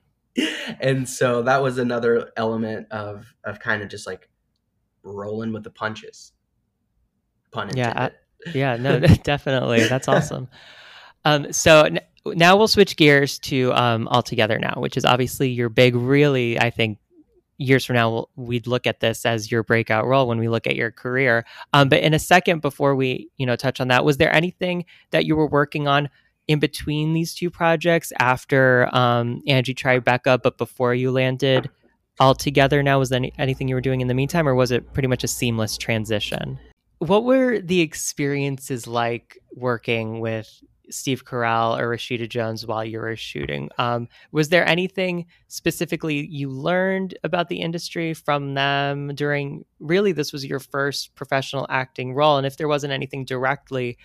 and 0.81 1.07
so 1.09 1.41
that 1.43 1.63
was 1.63 1.77
another 1.77 2.31
element 2.35 2.91
of 2.91 3.33
of 3.45 3.59
kind 3.59 3.81
of 3.81 3.87
just 3.89 4.05
like 4.05 4.29
rolling 5.01 5.53
with 5.53 5.63
the 5.63 5.71
punches 5.71 6.33
pun 7.51 7.69
Yeah, 7.75 7.89
intended 7.89 8.13
Yeah, 8.53 8.75
no, 8.75 8.99
definitely. 9.23 9.87
That's 9.87 10.07
awesome. 10.13 10.49
Um, 11.25 11.53
so 11.53 11.87
now 12.25 12.55
we'll 12.57 12.67
switch 12.67 12.95
gears 12.95 13.39
to 13.39 13.73
um, 13.73 14.07
All 14.07 14.23
Together 14.23 14.57
Now, 14.59 14.75
which 14.77 14.97
is 14.97 15.05
obviously 15.05 15.49
your 15.49 15.69
big, 15.69 15.95
really, 15.95 16.59
I 16.59 16.69
think 16.69 16.99
years 17.57 17.85
from 17.85 17.95
now, 17.95 18.09
we'll, 18.09 18.29
we'd 18.35 18.67
look 18.67 18.87
at 18.87 18.99
this 18.99 19.25
as 19.25 19.51
your 19.51 19.63
breakout 19.63 20.05
role 20.05 20.27
when 20.27 20.39
we 20.39 20.47
look 20.49 20.67
at 20.67 20.75
your 20.75 20.91
career. 20.91 21.45
Um, 21.73 21.89
but 21.89 22.01
in 22.01 22.13
a 22.13 22.19
second, 22.19 22.61
before 22.61 22.95
we, 22.95 23.29
you 23.37 23.45
know, 23.45 23.55
touch 23.55 23.79
on 23.79 23.89
that, 23.89 24.05
was 24.05 24.17
there 24.17 24.33
anything 24.33 24.85
that 25.11 25.25
you 25.25 25.35
were 25.35 25.47
working 25.47 25.87
on 25.87 26.09
in 26.47 26.59
between 26.59 27.13
these 27.13 27.33
two 27.33 27.49
projects 27.49 28.11
after 28.19 28.89
um, 28.95 29.41
Angie 29.47 29.75
Tribeca, 29.75 30.41
but 30.41 30.57
before 30.57 30.93
you 30.93 31.11
landed 31.11 31.69
All 32.19 32.35
Together 32.35 32.83
Now? 32.83 32.99
Was 32.99 33.09
there 33.09 33.17
any, 33.17 33.33
anything 33.37 33.67
you 33.67 33.75
were 33.75 33.81
doing 33.81 34.01
in 34.01 34.07
the 34.07 34.13
meantime, 34.13 34.47
or 34.47 34.55
was 34.55 34.71
it 34.71 34.93
pretty 34.93 35.07
much 35.07 35.23
a 35.23 35.27
seamless 35.27 35.77
transition? 35.77 36.59
What 36.99 37.25
were 37.25 37.59
the 37.59 37.81
experiences 37.81 38.87
like 38.87 39.37
working 39.55 40.19
with 40.19 40.49
Steve 40.89 41.25
Carell 41.25 41.79
or 41.79 41.89
Rashida 41.89 42.27
Jones 42.27 42.65
while 42.65 42.83
you 42.83 42.99
were 42.99 43.15
shooting? 43.15 43.69
Um, 43.77 44.07
was 44.31 44.49
there 44.49 44.67
anything 44.67 45.25
specifically 45.47 46.25
you 46.27 46.49
learned 46.49 47.17
about 47.23 47.49
the 47.49 47.61
industry 47.61 48.13
from 48.13 48.53
them 48.53 49.15
during? 49.15 49.65
Really, 49.79 50.11
this 50.11 50.33
was 50.33 50.45
your 50.45 50.59
first 50.59 51.15
professional 51.15 51.65
acting 51.69 52.13
role, 52.13 52.37
and 52.37 52.47
if 52.47 52.57
there 52.57 52.67
wasn't 52.67 52.93
anything 52.93 53.25
directly 53.25 53.97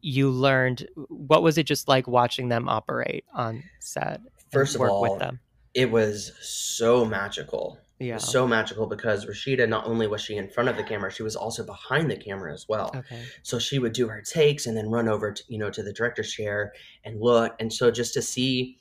you 0.00 0.30
learned, 0.30 0.86
what 1.08 1.42
was 1.42 1.58
it 1.58 1.64
just 1.64 1.88
like 1.88 2.06
watching 2.06 2.48
them 2.48 2.68
operate 2.68 3.24
on 3.34 3.62
set? 3.80 4.20
First 4.52 4.74
of 4.74 4.80
all, 4.82 5.02
with 5.02 5.18
them. 5.18 5.40
it 5.74 5.90
was 5.90 6.32
so 6.40 7.04
magical 7.04 7.78
Yeah. 8.00 8.14
was 8.14 8.32
so 8.32 8.46
magical 8.46 8.86
because 8.86 9.26
rashida 9.26 9.68
not 9.68 9.86
only 9.86 10.06
was 10.06 10.22
she 10.22 10.36
in 10.36 10.48
front 10.48 10.70
of 10.70 10.76
the 10.76 10.82
camera 10.82 11.12
she 11.12 11.22
was 11.22 11.36
also 11.36 11.64
behind 11.64 12.10
the 12.10 12.16
camera 12.16 12.52
as 12.52 12.66
well 12.66 12.90
okay. 12.96 13.22
so 13.42 13.58
she 13.58 13.78
would 13.78 13.92
do 13.92 14.08
her 14.08 14.22
takes 14.22 14.66
and 14.66 14.74
then 14.74 14.88
run 14.88 15.06
over 15.06 15.32
to 15.32 15.42
you 15.48 15.58
know 15.58 15.68
to 15.68 15.82
the 15.82 15.92
director's 15.92 16.32
chair 16.32 16.72
and 17.04 17.20
look 17.20 17.54
and 17.60 17.70
so 17.70 17.90
just 17.90 18.14
to 18.14 18.22
see 18.22 18.78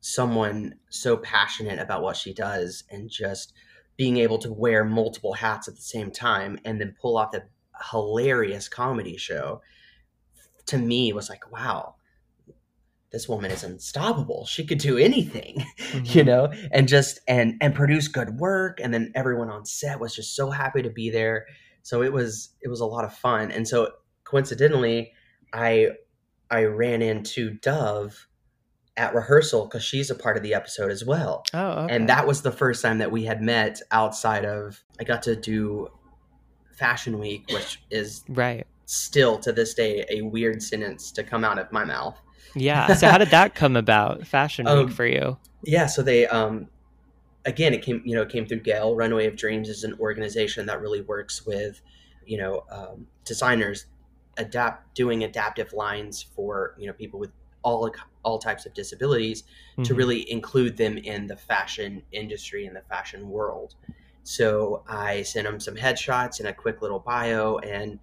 someone 0.00 0.74
so 0.88 1.16
passionate 1.16 1.78
about 1.78 2.02
what 2.02 2.16
she 2.16 2.34
does 2.34 2.82
and 2.90 3.08
just 3.08 3.52
being 3.96 4.16
able 4.16 4.38
to 4.38 4.52
wear 4.52 4.84
multiple 4.84 5.34
hats 5.34 5.68
at 5.68 5.76
the 5.76 5.82
same 5.82 6.10
time 6.10 6.58
and 6.64 6.80
then 6.80 6.94
pull 7.00 7.16
off 7.16 7.34
a 7.34 7.42
hilarious 7.92 8.68
comedy 8.68 9.16
show 9.16 9.60
to 10.66 10.76
me 10.76 11.12
was 11.12 11.28
like 11.28 11.52
wow 11.52 11.94
this 13.12 13.28
woman 13.28 13.50
is 13.50 13.64
unstoppable 13.64 14.46
she 14.46 14.64
could 14.64 14.78
do 14.78 14.96
anything 14.98 15.64
you 15.94 16.22
Mhm. 16.22 16.26
know 16.26 16.52
and 16.72 16.88
just 16.88 17.18
and 17.28 17.54
and 17.60 17.74
produce 17.74 18.08
good 18.08 18.38
work 18.38 18.78
and 18.80 18.92
then 18.94 19.10
everyone 19.14 19.50
on 19.50 19.64
set 19.64 19.98
was 20.00 20.14
just 20.14 20.34
so 20.36 20.50
happy 20.50 20.82
to 20.82 20.90
be 20.90 21.10
there 21.10 21.46
so 21.82 22.02
it 22.02 22.12
was 22.12 22.50
it 22.62 22.68
was 22.68 22.80
a 22.80 22.86
lot 22.86 23.04
of 23.04 23.12
fun 23.14 23.50
and 23.50 23.66
so 23.66 23.90
coincidentally 24.24 25.12
i 25.52 25.88
i 26.50 26.64
ran 26.64 27.02
into 27.02 27.50
dove 27.60 28.26
at 28.96 29.14
rehearsal 29.14 29.66
because 29.66 29.82
she's 29.82 30.10
a 30.10 30.14
part 30.14 30.36
of 30.36 30.42
the 30.42 30.52
episode 30.54 30.90
as 30.90 31.04
well 31.04 31.42
Oh, 31.54 31.84
okay. 31.84 31.94
and 31.96 32.08
that 32.08 32.26
was 32.26 32.42
the 32.42 32.52
first 32.52 32.82
time 32.82 32.98
that 32.98 33.10
we 33.10 33.24
had 33.24 33.40
met 33.42 33.80
outside 33.90 34.44
of 34.44 34.82
i 35.00 35.04
got 35.04 35.22
to 35.24 35.34
do 35.36 35.88
fashion 36.76 37.18
week 37.18 37.44
which 37.50 37.80
is 37.90 38.22
right. 38.28 38.66
still 38.86 39.38
to 39.38 39.52
this 39.52 39.74
day 39.74 40.04
a 40.10 40.22
weird 40.22 40.62
sentence 40.62 41.10
to 41.12 41.22
come 41.22 41.44
out 41.44 41.58
of 41.58 41.70
my 41.72 41.84
mouth. 41.84 42.18
Yeah. 42.54 42.94
So 42.94 43.08
how 43.08 43.18
did 43.18 43.30
that 43.30 43.54
come 43.54 43.76
about? 43.76 44.26
Fashion 44.26 44.66
Week 44.66 44.74
Um, 44.74 44.88
for 44.88 45.06
you? 45.06 45.38
Yeah, 45.62 45.86
so 45.86 46.02
they 46.02 46.26
um 46.26 46.68
again 47.44 47.72
it 47.72 47.82
came 47.82 48.02
you 48.04 48.14
know 48.14 48.22
it 48.22 48.28
came 48.30 48.46
through 48.46 48.60
Gail. 48.60 48.94
Runway 48.96 49.26
of 49.26 49.36
Dreams 49.36 49.68
is 49.68 49.84
an 49.84 49.94
organization 50.00 50.66
that 50.66 50.80
really 50.80 51.00
works 51.00 51.46
with 51.46 51.80
you 52.26 52.38
know 52.38 52.64
um, 52.70 53.06
designers 53.24 53.86
adapt 54.36 54.94
doing 54.94 55.24
adaptive 55.24 55.72
lines 55.72 56.22
for 56.34 56.74
you 56.78 56.86
know 56.86 56.92
people 56.92 57.18
with 57.20 57.30
all 57.62 57.90
all 58.22 58.38
types 58.38 58.66
of 58.66 58.74
disabilities 58.74 59.44
to 59.84 59.92
Mhm. 59.94 59.96
really 59.96 60.30
include 60.30 60.76
them 60.76 60.96
in 60.98 61.26
the 61.26 61.36
fashion 61.36 62.02
industry 62.12 62.66
and 62.66 62.74
the 62.76 62.82
fashion 62.82 63.28
world. 63.28 63.74
So 64.22 64.82
I 64.88 65.22
sent 65.22 65.46
them 65.46 65.60
some 65.60 65.76
headshots 65.76 66.40
and 66.40 66.48
a 66.48 66.52
quick 66.52 66.82
little 66.82 66.98
bio 67.00 67.58
and 67.58 67.98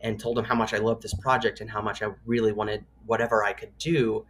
and 0.00 0.18
told 0.18 0.36
them 0.36 0.44
how 0.44 0.54
much 0.54 0.74
I 0.74 0.78
loved 0.78 1.02
this 1.02 1.14
project 1.14 1.60
and 1.60 1.70
how 1.70 1.82
much 1.82 2.02
I 2.02 2.08
really 2.24 2.52
wanted 2.52 2.84
whatever 3.06 3.44
I 3.44 3.52
could 3.52 3.76
do 3.78 4.24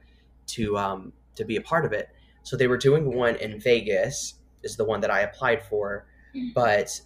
to 0.48 0.78
um, 0.78 1.12
to 1.34 1.44
be 1.44 1.56
a 1.56 1.60
part 1.60 1.84
of 1.84 1.92
it. 1.92 2.08
So 2.42 2.56
they 2.56 2.66
were 2.66 2.78
doing 2.78 3.14
one 3.14 3.36
in 3.36 3.60
Vegas 3.60 4.34
is 4.62 4.76
the 4.76 4.84
one 4.84 5.00
that 5.00 5.10
I 5.10 5.20
applied 5.20 5.62
for, 5.62 6.06
but 6.54 7.00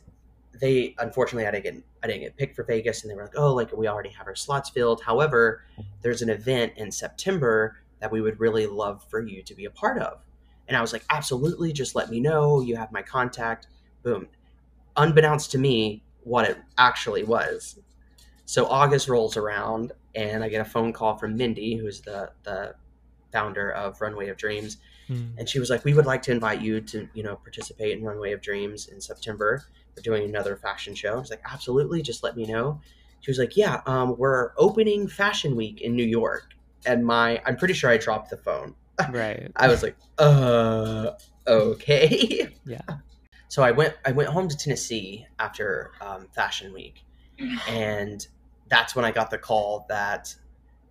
they 0.60 0.94
unfortunately 0.98 1.46
I 1.46 1.50
didn't 1.50 1.64
get 1.64 1.82
I 2.02 2.06
didn't 2.06 2.22
get 2.22 2.36
picked 2.36 2.56
for 2.56 2.64
Vegas 2.64 3.02
and 3.02 3.10
they 3.10 3.14
were 3.14 3.24
like, 3.24 3.36
oh, 3.36 3.54
like 3.54 3.72
we 3.76 3.88
already 3.88 4.10
have 4.10 4.26
our 4.26 4.34
slots 4.34 4.70
filled. 4.70 5.02
However, 5.02 5.64
there's 6.02 6.22
an 6.22 6.30
event 6.30 6.74
in 6.76 6.90
September 6.90 7.76
that 8.00 8.10
we 8.10 8.20
would 8.20 8.38
really 8.40 8.66
love 8.66 9.04
for 9.08 9.20
you 9.20 9.42
to 9.42 9.54
be 9.54 9.64
a 9.64 9.70
part 9.70 9.98
of. 9.98 10.20
And 10.68 10.76
I 10.76 10.80
was 10.80 10.92
like, 10.92 11.04
absolutely, 11.10 11.72
just 11.72 11.94
let 11.94 12.10
me 12.10 12.20
know. 12.20 12.60
You 12.60 12.76
have 12.76 12.92
my 12.92 13.02
contact. 13.02 13.68
Boom. 14.02 14.28
Unbeknownst 14.96 15.50
to 15.52 15.58
me, 15.58 16.02
what 16.24 16.48
it 16.48 16.58
actually 16.78 17.24
was. 17.24 17.78
So 18.44 18.66
August 18.66 19.08
rolls 19.08 19.36
around 19.36 19.92
and 20.14 20.42
I 20.44 20.48
get 20.48 20.60
a 20.60 20.64
phone 20.64 20.92
call 20.92 21.16
from 21.16 21.36
Mindy, 21.36 21.76
who's 21.76 22.00
the 22.02 22.30
the 22.42 22.74
founder 23.32 23.70
of 23.72 24.00
Runway 24.00 24.28
of 24.28 24.36
Dreams, 24.36 24.76
Mm. 25.08 25.32
and 25.38 25.48
she 25.48 25.58
was 25.58 25.68
like, 25.70 25.84
"We 25.84 25.94
would 25.94 26.06
like 26.06 26.22
to 26.22 26.30
invite 26.32 26.60
you 26.60 26.80
to, 26.82 27.08
you 27.14 27.22
know, 27.22 27.36
participate 27.36 27.96
in 27.98 28.04
Runway 28.04 28.32
of 28.32 28.40
Dreams 28.40 28.86
in 28.88 29.00
September. 29.00 29.64
We're 29.96 30.02
doing 30.02 30.24
another 30.28 30.54
fashion 30.54 30.94
show." 30.94 31.14
I 31.14 31.18
was 31.18 31.30
like, 31.30 31.42
"Absolutely, 31.50 32.02
just 32.02 32.22
let 32.22 32.36
me 32.36 32.44
know." 32.46 32.80
She 33.20 33.30
was 33.30 33.38
like, 33.38 33.56
"Yeah, 33.56 33.80
um, 33.86 34.16
we're 34.18 34.52
opening 34.58 35.08
Fashion 35.08 35.56
Week 35.56 35.80
in 35.80 35.96
New 35.96 36.04
York." 36.04 36.44
And 36.86 37.04
my, 37.06 37.40
I'm 37.46 37.56
pretty 37.56 37.74
sure 37.74 37.90
I 37.90 37.96
dropped 37.96 38.30
the 38.30 38.36
phone. 38.36 38.74
Right. 39.10 39.50
I 39.56 39.66
was 39.68 39.82
like, 39.82 39.96
"Uh, 40.18 41.12
okay." 41.46 42.48
Yeah. 42.66 42.80
So 43.48 43.62
I 43.62 43.70
went, 43.72 43.94
I 44.06 44.12
went 44.12 44.28
home 44.30 44.48
to 44.48 44.56
Tennessee 44.56 45.26
after 45.38 45.92
um, 46.00 46.28
Fashion 46.34 46.72
Week, 46.72 47.04
and 47.68 48.26
that's 48.68 48.94
when 48.96 49.04
I 49.04 49.10
got 49.10 49.30
the 49.30 49.38
call 49.38 49.86
that 49.88 50.34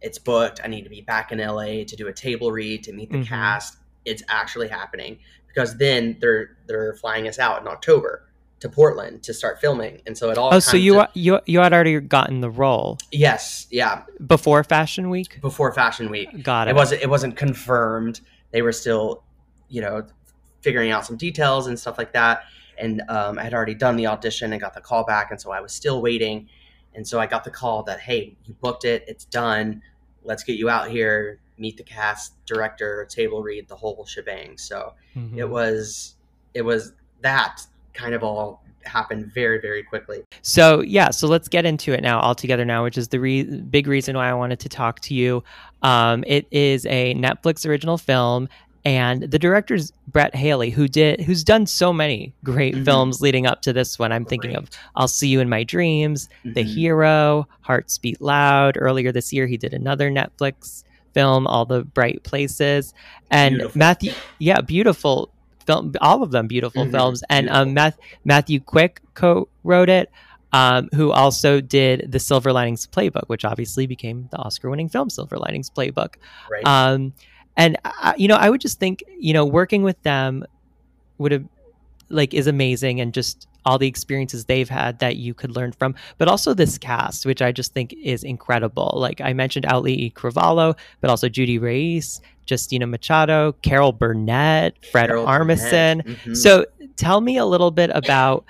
it's 0.02 0.18
booked. 0.18 0.62
I 0.64 0.68
need 0.68 0.84
to 0.84 0.90
be 0.90 1.02
back 1.02 1.32
in 1.32 1.40
LA 1.40 1.84
to 1.86 1.96
do 1.96 2.08
a 2.08 2.14
table 2.14 2.52
read 2.52 2.84
to 2.86 2.94
meet 2.94 3.12
the 3.12 3.20
Mhm. 3.20 3.28
cast. 3.28 3.78
It's 4.06 4.24
actually 4.30 4.68
happening 4.68 5.20
because 5.48 5.78
then 5.78 6.18
they're 6.20 6.58
they're 6.68 6.94
flying 6.96 7.28
us 7.28 7.38
out 7.40 7.62
in 7.62 7.68
October 7.68 8.28
to 8.62 8.70
Portland 8.70 9.24
to 9.24 9.34
start 9.34 9.60
filming, 9.60 10.02
and 10.06 10.18
so 10.18 10.30
it 10.30 10.38
all. 10.38 10.54
Oh, 10.54 10.60
so 10.60 10.78
you 10.78 11.04
you 11.14 11.40
you 11.46 11.60
had 11.60 11.74
already 11.74 12.00
gotten 12.00 12.42
the 12.42 12.50
role 12.50 12.98
yes, 13.12 13.68
yeah, 13.72 14.04
before 14.28 14.64
Fashion 14.64 15.10
Week? 15.10 15.40
before 15.42 15.72
Fashion 15.74 16.10
Week. 16.10 16.44
Got 16.44 16.68
it. 16.68 16.72
It 16.72 16.76
wasn't 16.76 17.02
it 17.02 17.10
wasn't 17.10 17.36
confirmed. 17.38 18.22
They 18.52 18.62
were 18.62 18.72
still, 18.74 19.24
you 19.70 19.82
know, 19.82 20.06
figuring 20.62 20.92
out 20.92 21.06
some 21.06 21.18
details 21.18 21.68
and 21.68 21.80
stuff 21.80 21.98
like 21.98 22.14
that. 22.14 22.44
And 22.78 23.02
um, 23.10 23.38
I 23.38 23.44
had 23.44 23.54
already 23.54 23.76
done 23.76 23.96
the 23.96 24.08
audition 24.08 24.52
and 24.54 24.62
got 24.62 24.74
the 24.74 24.82
call 24.82 25.04
back, 25.06 25.32
and 25.32 25.40
so 25.40 25.52
I 25.52 25.62
was 25.62 25.72
still 25.74 26.02
waiting. 26.02 26.48
And 26.94 27.08
so 27.08 27.20
I 27.20 27.26
got 27.26 27.44
the 27.44 27.52
call 27.52 27.84
that 27.84 28.00
hey, 28.00 28.36
you 28.46 28.54
booked 28.62 28.86
it, 28.86 29.06
it's 29.08 29.26
done. 29.26 29.82
Let's 30.24 30.44
get 30.44 30.58
you 30.58 30.70
out 30.70 30.90
here, 30.90 31.40
meet 31.58 31.78
the 31.78 31.84
cast, 31.84 32.34
director, 32.46 33.06
table 33.10 33.42
read, 33.42 33.68
the 33.68 33.76
whole 33.76 34.06
shebang. 34.06 34.58
So 34.58 34.94
Mhm. 35.16 35.38
it 35.38 35.46
was 35.50 36.16
it 36.54 36.64
was 36.64 36.94
that 37.22 37.62
kind 37.94 38.14
of 38.14 38.24
all 38.24 38.62
happened 38.84 39.32
very 39.34 39.60
very 39.62 39.84
quickly. 39.84 40.24
So 40.42 40.82
yeah, 40.82 41.12
so 41.12 41.28
let's 41.28 41.48
get 41.48 41.66
into 41.66 41.94
it 41.94 42.02
now 42.02 42.20
all 42.20 42.36
together 42.36 42.66
now, 42.66 42.84
which 42.84 42.98
is 42.98 43.08
the 43.10 43.20
re- 43.20 43.44
big 43.44 43.88
reason 43.88 44.16
why 44.18 44.30
I 44.30 44.34
wanted 44.34 44.60
to 44.62 44.70
talk 44.70 45.00
to 45.02 45.14
you. 45.14 45.44
Um, 45.84 46.24
it 46.28 46.48
is 46.52 46.86
a 46.88 47.14
Netflix 47.16 47.66
original 47.68 47.98
film, 47.98 48.50
and 48.84 49.24
the 49.24 49.38
director's 49.40 49.94
Brett 50.08 50.36
Haley, 50.36 50.70
who 50.72 50.88
did 50.88 51.22
who's 51.22 51.44
done 51.44 51.66
so 51.66 51.94
many 51.94 52.34
great 52.44 52.76
Mhm. 52.76 52.86
films 52.86 53.22
leading 53.22 53.46
up 53.46 53.62
to 53.64 53.74
this 53.74 54.00
one. 54.00 54.12
I'm 54.12 54.26
thinking 54.26 54.56
of 54.56 54.70
"I'll 54.96 55.08
See 55.08 55.28
You 55.28 55.40
in 55.40 55.50
My 55.50 55.64
Dreams," 55.64 56.30
"The 56.44 56.64
Mhm. 56.64 56.74
Hero," 56.76 57.48
"Hearts 57.62 57.98
Beat 57.98 58.22
Loud." 58.22 58.78
Earlier 58.80 59.12
this 59.12 59.32
year, 59.32 59.48
he 59.48 59.58
did 59.58 59.74
another 59.74 60.10
Netflix 60.12 60.84
film, 61.14 61.46
"All 61.48 61.66
the 61.66 61.84
Bright 61.84 62.24
Places," 62.24 62.94
and 63.30 63.56
Beautiful. 63.58 63.78
Matthew. 63.80 64.14
Yeah, 64.40 64.62
beautiful 64.62 65.30
film. 65.68 65.94
All 66.02 66.24
of 66.24 66.32
them 66.32 66.48
beautiful 66.48 66.86
Mhm. 66.86 66.92
films, 66.92 67.24
and 67.30 67.50
um, 67.50 67.74
Math- 67.74 68.00
Matthew 68.26 68.60
Quick 68.60 69.02
co-wrote 69.14 69.90
it. 69.90 70.10
Um, 70.54 70.90
who 70.94 71.12
also 71.14 71.62
did 71.62 72.12
the 72.12 72.20
Silver 72.20 72.52
Linings 72.52 72.86
Playbook, 72.86 73.24
which 73.28 73.46
obviously 73.46 73.88
became 73.88 74.28
the 74.32 74.38
Oscar-winning 74.38 74.90
film 74.90 75.10
Silver 75.10 75.38
Linings 75.38 75.70
Playbook. 75.70 76.16
right. 76.52 76.68
Um, 76.68 77.14
and 77.58 77.78
I, 77.86 78.14
you 78.18 78.28
know, 78.28 78.36
I 78.36 78.50
would 78.50 78.62
just 78.62 78.80
think, 78.80 79.04
you 79.20 79.34
know, 79.34 79.46
working 79.46 79.84
with 79.84 80.02
them 80.04 80.46
would 81.18 81.32
have 81.32 81.46
like 82.10 82.34
is 82.34 82.48
amazing, 82.48 83.00
and 83.00 83.14
just 83.14 83.48
all 83.66 83.78
the 83.78 83.88
experiences 83.88 84.46
they've 84.46 84.70
had 84.70 85.00
that 85.00 85.18
you 85.18 85.34
could 85.34 85.56
learn 85.56 85.72
from. 85.72 85.96
But 86.18 86.28
also 86.28 86.54
this 86.54 86.78
cast, 86.78 87.26
which 87.26 87.42
I 87.42 87.52
just 87.52 87.74
think 87.74 87.94
is 87.94 88.24
incredible. 88.24 88.94
Like 88.96 89.22
I 89.22 89.34
mentioned, 89.34 89.66
Ali 89.66 89.94
E. 89.94 90.12
Cravallo, 90.12 90.76
but 91.00 91.10
also 91.10 91.30
Judy 91.30 91.60
Reyes, 91.60 92.22
Justina 92.50 92.88
Machado, 92.88 93.54
Carol 93.62 93.92
Burnett, 93.92 94.84
Fred 94.92 95.08
Carol 95.08 95.26
Armisen. 95.26 96.02
Mhm. 96.02 96.36
So 96.36 96.66
tell 96.98 97.22
me 97.22 97.38
a 97.38 97.46
little 97.46 97.72
bit 97.72 97.92
about 97.94 98.46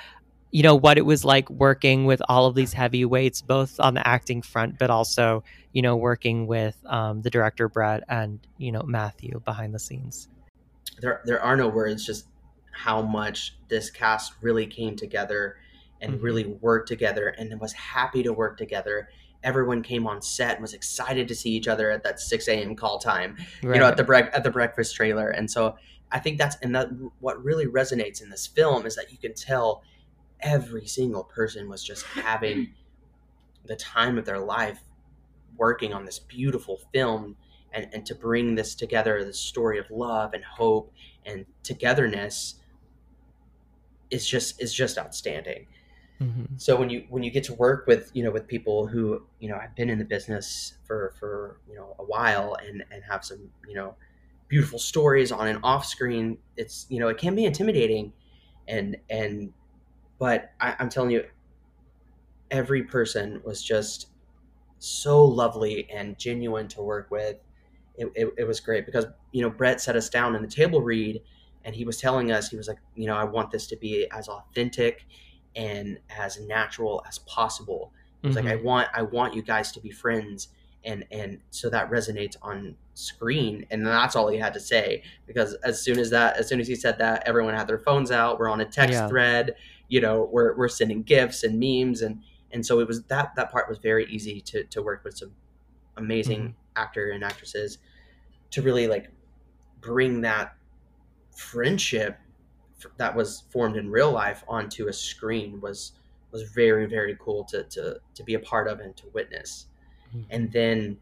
you 0.52 0.64
know 0.64 0.76
what 0.76 0.98
it 0.98 1.06
was 1.06 1.24
like 1.26 1.50
working 1.50 2.06
with 2.06 2.22
all 2.30 2.46
of 2.46 2.56
these 2.56 2.74
heavyweights, 2.74 3.42
both 3.42 3.80
on 3.80 3.94
the 3.94 4.06
acting 4.08 4.42
front, 4.42 4.78
but 4.78 4.90
also 4.90 5.44
you 5.74 5.82
know 5.82 5.96
working 5.96 6.48
with 6.48 6.78
um, 6.86 7.22
the 7.22 7.30
director 7.30 7.68
Brett 7.70 8.04
and 8.10 8.40
you 8.58 8.72
know 8.72 8.84
Matthew 8.84 9.40
behind 9.46 9.74
the 9.74 9.80
scenes. 9.80 10.28
there 11.00 11.22
there 11.26 11.42
are 11.42 11.56
no 11.56 11.68
words 11.68 12.06
just 12.06 12.26
how 12.72 13.02
much 13.02 13.56
this 13.70 13.90
cast 13.90 14.34
really 14.42 14.66
came 14.66 14.96
together 14.96 15.58
and 16.02 16.14
Mhm. 16.16 16.24
really 16.24 16.46
worked 16.46 16.88
together 16.88 17.28
and 17.30 17.60
was 17.60 17.74
happy 17.74 18.24
to 18.24 18.34
work 18.34 18.58
together 18.58 19.10
everyone 19.44 19.82
came 19.82 20.06
on 20.06 20.22
set 20.22 20.54
and 20.54 20.62
was 20.62 20.74
excited 20.74 21.28
to 21.28 21.34
see 21.36 21.50
each 21.52 21.68
other 21.68 21.90
at 21.92 22.04
that 22.04 22.20
6 22.20 22.48
a.m 22.48 22.76
call 22.76 23.00
time 23.00 23.36
you 23.64 23.70
know 23.80 23.86
at 23.88 23.98
the 23.98 24.04
brec- 24.04 24.30
at 24.34 24.44
the 24.44 24.52
breakfast 24.52 24.96
trailer 24.96 25.30
and 25.30 25.50
so 25.50 25.76
i 26.12 26.20
think 26.20 26.38
that's 26.38 26.56
and 26.62 26.76
that 26.76 26.88
what 27.20 27.44
really 27.44 27.66
resonates 27.66 28.22
in 28.22 28.30
this 28.30 28.46
film 28.48 28.86
is 28.86 28.96
that 28.96 29.12
you 29.12 29.18
can 29.18 29.34
tell 29.34 29.84
every 30.42 30.86
single 30.86 31.24
person 31.24 31.70
was 31.70 31.84
just 31.84 32.06
having 32.06 32.74
the 33.66 33.76
time 33.76 34.18
of 34.18 34.26
their 34.26 34.40
life 34.40 34.82
working 35.58 35.94
on 35.94 36.06
this 36.06 36.20
beautiful 36.20 36.80
film 36.94 37.36
and, 37.74 37.88
and 37.94 38.06
to 38.06 38.16
bring 38.16 38.56
this 38.56 38.76
together 38.76 39.24
this 39.24 39.40
story 39.40 39.78
of 39.78 39.86
love 39.92 40.34
and 40.34 40.44
hope 40.44 40.92
and 41.26 41.46
togetherness 41.64 42.56
is 44.10 44.28
just 44.28 44.62
is 44.62 44.74
just 44.74 44.98
outstanding 44.98 45.68
Mhm. 46.22 46.48
so 46.56 46.76
when 46.76 46.90
you 46.92 47.06
when 47.10 47.24
you 47.24 47.32
get 47.32 47.44
to 47.46 47.54
work 47.56 47.88
with 47.88 48.12
you 48.14 48.24
know 48.24 48.30
with 48.30 48.48
people 48.48 48.86
who 48.86 49.24
you 49.40 49.50
know 49.50 49.58
have 49.58 49.76
been 49.76 49.90
in 49.90 49.98
the 49.98 50.06
business 50.06 50.74
for 50.86 51.16
for 51.20 51.60
you 51.68 51.76
know 51.76 51.96
a 51.98 52.04
while 52.04 52.56
and 52.64 52.84
and 52.92 53.04
have 53.10 53.26
some 53.26 53.50
you 53.68 53.74
know 53.74 53.96
beautiful 54.48 54.78
stories 54.78 55.32
on 55.32 55.48
and 55.48 55.60
off 55.64 55.84
screen 55.86 56.38
it's 56.58 56.86
you 56.90 57.00
know 57.00 57.08
it 57.08 57.18
can 57.18 57.34
be 57.36 57.46
intimidating 57.46 58.14
and 58.68 58.98
and 59.10 59.52
but 60.22 60.52
I, 60.62 60.76
i'm 60.80 60.88
telling 60.90 61.12
you 61.12 61.24
every 62.50 62.84
person 62.84 63.42
was 63.46 63.62
just 63.64 64.08
so 64.80 65.24
lovely 65.24 65.90
and 65.92 66.18
genuine 66.18 66.68
to 66.70 66.82
work 66.82 67.10
with 67.12 67.38
it, 67.98 68.08
it, 68.16 68.30
it 68.38 68.44
was 68.48 68.60
great 68.60 68.86
because 68.86 69.06
you 69.32 69.42
know 69.42 69.50
brett 69.50 69.80
set 69.82 69.96
us 69.96 70.10
down 70.10 70.36
in 70.36 70.42
the 70.42 70.48
table 70.48 70.82
read 70.82 71.22
and 71.64 71.76
he 71.76 71.86
was 71.86 71.98
telling 71.98 72.32
us 72.32 72.50
he 72.50 72.58
was 72.58 72.68
like 72.68 72.80
you 72.96 73.06
know 73.06 73.16
i 73.16 73.24
want 73.24 73.52
this 73.52 73.68
to 73.68 73.76
be 73.78 74.08
as 74.12 74.28
authentic 74.28 75.06
and 75.56 75.98
as 76.18 76.40
natural 76.42 77.04
as 77.08 77.20
possible 77.20 77.92
he 78.22 78.28
was 78.28 78.36
Mhm. 78.38 78.44
like 78.44 78.54
i 78.54 78.56
want 78.58 78.88
i 78.94 79.02
want 79.02 79.34
you 79.36 79.42
guys 79.42 79.72
to 79.74 79.80
be 79.80 79.92
friends 79.92 80.50
and 80.84 81.06
and 81.12 81.40
so 81.52 81.70
that 81.70 81.92
resonates 81.92 82.36
on 82.42 82.76
screen 82.96 83.66
and 83.70 83.86
that's 83.86 84.16
all 84.16 84.28
he 84.30 84.38
had 84.40 84.54
to 84.54 84.60
say 84.60 85.04
because 85.28 85.54
as 85.64 85.82
soon 85.82 86.00
as 86.00 86.10
that 86.10 86.38
as 86.38 86.48
soon 86.48 86.60
as 86.60 86.68
he 86.68 86.76
said 86.76 86.98
that 86.98 87.22
everyone 87.28 87.54
had 87.54 87.68
their 87.68 87.78
phones 87.80 88.10
out 88.12 88.40
we're 88.40 88.50
on 88.50 88.62
a 88.62 88.66
text 88.66 88.94
Yeah. 88.94 89.08
thread 89.08 89.54
you 89.92 90.02
know 90.02 90.28
we're, 90.32 90.56
we're 90.58 90.70
sending 90.70 91.04
gifts 91.04 91.44
and 91.44 91.60
memes 91.60 92.02
and 92.02 92.22
and 92.52 92.66
so 92.66 92.80
it 92.80 92.88
was 92.88 93.04
that 93.04 93.36
that 93.36 93.52
part 93.52 93.70
was 93.70 93.78
very 93.78 94.06
easy 94.06 94.42
to 94.42 94.64
to 94.66 94.82
work 94.82 95.04
with 95.04 95.18
some 95.18 95.32
amazing 95.98 96.42
Mhm. 96.50 96.54
actor 96.76 97.12
and 97.12 97.24
actresses 97.24 97.78
to 98.52 98.62
really 98.62 98.88
like 98.88 99.12
bring 99.82 100.22
that 100.22 100.56
friendship 101.36 102.18
f- 102.84 102.92
that 102.98 103.16
was 103.16 103.42
formed 103.52 103.78
in 103.78 103.90
real 103.90 104.12
life 104.12 104.44
onto 104.48 104.88
a 104.88 104.94
screen 104.94 105.60
was 105.62 105.94
was 106.32 106.44
very 106.44 106.86
very 106.88 107.18
cool 107.20 107.44
to 107.46 107.64
to 107.66 108.00
to 108.16 108.24
be 108.24 108.34
a 108.36 108.40
part 108.40 108.68
of 108.68 108.80
and 108.80 108.96
to 108.98 109.08
witness. 109.14 109.68
Mm-hmm. 110.10 110.22
And 110.30 110.52
then 110.52 110.98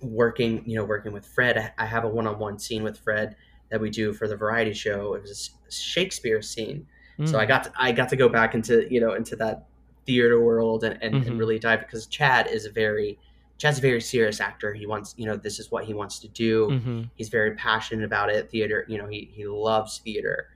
working 0.00 0.62
you 0.68 0.76
know 0.76 0.84
working 0.84 1.12
with 1.12 1.26
Fred, 1.26 1.72
I 1.78 1.86
have 1.86 2.04
a 2.04 2.08
one 2.08 2.26
on 2.26 2.38
one 2.38 2.58
scene 2.58 2.82
with 2.82 2.98
Fred 2.98 3.36
that 3.70 3.80
we 3.80 3.90
do 3.90 4.12
for 4.12 4.28
the 4.28 4.36
variety 4.36 4.72
show. 4.72 5.14
It 5.14 5.22
was 5.22 5.52
a 5.68 5.72
Shakespeare 5.72 6.40
scene, 6.42 6.86
mm. 7.18 7.28
so 7.28 7.38
I 7.38 7.46
got 7.46 7.64
to, 7.64 7.72
I 7.76 7.92
got 7.92 8.08
to 8.10 8.16
go 8.16 8.28
back 8.28 8.54
into 8.54 8.86
you 8.92 9.00
know 9.00 9.14
into 9.14 9.36
that 9.36 9.66
theater 10.06 10.40
world 10.40 10.84
and, 10.84 10.98
and, 11.02 11.14
mm-hmm. 11.14 11.28
and 11.28 11.38
really 11.38 11.58
dive 11.58 11.80
because 11.80 12.06
Chad 12.06 12.46
is 12.46 12.64
a 12.64 12.70
very 12.70 13.18
Chad's 13.58 13.78
a 13.78 13.80
very 13.80 14.00
serious 14.00 14.40
actor. 14.40 14.74
He 14.74 14.86
wants, 14.86 15.14
you 15.16 15.26
know, 15.26 15.36
this 15.36 15.58
is 15.58 15.70
what 15.70 15.84
he 15.84 15.94
wants 15.94 16.18
to 16.20 16.28
do. 16.28 16.68
Mm-hmm. 16.68 17.02
He's 17.14 17.30
very 17.30 17.54
passionate 17.54 18.04
about 18.04 18.28
it. 18.30 18.50
Theater, 18.50 18.84
you 18.86 18.98
know, 18.98 19.06
he, 19.06 19.30
he 19.32 19.46
loves 19.46 19.98
theater. 19.98 20.48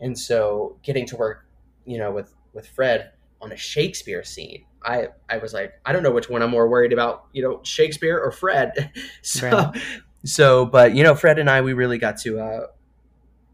And 0.00 0.18
so 0.18 0.76
getting 0.82 1.06
to 1.06 1.16
work, 1.16 1.46
you 1.84 1.98
know, 1.98 2.10
with, 2.10 2.34
with 2.52 2.66
Fred 2.66 3.12
on 3.40 3.52
a 3.52 3.56
Shakespeare 3.56 4.24
scene, 4.24 4.64
I, 4.82 5.08
I 5.30 5.38
was 5.38 5.54
like, 5.54 5.74
I 5.86 5.92
don't 5.92 6.02
know 6.02 6.10
which 6.10 6.28
one 6.28 6.42
I'm 6.42 6.50
more 6.50 6.68
worried 6.68 6.92
about, 6.92 7.26
you 7.32 7.42
know, 7.42 7.60
Shakespeare 7.62 8.18
or 8.18 8.32
Fred. 8.32 8.90
so, 9.22 9.50
right. 9.50 9.82
so, 10.24 10.66
but 10.66 10.94
you 10.96 11.04
know, 11.04 11.14
Fred 11.14 11.38
and 11.38 11.48
I, 11.48 11.60
we 11.60 11.72
really 11.72 11.98
got 11.98 12.18
to, 12.18 12.40
uh, 12.40 12.66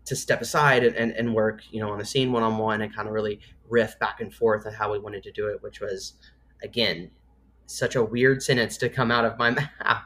to 0.07 0.16
step 0.16 0.40
aside 0.40 0.84
and, 0.84 0.96
and, 0.96 1.12
and 1.12 1.34
work, 1.34 1.62
you 1.70 1.80
know, 1.80 1.90
on 1.90 1.98
the 1.98 2.05
scene 2.05 2.32
one 2.32 2.42
on 2.42 2.59
one 2.59 2.80
and 2.82 2.94
kind 2.94 3.07
of 3.09 3.14
really 3.14 3.40
riff 3.68 3.98
back 3.98 4.20
and 4.20 4.34
forth 4.34 4.66
on 4.66 4.72
how 4.72 4.92
we 4.92 4.98
wanted 4.98 5.22
to 5.22 5.32
do 5.32 5.46
it, 5.48 5.62
which 5.62 5.80
was, 5.80 6.14
again, 6.62 7.11
such 7.66 7.94
a 7.94 8.03
weird 8.03 8.42
sentence 8.42 8.76
to 8.78 8.88
come 8.88 9.11
out 9.11 9.24
of 9.24 9.38
my 9.38 9.51
mouth. 9.84 10.03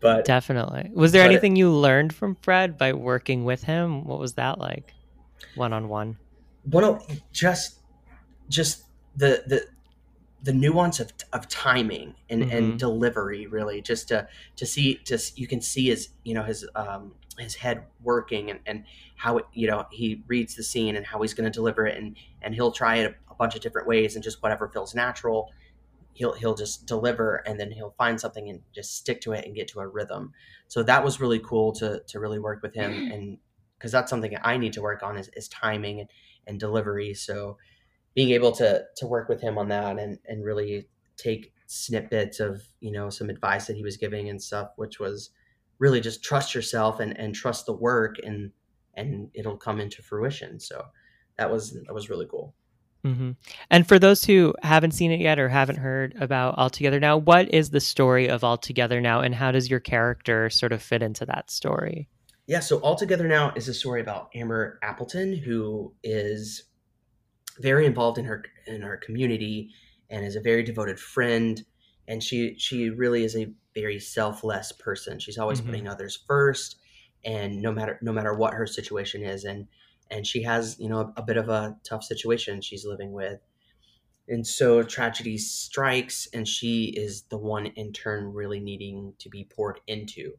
but 0.00 0.24
definitely. 0.24 0.90
Was 0.94 1.12
there 1.12 1.24
anything 1.24 1.56
you 1.56 1.70
learned 1.70 2.14
from 2.14 2.36
Fred 2.36 2.78
by 2.78 2.92
working 2.94 3.44
with 3.44 3.64
him? 3.64 4.04
What 4.04 4.18
was 4.18 4.34
that 4.34 4.58
like? 4.58 4.94
One 5.54 5.72
on 5.72 5.88
one. 5.88 6.16
Well, 6.70 7.06
just 7.30 7.80
just 8.48 8.84
the 9.16 9.42
the 9.46 9.66
the 10.44 10.52
nuance 10.52 11.00
of, 11.00 11.12
of 11.32 11.48
timing 11.48 12.14
and, 12.28 12.42
mm-hmm. 12.42 12.56
and 12.56 12.78
delivery 12.78 13.46
really 13.46 13.80
just 13.80 14.08
to 14.08 14.28
to 14.56 14.66
see 14.66 15.00
just 15.04 15.38
you 15.38 15.46
can 15.46 15.60
see 15.60 15.86
his 15.86 16.10
you 16.22 16.34
know 16.34 16.42
his 16.42 16.66
um 16.74 17.12
his 17.38 17.56
head 17.56 17.84
working 18.02 18.50
and, 18.50 18.60
and 18.66 18.84
how 19.16 19.38
it, 19.38 19.46
you 19.52 19.66
know 19.66 19.86
he 19.90 20.22
reads 20.28 20.54
the 20.54 20.62
scene 20.62 20.96
and 20.96 21.06
how 21.06 21.20
he's 21.22 21.34
going 21.34 21.50
to 21.50 21.50
deliver 21.50 21.86
it 21.86 21.96
and 21.96 22.16
and 22.42 22.54
he'll 22.54 22.70
try 22.72 22.96
it 22.96 23.10
a, 23.10 23.32
a 23.32 23.34
bunch 23.34 23.56
of 23.56 23.60
different 23.62 23.88
ways 23.88 24.14
and 24.14 24.22
just 24.22 24.42
whatever 24.42 24.68
feels 24.68 24.94
natural 24.94 25.50
he'll 26.14 26.32
he'll 26.32 26.54
just 26.54 26.86
deliver 26.86 27.36
and 27.46 27.60
then 27.60 27.70
he'll 27.70 27.94
find 27.98 28.20
something 28.20 28.48
and 28.48 28.60
just 28.72 28.96
stick 28.96 29.20
to 29.20 29.32
it 29.32 29.44
and 29.44 29.54
get 29.54 29.68
to 29.68 29.80
a 29.80 29.86
rhythm. 29.86 30.32
So 30.68 30.82
that 30.84 31.04
was 31.04 31.20
really 31.20 31.40
cool 31.40 31.72
to 31.72 32.02
to 32.06 32.20
really 32.20 32.38
work 32.38 32.62
with 32.62 32.74
him 32.74 32.92
mm-hmm. 32.92 33.12
and 33.12 33.38
because 33.76 33.92
that's 33.92 34.08
something 34.08 34.34
I 34.42 34.56
need 34.56 34.72
to 34.74 34.82
work 34.82 35.02
on 35.02 35.18
is, 35.18 35.28
is 35.36 35.48
timing 35.48 36.00
and, 36.00 36.08
and 36.46 36.58
delivery. 36.58 37.12
So 37.12 37.58
being 38.14 38.30
able 38.30 38.52
to 38.52 38.84
to 38.96 39.06
work 39.06 39.28
with 39.28 39.40
him 39.40 39.58
on 39.58 39.68
that 39.68 39.98
and 39.98 40.18
and 40.26 40.44
really 40.44 40.88
take 41.16 41.52
snippets 41.66 42.40
of 42.40 42.62
you 42.80 42.92
know 42.92 43.10
some 43.10 43.30
advice 43.30 43.66
that 43.66 43.76
he 43.76 43.82
was 43.82 43.96
giving 43.96 44.28
and 44.28 44.42
stuff, 44.42 44.70
which 44.76 44.98
was 44.98 45.30
really 45.78 46.00
just 46.00 46.22
trust 46.22 46.54
yourself 46.54 47.00
and 47.00 47.18
and 47.18 47.34
trust 47.34 47.66
the 47.66 47.72
work 47.72 48.16
and 48.24 48.52
and 48.94 49.30
it'll 49.34 49.56
come 49.56 49.80
into 49.80 50.02
fruition. 50.02 50.60
So 50.60 50.84
that 51.36 51.50
was 51.50 51.72
that 51.72 51.94
was 51.94 52.08
really 52.08 52.26
cool. 52.30 52.54
Mm-hmm. 53.04 53.32
And 53.70 53.86
for 53.86 53.98
those 53.98 54.24
who 54.24 54.54
haven't 54.62 54.92
seen 54.92 55.10
it 55.10 55.20
yet 55.20 55.38
or 55.38 55.48
haven't 55.48 55.76
heard 55.76 56.14
about 56.20 56.56
All 56.56 56.70
Together 56.70 56.98
Now, 56.98 57.18
what 57.18 57.52
is 57.52 57.68
the 57.68 57.80
story 57.80 58.28
of 58.28 58.42
All 58.42 58.56
Together 58.56 58.98
Now, 59.00 59.20
and 59.20 59.34
how 59.34 59.52
does 59.52 59.68
your 59.68 59.80
character 59.80 60.48
sort 60.48 60.72
of 60.72 60.82
fit 60.82 61.02
into 61.02 61.26
that 61.26 61.50
story? 61.50 62.08
Yeah, 62.46 62.60
so 62.60 62.78
All 62.78 62.96
Together 62.96 63.28
Now 63.28 63.52
is 63.56 63.68
a 63.68 63.74
story 63.74 64.00
about 64.00 64.30
Amber 64.34 64.78
Appleton, 64.82 65.36
who 65.36 65.92
is 66.02 66.64
very 67.60 67.86
involved 67.86 68.18
in 68.18 68.24
her 68.24 68.44
in 68.66 68.82
her 68.82 68.96
community 68.96 69.70
and 70.10 70.24
is 70.24 70.36
a 70.36 70.40
very 70.40 70.62
devoted 70.62 70.98
friend. 70.98 71.64
And 72.06 72.22
she 72.22 72.54
she 72.58 72.90
really 72.90 73.24
is 73.24 73.36
a 73.36 73.52
very 73.74 73.98
selfless 73.98 74.72
person. 74.72 75.18
She's 75.18 75.38
always 75.38 75.60
mm-hmm. 75.60 75.70
putting 75.70 75.88
others 75.88 76.22
first, 76.26 76.76
and 77.24 77.62
no 77.62 77.72
matter 77.72 77.98
no 78.02 78.12
matter 78.12 78.34
what 78.34 78.54
her 78.54 78.66
situation 78.66 79.22
is, 79.22 79.44
and 79.44 79.66
and 80.10 80.26
she 80.26 80.42
has 80.42 80.76
you 80.78 80.88
know 80.88 81.00
a, 81.00 81.20
a 81.20 81.22
bit 81.22 81.36
of 81.36 81.48
a 81.48 81.76
tough 81.84 82.04
situation 82.04 82.60
she's 82.60 82.84
living 82.84 83.12
with 83.12 83.40
and 84.28 84.46
so 84.46 84.82
tragedy 84.82 85.36
strikes 85.36 86.28
and 86.32 86.48
she 86.48 86.94
is 86.96 87.22
the 87.22 87.36
one 87.36 87.66
in 87.66 87.92
turn 87.92 88.32
really 88.32 88.60
needing 88.60 89.12
to 89.18 89.28
be 89.28 89.44
poured 89.44 89.80
into 89.86 90.32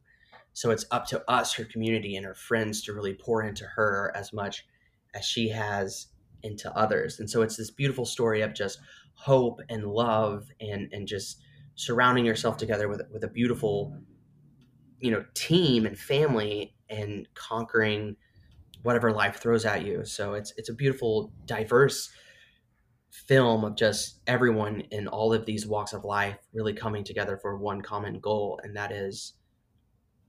so 0.52 0.70
it's 0.70 0.86
up 0.90 1.06
to 1.06 1.22
us 1.30 1.52
her 1.54 1.64
community 1.64 2.16
and 2.16 2.26
her 2.26 2.34
friends 2.34 2.82
to 2.82 2.92
really 2.92 3.14
pour 3.14 3.42
into 3.42 3.64
her 3.64 4.12
as 4.14 4.32
much 4.32 4.66
as 5.14 5.24
she 5.24 5.48
has 5.48 6.08
into 6.46 6.74
others 6.76 7.18
and 7.20 7.28
so 7.28 7.42
it's 7.42 7.56
this 7.56 7.70
beautiful 7.70 8.06
story 8.06 8.40
of 8.40 8.54
just 8.54 8.78
hope 9.14 9.60
and 9.68 9.86
love 9.86 10.48
and 10.60 10.88
and 10.92 11.06
just 11.06 11.42
surrounding 11.74 12.24
yourself 12.24 12.56
together 12.56 12.88
with 12.88 13.02
with 13.12 13.24
a 13.24 13.28
beautiful 13.28 13.94
you 15.00 15.10
know 15.10 15.24
team 15.34 15.84
and 15.86 15.98
family 15.98 16.74
and 16.88 17.28
conquering 17.34 18.16
whatever 18.82 19.12
life 19.12 19.36
throws 19.38 19.64
at 19.64 19.84
you. 19.84 20.04
So 20.04 20.34
it's 20.34 20.52
it's 20.56 20.68
a 20.68 20.74
beautiful, 20.74 21.32
diverse 21.44 22.10
film 23.10 23.64
of 23.64 23.76
just 23.76 24.20
everyone 24.26 24.82
in 24.90 25.08
all 25.08 25.32
of 25.32 25.46
these 25.46 25.66
walks 25.66 25.92
of 25.92 26.04
life 26.04 26.36
really 26.52 26.72
coming 26.72 27.02
together 27.02 27.36
for 27.36 27.56
one 27.56 27.80
common 27.80 28.20
goal, 28.20 28.60
and 28.62 28.76
that 28.76 28.92
is 28.92 29.34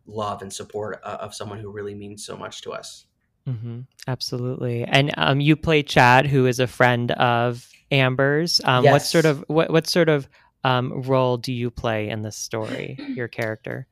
love 0.06 0.42
and 0.42 0.52
support 0.52 1.00
uh, 1.04 1.18
of 1.20 1.36
someone 1.36 1.60
who 1.60 1.72
really 1.72 1.94
means 1.94 2.26
so 2.26 2.38
much 2.38 2.62
to 2.62 2.72
us. 2.72 3.07
Mm-hmm. 3.48 3.82
Absolutely. 4.08 4.84
And 4.84 5.14
um, 5.18 5.40
you 5.40 5.56
play 5.56 5.84
Chad, 5.84 6.28
who 6.28 6.46
is 6.46 6.60
a 6.60 6.68
friend 6.68 7.12
of 7.12 7.70
Amber's. 7.92 8.62
Um, 8.64 8.84
yes. 8.84 8.92
What 8.92 9.02
sort 9.04 9.26
of 9.26 9.46
what 9.48 9.70
what 9.72 9.88
sort 9.88 10.10
of 10.10 10.28
um, 10.64 11.02
role 11.04 11.38
do 11.38 11.54
you 11.54 11.72
play 11.72 12.10
in 12.10 12.22
this 12.22 12.36
story? 12.36 12.98
Your 13.16 13.28
character? 13.28 13.88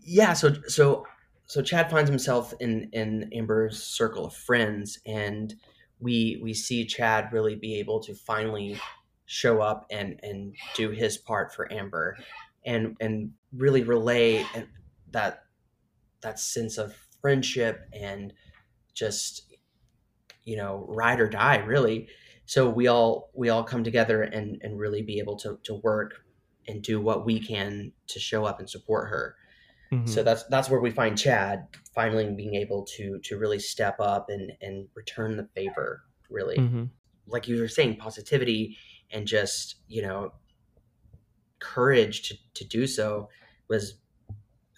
Yeah. 0.00 0.32
So 0.32 0.54
so 0.66 1.06
so 1.46 1.62
Chad 1.62 1.90
finds 1.90 2.10
himself 2.10 2.52
in 2.60 2.88
in 2.92 3.30
Amber's 3.32 3.82
circle 3.82 4.26
of 4.26 4.34
friends, 4.34 4.98
and 5.06 5.54
we 6.00 6.40
we 6.42 6.52
see 6.52 6.84
Chad 6.84 7.32
really 7.32 7.54
be 7.54 7.78
able 7.78 8.00
to 8.00 8.14
finally 8.14 8.80
show 9.26 9.60
up 9.60 9.86
and 9.90 10.18
and 10.22 10.54
do 10.74 10.90
his 10.90 11.16
part 11.16 11.54
for 11.54 11.72
Amber, 11.72 12.16
and 12.64 12.96
and 13.00 13.32
really 13.52 13.84
relay 13.84 14.44
that 15.12 15.44
that 16.22 16.40
sense 16.40 16.78
of 16.78 16.96
friendship 17.22 17.88
and 17.92 18.34
just 18.94 19.54
you 20.44 20.56
know 20.56 20.84
ride 20.88 21.20
or 21.20 21.28
die 21.28 21.58
really 21.58 22.08
so 22.44 22.68
we 22.68 22.88
all 22.88 23.30
we 23.34 23.48
all 23.48 23.64
come 23.64 23.82
together 23.82 24.22
and 24.22 24.60
and 24.62 24.78
really 24.78 25.00
be 25.00 25.18
able 25.18 25.36
to 25.36 25.58
to 25.62 25.76
work 25.76 26.24
and 26.68 26.82
do 26.82 27.00
what 27.00 27.24
we 27.24 27.40
can 27.40 27.92
to 28.06 28.20
show 28.20 28.44
up 28.44 28.58
and 28.58 28.68
support 28.68 29.08
her 29.08 29.36
Mm-hmm. 29.92 30.06
So 30.06 30.22
that's 30.22 30.44
that's 30.44 30.70
where 30.70 30.80
we 30.80 30.90
find 30.90 31.18
Chad 31.18 31.66
finally 31.94 32.32
being 32.34 32.54
able 32.54 32.84
to 32.96 33.18
to 33.18 33.38
really 33.38 33.58
step 33.58 33.96
up 34.00 34.30
and 34.30 34.52
and 34.62 34.88
return 34.94 35.36
the 35.36 35.46
favor. 35.54 36.02
Really, 36.30 36.56
mm-hmm. 36.56 36.84
like 37.26 37.46
you 37.46 37.60
were 37.60 37.68
saying, 37.68 37.96
positivity 37.96 38.78
and 39.10 39.26
just 39.26 39.76
you 39.88 40.00
know 40.00 40.32
courage 41.58 42.28
to 42.28 42.36
to 42.54 42.64
do 42.64 42.86
so 42.86 43.28
was 43.68 43.94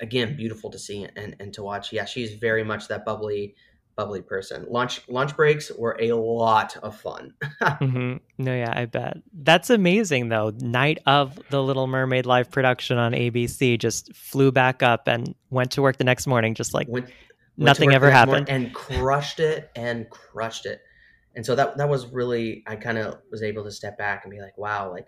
again 0.00 0.36
beautiful 0.36 0.70
to 0.70 0.78
see 0.78 1.06
and 1.16 1.36
and 1.38 1.52
to 1.54 1.62
watch. 1.62 1.92
Yeah, 1.92 2.04
she's 2.04 2.34
very 2.34 2.64
much 2.64 2.88
that 2.88 3.04
bubbly 3.04 3.54
bubbly 3.96 4.22
person. 4.22 4.66
Lunch 4.68 5.06
lunch 5.08 5.36
breaks 5.36 5.70
were 5.70 5.96
a 6.00 6.12
lot 6.12 6.76
of 6.78 6.96
fun. 6.96 7.34
mm-hmm. 7.62 8.16
No, 8.38 8.54
yeah, 8.54 8.72
I 8.74 8.86
bet. 8.86 9.18
That's 9.32 9.70
amazing 9.70 10.28
though. 10.28 10.52
Night 10.58 10.98
of 11.06 11.38
the 11.50 11.62
Little 11.62 11.86
Mermaid 11.86 12.26
live 12.26 12.50
production 12.50 12.98
on 12.98 13.12
ABC 13.12 13.78
just 13.78 14.14
flew 14.14 14.50
back 14.50 14.82
up 14.82 15.06
and 15.06 15.34
went 15.50 15.72
to 15.72 15.82
work 15.82 15.96
the 15.96 16.04
next 16.04 16.26
morning 16.26 16.54
just 16.54 16.74
like 16.74 16.88
went, 16.88 17.06
went 17.06 17.14
nothing 17.56 17.92
ever 17.92 18.10
happened 18.10 18.48
and 18.48 18.74
crushed 18.74 19.40
it 19.40 19.70
and 19.76 20.08
crushed 20.10 20.66
it. 20.66 20.80
And 21.36 21.44
so 21.44 21.54
that 21.54 21.76
that 21.78 21.88
was 21.88 22.06
really 22.06 22.62
I 22.66 22.76
kind 22.76 22.98
of 22.98 23.18
was 23.30 23.42
able 23.42 23.64
to 23.64 23.70
step 23.70 23.98
back 23.98 24.24
and 24.24 24.30
be 24.30 24.40
like, 24.40 24.56
wow, 24.58 24.90
like 24.90 25.06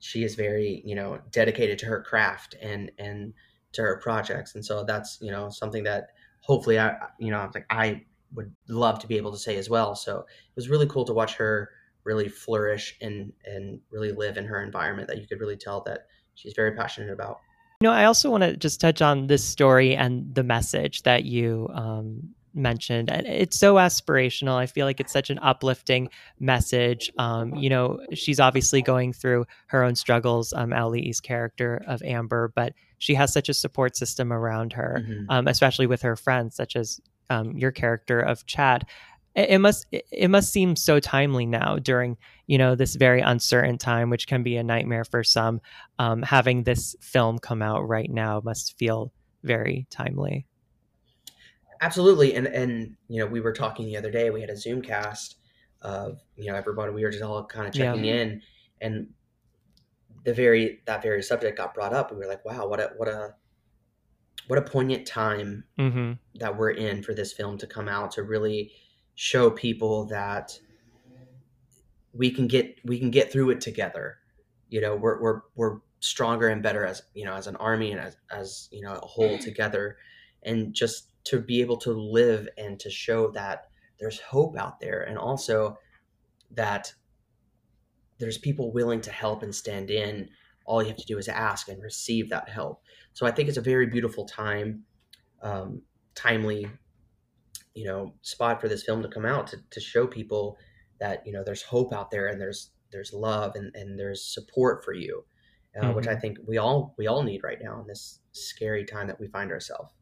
she 0.00 0.24
is 0.24 0.34
very, 0.34 0.82
you 0.84 0.94
know, 0.94 1.20
dedicated 1.30 1.78
to 1.80 1.86
her 1.86 2.02
craft 2.02 2.56
and 2.60 2.90
and 2.98 3.34
to 3.72 3.82
her 3.82 3.96
projects. 4.02 4.54
And 4.54 4.64
so 4.64 4.84
that's, 4.84 5.18
you 5.20 5.30
know, 5.30 5.50
something 5.50 5.84
that 5.84 6.08
hopefully 6.40 6.78
I 6.78 6.96
you 7.18 7.30
know, 7.30 7.38
I'm 7.38 7.50
like 7.54 7.66
I 7.70 8.02
would 8.34 8.52
love 8.68 8.98
to 9.00 9.06
be 9.06 9.16
able 9.16 9.32
to 9.32 9.38
say 9.38 9.56
as 9.56 9.68
well. 9.68 9.94
So 9.94 10.18
it 10.20 10.56
was 10.56 10.68
really 10.68 10.86
cool 10.86 11.04
to 11.04 11.12
watch 11.12 11.34
her 11.36 11.70
really 12.04 12.28
flourish 12.28 12.96
and 13.00 13.32
and 13.44 13.80
really 13.90 14.12
live 14.12 14.36
in 14.36 14.44
her 14.44 14.62
environment 14.62 15.08
that 15.08 15.18
you 15.20 15.26
could 15.26 15.40
really 15.40 15.56
tell 15.56 15.82
that 15.82 16.06
she's 16.34 16.54
very 16.54 16.72
passionate 16.72 17.12
about. 17.12 17.40
You 17.80 17.88
know, 17.88 17.94
I 17.94 18.04
also 18.04 18.30
want 18.30 18.44
to 18.44 18.56
just 18.56 18.80
touch 18.80 19.02
on 19.02 19.26
this 19.26 19.42
story 19.42 19.96
and 19.96 20.32
the 20.34 20.44
message 20.44 21.02
that 21.02 21.24
you 21.24 21.68
um, 21.74 22.34
mentioned. 22.54 23.10
And 23.10 23.26
it's 23.26 23.58
so 23.58 23.76
aspirational. 23.76 24.54
I 24.54 24.66
feel 24.66 24.86
like 24.86 25.00
it's 25.00 25.12
such 25.12 25.30
an 25.30 25.38
uplifting 25.40 26.08
message. 26.38 27.10
Um, 27.18 27.54
you 27.54 27.70
know, 27.70 28.00
she's 28.12 28.40
obviously 28.40 28.82
going 28.82 29.12
through 29.12 29.46
her 29.66 29.82
own 29.82 29.94
struggles, 29.94 30.52
um, 30.52 30.70
Lee's 30.70 31.20
character 31.20 31.82
of 31.86 32.02
Amber, 32.02 32.52
but 32.54 32.74
she 32.98 33.14
has 33.14 33.32
such 33.32 33.48
a 33.48 33.54
support 33.54 33.96
system 33.96 34.32
around 34.32 34.72
her, 34.74 35.02
mm-hmm. 35.02 35.24
um, 35.28 35.48
especially 35.48 35.86
with 35.86 36.02
her 36.02 36.16
friends, 36.16 36.54
such 36.54 36.76
as 36.76 37.00
um, 37.30 37.56
your 37.56 37.72
character 37.72 38.20
of 38.20 38.46
Chad. 38.46 38.86
it, 39.34 39.50
it 39.50 39.58
must 39.58 39.86
it, 39.90 40.04
it 40.12 40.28
must 40.28 40.52
seem 40.52 40.76
so 40.76 41.00
timely 41.00 41.46
now 41.46 41.76
during 41.76 42.16
you 42.46 42.58
know 42.58 42.74
this 42.74 42.96
very 42.96 43.20
uncertain 43.20 43.78
time, 43.78 44.10
which 44.10 44.26
can 44.26 44.42
be 44.42 44.56
a 44.56 44.62
nightmare 44.62 45.04
for 45.04 45.24
some. 45.24 45.60
Um, 45.98 46.22
having 46.22 46.64
this 46.64 46.94
film 47.00 47.38
come 47.38 47.62
out 47.62 47.88
right 47.88 48.10
now 48.10 48.40
must 48.44 48.78
feel 48.78 49.12
very 49.42 49.86
timely. 49.90 50.46
Absolutely, 51.82 52.34
and 52.34 52.46
and 52.46 52.96
you 53.08 53.18
know 53.18 53.26
we 53.26 53.40
were 53.40 53.52
talking 53.52 53.86
the 53.86 53.96
other 53.96 54.10
day. 54.10 54.30
We 54.30 54.40
had 54.40 54.50
a 54.50 54.56
Zoom 54.56 54.82
cast 54.82 55.36
of 55.82 56.20
you 56.36 56.46
know 56.46 56.54
everybody. 56.54 56.92
We 56.92 57.02
were 57.02 57.10
just 57.10 57.24
all 57.24 57.44
kind 57.44 57.66
of 57.66 57.74
checking 57.74 58.04
Yeah. 58.04 58.14
in, 58.14 58.42
and 58.80 59.08
the 60.24 60.32
very 60.32 60.80
that 60.86 61.02
very 61.02 61.22
subject 61.22 61.58
got 61.58 61.74
brought 61.74 61.92
up. 61.92 62.10
and 62.10 62.18
We 62.18 62.24
were 62.24 62.30
like, 62.30 62.44
wow, 62.44 62.66
what 62.68 62.80
a 62.80 62.92
what 62.96 63.08
a 63.08 63.34
what 64.46 64.58
a 64.58 64.62
poignant 64.62 65.06
time 65.06 65.64
hmm 65.76 66.12
that 66.36 66.56
we're 66.56 66.70
in 66.70 67.02
for 67.02 67.12
this 67.12 67.32
film 67.32 67.58
to 67.58 67.66
come 67.66 67.88
out 67.88 68.10
to 68.12 68.22
really 68.22 68.72
show 69.14 69.50
people 69.50 70.06
that 70.06 70.58
we 72.12 72.30
can 72.30 72.46
get 72.46 72.78
we 72.84 72.98
can 72.98 73.10
get 73.10 73.32
through 73.32 73.50
it 73.50 73.60
together. 73.60 74.18
You 74.68 74.80
know, 74.80 74.96
we're 74.96 75.20
we're 75.20 75.40
we're 75.54 75.78
stronger 76.00 76.48
and 76.48 76.62
better 76.62 76.84
as 76.84 77.02
you 77.14 77.24
know 77.24 77.34
as 77.34 77.46
an 77.46 77.56
army 77.56 77.92
and 77.92 78.00
as 78.00 78.16
as 78.30 78.68
you 78.72 78.80
know 78.82 78.92
a 78.94 79.06
whole 79.06 79.38
together, 79.38 79.96
and 80.42 80.74
just 80.74 81.11
to 81.24 81.40
be 81.40 81.60
able 81.60 81.76
to 81.78 81.92
live 81.92 82.48
and 82.58 82.78
to 82.80 82.90
show 82.90 83.30
that 83.32 83.68
there's 84.00 84.20
hope 84.20 84.56
out 84.56 84.80
there, 84.80 85.02
and 85.02 85.16
also 85.16 85.76
that 86.50 86.92
there's 88.18 88.38
people 88.38 88.72
willing 88.72 89.00
to 89.00 89.10
help 89.10 89.42
and 89.42 89.54
stand 89.54 89.90
in. 89.90 90.28
All 90.64 90.82
you 90.82 90.88
have 90.88 90.96
to 90.96 91.06
do 91.06 91.18
is 91.18 91.28
ask 91.28 91.68
and 91.68 91.82
receive 91.82 92.30
that 92.30 92.48
help. 92.48 92.82
So 93.14 93.26
I 93.26 93.30
think 93.30 93.48
it's 93.48 93.58
a 93.58 93.62
very 93.62 93.86
beautiful 93.86 94.24
time, 94.26 94.84
um, 95.42 95.82
timely, 96.14 96.68
you 97.74 97.84
know, 97.84 98.14
spot 98.22 98.60
for 98.60 98.68
this 98.68 98.84
film 98.84 99.02
to 99.02 99.08
come 99.08 99.24
out 99.24 99.48
to, 99.48 99.58
to 99.70 99.80
show 99.80 100.06
people 100.06 100.56
that 101.00 101.26
you 101.26 101.32
know 101.32 101.42
there's 101.42 101.62
hope 101.62 101.92
out 101.92 102.10
there 102.10 102.28
and 102.28 102.40
there's 102.40 102.70
there's 102.92 103.12
love 103.12 103.56
and, 103.56 103.74
and 103.74 103.98
there's 103.98 104.22
support 104.22 104.84
for 104.84 104.92
you, 104.92 105.24
uh, 105.80 105.90
which 105.92 106.06
I 106.06 106.14
think 106.14 106.38
we 106.46 106.58
all 106.58 106.94
we 106.96 107.08
all 107.08 107.22
need 107.22 107.42
right 107.42 107.58
now 107.60 107.80
in 107.80 107.86
this 107.86 108.20
scary 108.32 108.84
time 108.84 109.08
that 109.08 109.18
we 109.18 109.26
find 109.28 109.50
ourselves. 109.50 109.92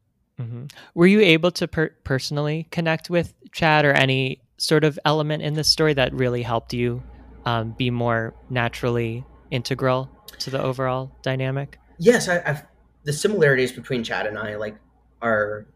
Hmm 0.41 0.65
Were 0.95 1.07
you 1.07 1.21
able 1.21 1.51
to 1.53 1.69
per- 1.69 1.95
personally 2.05 2.67
connect 2.71 3.11
with 3.11 3.35
Chad 3.53 3.85
or 3.85 3.93
any 3.93 4.41
sort 4.57 4.85
of 4.85 4.99
element 5.05 5.43
in 5.43 5.55
this 5.55 5.69
story 5.69 5.95
that 5.95 6.13
really 6.13 6.43
helped 6.43 6.73
you 6.73 7.03
um, 7.45 7.73
be 7.73 7.91
more 7.91 8.35
naturally 8.49 9.25
integral 9.51 10.11
to 10.39 10.51
the 10.51 10.63
overall 10.63 11.11
dynamic? 11.23 11.79
Yes, 11.99 12.29
I, 12.29 12.43
I've 12.47 12.63
the 13.05 13.13
similarities 13.13 13.73
between 13.73 14.05
Chad 14.05 14.27
and 14.27 14.39
I 14.39 14.57
like 14.57 14.77
are 15.23 15.67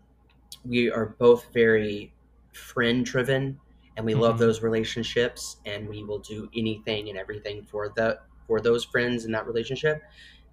we 0.64 0.90
are 0.90 1.06
both 1.18 1.46
very 1.52 2.12
friend 2.52 3.04
driven 3.04 3.58
and 3.96 4.04
we 4.04 4.14
love 4.14 4.36
Mhm. 4.36 4.40
those 4.40 4.62
relationships 4.62 5.56
and 5.64 5.88
we 5.88 6.04
will 6.04 6.18
do 6.18 6.48
anything 6.56 7.08
and 7.08 7.18
everything 7.18 7.62
for 7.62 7.90
the 7.96 8.18
for 8.46 8.60
those 8.60 8.84
friends 8.84 9.24
in 9.24 9.32
that 9.32 9.46
relationship. 9.46 10.02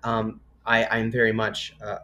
Um, 0.03 0.39
I, 0.65 0.85
I'm 0.85 1.11
very 1.11 1.33
much 1.33 1.75
uh, 1.83 1.97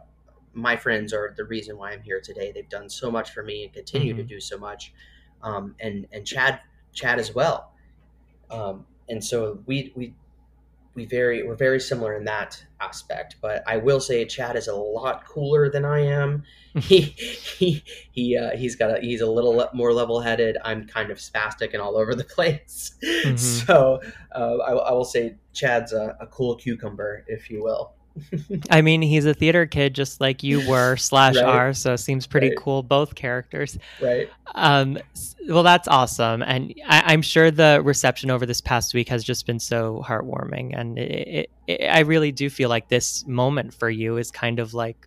my 0.54 0.76
friends 0.76 1.12
are 1.12 1.34
the 1.36 1.44
reason 1.44 1.76
why 1.78 1.92
I'm 1.92 2.02
here 2.02 2.20
today. 2.20 2.52
They've 2.52 2.68
done 2.68 2.88
so 2.90 3.10
much 3.10 3.30
for 3.30 3.42
me 3.42 3.64
and 3.64 3.72
continue 3.72 4.14
to 4.14 4.22
Mhm. 4.24 4.28
do 4.28 4.40
so 4.40 4.58
much, 4.58 4.92
um, 5.42 5.74
and 5.80 6.06
and 6.12 6.26
Chad 6.26 6.60
Chad 6.92 7.18
as 7.18 7.34
well. 7.34 7.72
Um, 8.50 8.86
and 9.08 9.22
so 9.24 9.62
we 9.66 9.92
we 9.96 10.14
we 10.94 11.04
very 11.04 11.44
we're 11.46 11.54
very 11.54 11.78
similar 11.78 12.16
in 12.16 12.24
that 12.24 12.64
aspect. 12.80 13.36
But 13.40 13.62
I 13.66 13.76
will 13.76 14.00
say 14.00 14.24
Chad 14.24 14.56
is 14.56 14.66
a 14.68 14.74
lot 14.74 15.26
cooler 15.26 15.70
than 15.70 15.84
I 15.84 16.00
am. 16.00 16.42
he 16.80 17.00
he 17.02 17.84
he 18.10 18.36
uh, 18.36 18.56
he's 18.56 18.74
got 18.74 18.98
a 18.98 19.00
he's 19.00 19.20
a 19.20 19.26
little 19.30 19.52
le- 19.54 19.70
more 19.74 19.92
level 19.92 20.20
headed. 20.20 20.56
I'm 20.64 20.86
kind 20.86 21.10
of 21.10 21.18
spastic 21.18 21.72
and 21.72 21.80
all 21.82 21.96
over 21.96 22.14
the 22.14 22.24
place. 22.36 22.96
Mhm. 23.04 23.38
So 23.38 24.00
uh, 24.34 24.56
I, 24.58 24.72
I 24.72 24.92
will 24.92 25.04
say 25.04 25.36
Chad's 25.52 25.92
a, 25.92 26.16
a 26.20 26.26
cool 26.26 26.56
cucumber, 26.56 27.24
if 27.28 27.48
you 27.50 27.62
will. 27.62 27.92
I 28.70 28.82
mean, 28.82 29.02
he's 29.02 29.26
a 29.26 29.34
theater 29.34 29.66
kid 29.66 29.94
just 29.94 30.20
like 30.20 30.42
you 30.42 30.60
were 30.60 30.96
slash 30.98 31.34
Right. 31.36 31.44
are, 31.44 31.72
so 31.74 31.94
it 31.94 31.98
seems 31.98 32.26
pretty 32.26 32.48
Right. 32.48 32.56
cool, 32.58 32.82
both 32.82 33.14
characters. 33.14 33.78
Right. 34.00 34.28
Um, 34.54 34.98
well, 35.48 35.62
that's 35.62 35.88
awesome, 35.88 36.42
and 36.42 36.72
I, 36.86 37.12
I'm 37.12 37.22
sure 37.22 37.50
the 37.50 37.80
reception 37.84 38.30
over 38.30 38.46
this 38.46 38.60
past 38.60 38.94
week 38.94 39.08
has 39.08 39.24
just 39.24 39.46
been 39.46 39.58
so 39.60 40.02
heartwarming, 40.06 40.72
and 40.78 40.98
it, 40.98 41.28
it, 41.28 41.50
it, 41.66 41.86
I 41.88 42.00
really 42.00 42.32
do 42.32 42.50
feel 42.50 42.68
like 42.68 42.88
this 42.88 43.26
moment 43.26 43.74
for 43.74 43.90
you 43.90 44.16
is 44.16 44.30
kind 44.30 44.58
of 44.58 44.74
like 44.74 45.06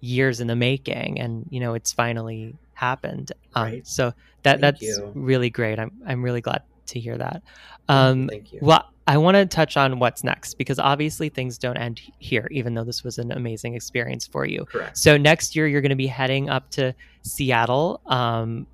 years 0.00 0.40
in 0.40 0.46
the 0.48 0.56
making, 0.56 1.20
and 1.20 1.46
you 1.50 1.60
know, 1.60 1.74
it's 1.74 1.92
finally 1.92 2.58
happened. 2.74 3.32
Um, 3.54 3.64
Right. 3.64 3.86
So 3.86 4.12
that 4.44 4.60
Thank 4.60 4.60
that's 4.60 4.82
you. 4.82 5.12
really 5.14 5.50
great. 5.50 5.78
I'm 5.78 5.92
I'm 6.06 6.22
really 6.22 6.40
glad 6.40 6.62
to 6.86 7.00
hear 7.00 7.16
that. 7.18 7.42
You, 7.88 7.94
Um, 7.94 8.28
Thank 8.28 8.52
you. 8.52 8.58
well, 8.62 8.88
I 9.06 9.18
want 9.18 9.34
to 9.36 9.44
touch 9.46 9.76
on 9.76 9.98
what's 9.98 10.22
next 10.22 10.54
because 10.58 10.78
obviously 10.78 11.28
things 11.28 11.58
don't 11.58 11.76
end 11.76 12.00
here, 12.18 12.46
even 12.52 12.74
though 12.74 12.84
this 12.84 13.02
was 13.02 13.18
an 13.18 13.32
amazing 13.32 13.74
experience 13.74 14.26
for 14.26 14.46
you. 14.46 14.64
Correct. 14.66 14.96
So 14.96 15.16
next 15.16 15.56
year 15.56 15.66
you're 15.66 15.80
going 15.80 15.90
to 15.90 15.96
be 15.96 16.06
heading 16.06 16.48
up 16.48 16.70
to 16.72 16.94
Seattle. 17.22 18.00
Um, 18.06 18.66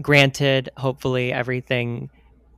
granted, 0.00 0.70
hopefully 0.76 1.32
everything 1.32 2.10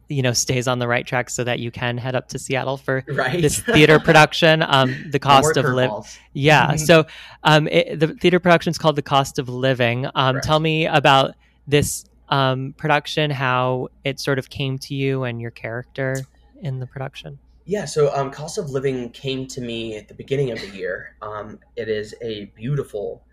you 0.08 0.20
know 0.20 0.34
stays 0.34 0.68
on 0.68 0.78
the 0.78 0.86
right 0.86 1.06
track 1.06 1.30
so 1.30 1.42
that 1.42 1.58
you 1.60 1.70
can 1.70 1.96
head 1.96 2.14
up 2.14 2.28
to 2.28 2.38
Seattle 2.38 2.76
for 2.76 3.02
Right. 3.08 3.40
this 3.40 3.60
theater 3.60 3.98
production. 3.98 4.62
Um, 4.62 4.94
the 5.10 5.18
cost 5.18 5.56
of 5.56 5.64
living. 5.64 6.02
Yeah. 6.34 6.76
So 6.76 7.06
um, 7.44 7.66
it, 7.68 7.98
the 7.98 8.08
theater 8.08 8.38
production 8.38 8.70
is 8.70 8.76
called 8.78 8.96
The 8.96 9.02
Cost 9.02 9.38
of 9.38 9.48
Living. 9.48 10.04
Um, 10.14 10.34
Correct. 10.34 10.46
tell 10.46 10.60
me 10.60 10.86
about 10.86 11.34
this 11.66 12.04
um, 12.28 12.74
production, 12.76 13.30
how 13.30 13.88
it 14.04 14.20
sort 14.20 14.38
of 14.38 14.50
came 14.50 14.78
to 14.78 14.94
you 14.94 15.24
and 15.24 15.40
your 15.40 15.50
character 15.50 16.16
in 16.62 16.80
the 16.80 16.86
production. 16.86 17.38
Yeah, 17.66 17.86
so 17.86 18.14
um, 18.14 18.30
Cost 18.30 18.58
of 18.58 18.70
Living 18.70 19.10
came 19.10 19.46
to 19.48 19.60
me 19.60 19.96
at 19.96 20.08
the 20.08 20.14
beginning 20.14 20.50
of 20.50 20.60
the 20.60 20.68
year. 20.68 21.16
Um, 21.22 21.58
it 21.76 21.88
is 21.88 22.14
a 22.20 22.46
beautiful, 22.54 23.24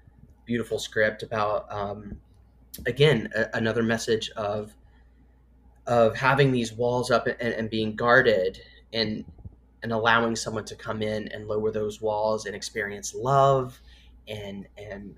beautiful 0.46 0.80
script 0.80 1.22
about, 1.22 1.70
um, 1.70 2.18
again, 2.86 3.30
a, 3.36 3.48
another 3.54 3.84
message 3.84 4.30
of 4.32 4.74
of 5.88 6.16
having 6.16 6.52
these 6.52 6.72
walls 6.72 7.10
up 7.10 7.28
and, 7.28 7.40
and 7.40 7.70
being 7.70 7.96
guarded 7.96 8.62
and 8.94 9.26
and 9.84 9.92
allowing 9.92 10.36
someone 10.36 10.64
to 10.64 10.76
come 10.76 11.02
in 11.02 11.28
and 11.30 11.48
lower 11.48 11.72
those 11.72 12.00
walls 12.00 12.46
and 12.46 12.56
experience 12.56 13.16
love 13.16 13.82
and 14.28 14.68
and 14.78 15.16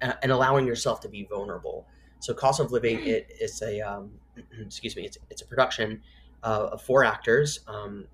and 0.00 0.32
allowing 0.32 0.66
yourself 0.66 1.00
to 1.00 1.08
be 1.08 1.24
vulnerable. 1.24 1.86
So, 2.22 2.32
Cost 2.32 2.60
of 2.60 2.70
Living 2.70 3.04
it 3.04 3.32
is 3.40 3.60
a 3.62 3.80
um, 3.80 4.12
excuse 4.60 4.94
me, 4.94 5.04
it's 5.04 5.18
it's 5.28 5.42
a 5.42 5.44
production 5.44 6.00
uh, 6.44 6.68
of 6.70 6.80
four 6.80 7.04
actors, 7.04 7.58
um, 7.66 8.06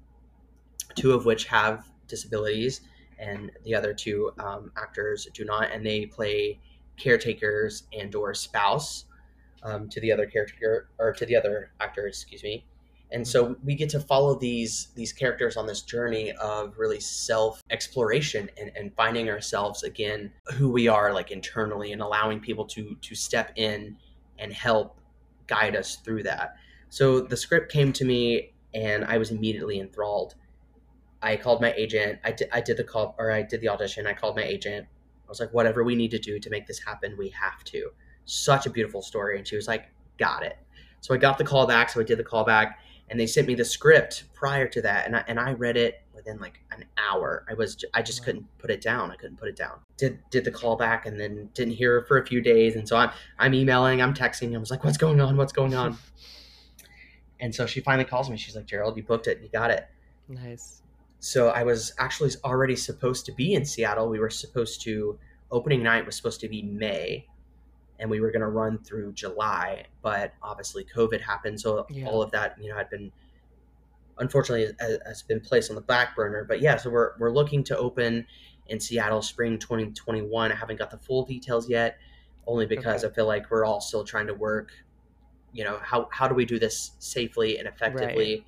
two 0.94 1.12
of 1.12 1.26
which 1.26 1.44
have 1.44 1.86
disabilities, 2.06 2.80
and 3.18 3.50
the 3.64 3.74
other 3.74 3.92
two 3.92 4.32
um, 4.38 4.72
actors 4.78 5.28
do 5.34 5.44
not, 5.44 5.70
and 5.70 5.84
they 5.84 6.06
play 6.06 6.58
caretakers 6.96 7.82
and 7.92 8.14
or 8.14 8.32
spouse 8.32 9.04
um, 9.62 9.90
to 9.90 10.00
the 10.00 10.10
other 10.10 10.24
caretaker 10.24 10.88
or 10.98 11.12
to 11.12 11.26
the 11.26 11.36
other 11.36 11.72
actor, 11.78 12.06
excuse 12.06 12.42
me. 12.42 12.64
And 13.10 13.26
so 13.26 13.56
we 13.64 13.74
get 13.74 13.88
to 13.90 14.00
follow 14.00 14.38
these 14.38 14.88
these 14.94 15.12
characters 15.12 15.56
on 15.56 15.66
this 15.66 15.82
journey 15.82 16.32
of 16.32 16.76
really 16.76 17.00
self 17.00 17.62
exploration 17.70 18.50
and, 18.58 18.70
and 18.76 18.94
finding 18.94 19.30
ourselves 19.30 19.82
again 19.82 20.30
who 20.54 20.70
we 20.70 20.88
are 20.88 21.12
like 21.12 21.30
internally 21.30 21.92
and 21.92 22.02
allowing 22.02 22.40
people 22.40 22.66
to 22.66 22.96
to 23.00 23.14
step 23.14 23.52
in 23.56 23.96
and 24.38 24.52
help 24.52 25.00
guide 25.46 25.74
us 25.74 25.96
through 25.96 26.22
that. 26.24 26.56
So 26.90 27.20
the 27.20 27.36
script 27.36 27.72
came 27.72 27.92
to 27.94 28.04
me 28.04 28.52
and 28.74 29.04
I 29.04 29.18
was 29.18 29.30
immediately 29.30 29.80
enthralled. 29.80 30.34
I 31.22 31.36
called 31.36 31.60
my 31.60 31.72
agent. 31.72 32.20
I 32.24 32.32
did, 32.32 32.48
I 32.52 32.60
did 32.60 32.76
the 32.76 32.84
call 32.84 33.16
or 33.18 33.30
I 33.32 33.42
did 33.42 33.60
the 33.60 33.68
audition. 33.68 34.06
I 34.06 34.12
called 34.12 34.36
my 34.36 34.44
agent. 34.44 34.86
I 34.86 35.28
was 35.28 35.40
like, 35.40 35.52
whatever 35.52 35.82
we 35.82 35.94
need 35.94 36.10
to 36.12 36.18
do 36.18 36.38
to 36.38 36.50
make 36.50 36.66
this 36.66 36.78
happen, 36.78 37.16
we 37.18 37.30
have 37.30 37.64
to. 37.64 37.90
Such 38.24 38.66
a 38.66 38.70
beautiful 38.70 39.02
story. 39.02 39.38
And 39.38 39.46
she 39.46 39.56
was 39.56 39.66
like, 39.66 39.86
got 40.18 40.42
it. 40.42 40.58
So 41.00 41.14
I 41.14 41.18
got 41.18 41.38
the 41.38 41.44
call 41.44 41.66
back. 41.66 41.90
So 41.90 42.00
I 42.00 42.04
did 42.04 42.18
the 42.18 42.24
call 42.24 42.44
back 42.44 42.78
and 43.10 43.18
they 43.18 43.26
sent 43.26 43.46
me 43.46 43.54
the 43.54 43.64
script 43.64 44.24
prior 44.34 44.68
to 44.68 44.82
that. 44.82 45.06
And 45.06 45.16
I, 45.16 45.24
and 45.26 45.40
I 45.40 45.52
read 45.52 45.76
it 45.76 46.02
within 46.14 46.38
like 46.38 46.60
an 46.70 46.84
hour. 46.98 47.44
I 47.48 47.54
was, 47.54 47.84
I 47.94 48.02
just 48.02 48.24
couldn't 48.24 48.46
put 48.58 48.70
it 48.70 48.80
down. 48.80 49.10
I 49.10 49.16
couldn't 49.16 49.38
put 49.38 49.48
it 49.48 49.56
down. 49.56 49.78
Did, 49.96 50.18
did 50.30 50.44
the 50.44 50.50
call 50.50 50.76
back 50.76 51.06
and 51.06 51.18
then 51.18 51.48
didn't 51.54 51.74
hear 51.74 52.04
for 52.06 52.18
a 52.18 52.26
few 52.26 52.40
days. 52.40 52.76
And 52.76 52.86
so 52.86 52.96
I'm, 52.96 53.10
I'm 53.38 53.54
emailing, 53.54 54.02
I'm 54.02 54.14
texting. 54.14 54.54
I 54.54 54.58
was 54.58 54.70
like, 54.70 54.84
what's 54.84 54.98
going 54.98 55.20
on? 55.20 55.36
What's 55.36 55.52
going 55.52 55.74
on? 55.74 55.96
And 57.40 57.54
so 57.54 57.66
she 57.66 57.78
finally 57.78 58.04
calls 58.04 58.28
me. 58.28 58.36
She's 58.36 58.56
like, 58.56 58.66
Gerald, 58.66 58.96
you 58.96 59.04
booked 59.04 59.28
it. 59.28 59.40
You 59.40 59.48
got 59.48 59.70
it. 59.70 59.86
Nice. 60.28 60.82
So 61.20 61.48
I 61.50 61.62
was 61.62 61.92
actually 61.98 62.30
already 62.44 62.76
supposed 62.76 63.26
to 63.26 63.32
be 63.32 63.54
in 63.54 63.64
Seattle. 63.64 64.08
We 64.08 64.18
were 64.18 64.30
supposed 64.30 64.82
to, 64.82 65.18
opening 65.50 65.82
night 65.82 66.06
was 66.06 66.16
supposed 66.16 66.40
to 66.40 66.48
be 66.48 66.62
May, 66.62 67.26
and 67.98 68.08
we 68.10 68.20
were 68.20 68.30
going 68.30 68.42
to 68.42 68.48
run 68.48 68.78
through 68.78 69.12
July. 69.12 69.84
But 70.02 70.32
obviously, 70.42 70.84
COVID 70.84 71.20
happened. 71.20 71.60
So 71.60 71.86
Yeah. 71.90 72.06
all 72.06 72.22
of 72.22 72.30
that, 72.32 72.56
you 72.60 72.68
know, 72.70 72.76
had 72.76 72.90
been, 72.90 73.10
unfortunately, 74.18 74.74
has, 74.80 74.98
has 75.06 75.22
been 75.22 75.40
placed 75.40 75.70
on 75.70 75.74
the 75.76 75.82
back 75.82 76.14
burner. 76.16 76.44
But 76.44 76.60
yeah, 76.60 76.76
so 76.76 76.90
we're, 76.90 77.12
we're 77.18 77.32
looking 77.32 77.64
to 77.64 77.76
open 77.76 78.26
in 78.66 78.80
Seattle 78.80 79.22
spring 79.22 79.58
2021. 79.58 80.52
I 80.52 80.54
haven't 80.54 80.78
got 80.78 80.90
the 80.90 80.98
full 80.98 81.24
details 81.24 81.68
yet, 81.68 81.98
only 82.46 82.66
because 82.66 83.04
Okay. 83.04 83.12
I 83.12 83.14
feel 83.14 83.26
like 83.26 83.50
we're 83.50 83.64
all 83.64 83.80
still 83.80 84.04
trying 84.04 84.26
to 84.28 84.34
work 84.34 84.72
you 85.50 85.64
know 85.64 85.78
how 85.82 86.06
how 86.12 86.28
do 86.28 86.34
we 86.34 86.44
do 86.44 86.58
this 86.58 86.90
safely 86.98 87.56
and 87.58 87.66
effectively 87.66 88.34
right. 88.34 88.44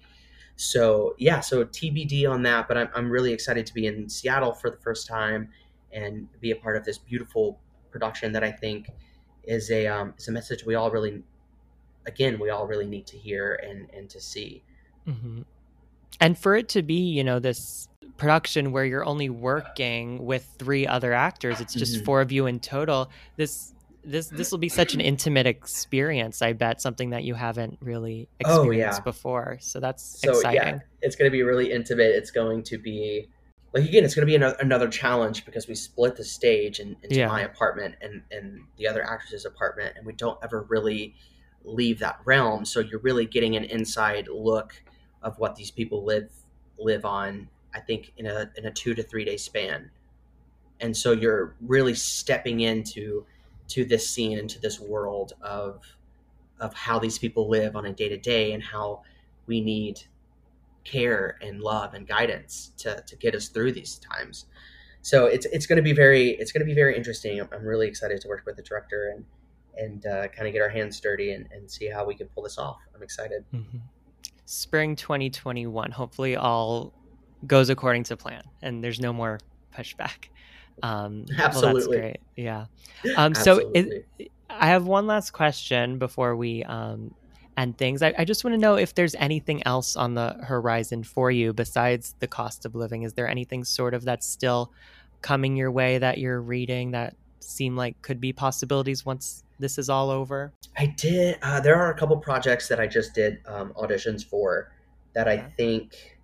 so 0.56 1.14
yeah 1.16 1.40
so 1.40 1.64
tbd 1.64 2.28
on 2.30 2.42
that 2.42 2.68
but 2.68 2.76
I'm, 2.76 2.90
I'm 2.94 3.10
really 3.10 3.32
excited 3.32 3.64
to 3.64 3.72
be 3.72 3.86
in 3.86 4.06
seattle 4.06 4.52
for 4.52 4.68
the 4.68 4.76
first 4.76 5.06
time 5.08 5.48
and 5.92 6.28
be 6.42 6.50
a 6.50 6.56
part 6.56 6.76
of 6.76 6.84
this 6.84 6.98
beautiful 6.98 7.58
production 7.90 8.32
that 8.32 8.44
i 8.44 8.52
think 8.52 8.90
is 9.50 9.70
a 9.70 9.86
um, 9.86 10.14
is 10.16 10.28
a 10.28 10.32
message 10.32 10.64
we 10.64 10.74
all 10.74 10.90
really 10.90 11.22
again 12.06 12.38
we 12.38 12.50
all 12.50 12.66
really 12.66 12.86
need 12.86 13.06
to 13.06 13.18
hear 13.18 13.60
and 13.66 13.88
and 13.92 14.08
to 14.08 14.20
see 14.20 14.62
mm-hmm. 15.06 15.42
and 16.20 16.38
for 16.38 16.56
it 16.56 16.68
to 16.68 16.82
be 16.82 16.94
you 16.94 17.24
know 17.24 17.38
this 17.38 17.88
production 18.16 18.70
where 18.70 18.84
you're 18.84 19.04
only 19.04 19.28
working 19.28 20.24
with 20.24 20.46
three 20.58 20.86
other 20.86 21.12
actors 21.12 21.60
it's 21.60 21.74
just 21.74 21.96
mm-hmm. 21.96 22.04
four 22.04 22.20
of 22.20 22.30
you 22.30 22.46
in 22.46 22.60
total 22.60 23.10
this 23.36 23.74
this 24.04 24.28
this 24.28 24.50
will 24.50 24.58
be 24.58 24.68
such 24.68 24.94
an 24.94 25.00
intimate 25.00 25.46
experience 25.46 26.40
i 26.42 26.52
bet 26.52 26.80
something 26.80 27.10
that 27.10 27.24
you 27.24 27.34
haven't 27.34 27.76
really 27.80 28.28
experienced 28.38 29.00
oh, 29.00 29.00
yeah. 29.00 29.04
before 29.04 29.58
so 29.60 29.80
that's 29.80 30.20
so, 30.20 30.30
exciting 30.30 30.74
yeah, 30.74 30.78
it's 31.02 31.16
going 31.16 31.26
to 31.26 31.32
be 31.32 31.42
really 31.42 31.72
intimate 31.72 32.14
it's 32.14 32.30
going 32.30 32.62
to 32.62 32.78
be 32.78 33.28
like 33.72 33.84
again 33.84 34.04
it's 34.04 34.14
going 34.14 34.26
to 34.26 34.30
be 34.30 34.36
another, 34.36 34.56
another 34.60 34.88
challenge 34.88 35.44
because 35.44 35.68
we 35.68 35.74
split 35.74 36.16
the 36.16 36.24
stage 36.24 36.80
in, 36.80 36.96
into 37.02 37.16
yeah. 37.16 37.28
my 37.28 37.42
apartment 37.42 37.94
and 38.00 38.22
and 38.30 38.60
the 38.76 38.86
other 38.86 39.02
actress's 39.02 39.44
apartment 39.44 39.94
and 39.96 40.06
we 40.06 40.12
don't 40.12 40.38
ever 40.42 40.62
really 40.68 41.14
leave 41.64 41.98
that 41.98 42.18
realm 42.24 42.64
so 42.64 42.80
you're 42.80 43.00
really 43.00 43.26
getting 43.26 43.56
an 43.56 43.64
inside 43.64 44.28
look 44.28 44.82
of 45.22 45.38
what 45.38 45.54
these 45.56 45.70
people 45.70 46.04
live 46.04 46.30
live 46.78 47.04
on 47.04 47.48
i 47.74 47.80
think 47.80 48.12
in 48.16 48.26
a 48.26 48.50
in 48.56 48.66
a 48.66 48.70
2 48.70 48.94
to 48.94 49.02
3 49.02 49.24
day 49.24 49.36
span 49.36 49.90
and 50.80 50.96
so 50.96 51.12
you're 51.12 51.54
really 51.60 51.94
stepping 51.94 52.60
into 52.60 53.24
to 53.68 53.84
this 53.84 54.08
scene 54.08 54.38
into 54.38 54.58
this 54.58 54.80
world 54.80 55.34
of 55.42 55.84
of 56.58 56.74
how 56.74 56.98
these 56.98 57.18
people 57.18 57.48
live 57.48 57.76
on 57.76 57.86
a 57.86 57.92
day 57.92 58.08
to 58.08 58.18
day 58.18 58.52
and 58.52 58.62
how 58.62 59.02
we 59.46 59.60
need 59.60 60.00
care 60.84 61.38
and 61.42 61.60
love 61.60 61.94
and 61.94 62.06
guidance 62.06 62.72
to, 62.78 63.02
to 63.06 63.16
get 63.16 63.34
us 63.34 63.48
through 63.48 63.72
these 63.72 63.98
times. 63.98 64.46
So 65.02 65.26
it's 65.26 65.46
it's 65.46 65.66
going 65.66 65.76
to 65.76 65.82
be 65.82 65.92
very 65.92 66.30
it's 66.30 66.52
going 66.52 66.60
to 66.60 66.66
be 66.66 66.74
very 66.74 66.96
interesting. 66.96 67.40
I'm, 67.40 67.64
really 67.64 67.88
excited 67.88 68.20
to 68.20 68.28
work 68.28 68.42
with 68.44 68.56
the 68.56 68.62
director 68.62 69.14
and 69.14 69.24
and 69.76 70.06
uh, 70.06 70.28
kind 70.28 70.46
of 70.46 70.52
get 70.52 70.60
our 70.60 70.68
hands 70.68 71.00
dirty 71.00 71.32
and, 71.32 71.48
and 71.52 71.70
see 71.70 71.86
how 71.86 72.04
we 72.04 72.14
can 72.14 72.28
pull 72.28 72.42
this 72.42 72.58
off. 72.58 72.78
I'm 72.94 73.02
excited. 73.02 73.44
Mm-hmm. 73.54 73.78
Spring 74.44 74.96
2021. 74.96 75.90
Hopefully, 75.90 76.36
all 76.36 76.92
goes 77.46 77.70
according 77.70 78.04
to 78.04 78.16
plan, 78.16 78.42
and 78.60 78.84
there's 78.84 79.00
no 79.00 79.12
more 79.12 79.38
pushback. 79.74 80.28
Um, 80.82 81.24
Absolutely. 81.38 81.72
Well, 81.72 81.74
that's 81.74 81.86
great. 81.86 82.20
Yeah. 82.36 82.66
Um, 83.16 83.34
so 83.34 83.70
it, 83.74 84.06
I 84.50 84.68
have 84.68 84.86
one 84.86 85.06
last 85.06 85.30
question 85.30 85.98
before 85.98 86.36
we 86.36 86.64
um, 86.64 87.14
end 87.60 87.78
things. 87.78 88.02
I, 88.02 88.14
I 88.18 88.24
just 88.24 88.42
want 88.44 88.54
to 88.54 88.58
know 88.58 88.76
if 88.76 88.94
there's 88.94 89.14
anything 89.16 89.64
else 89.66 89.96
on 89.96 90.14
the 90.14 90.36
horizon 90.42 91.04
for 91.04 91.30
you 91.30 91.52
besides 91.52 92.14
the 92.20 92.26
cost 92.26 92.64
of 92.64 92.74
living. 92.74 93.02
Is 93.02 93.12
there 93.12 93.28
anything 93.28 93.64
sort 93.64 93.94
of 93.94 94.04
that's 94.04 94.26
still 94.26 94.72
coming 95.22 95.56
your 95.56 95.70
way 95.70 95.98
that 95.98 96.18
you're 96.18 96.40
reading 96.40 96.92
that 96.92 97.14
seem 97.40 97.76
like 97.76 98.00
could 98.02 98.20
be 98.20 98.32
possibilities 98.32 99.04
once 99.04 99.44
this 99.58 99.78
is 99.78 99.90
all 99.90 100.10
over? 100.10 100.52
I 100.78 100.86
did. 100.86 101.38
Uh, 101.42 101.60
there 101.60 101.76
are 101.76 101.90
a 101.90 101.98
couple 101.98 102.16
projects 102.16 102.68
that 102.68 102.80
I 102.80 102.86
just 102.86 103.14
did 103.14 103.38
um, 103.46 103.72
auditions 103.76 104.24
for 104.24 104.72
that 105.14 105.28
I 105.28 105.36
think 105.36 106.18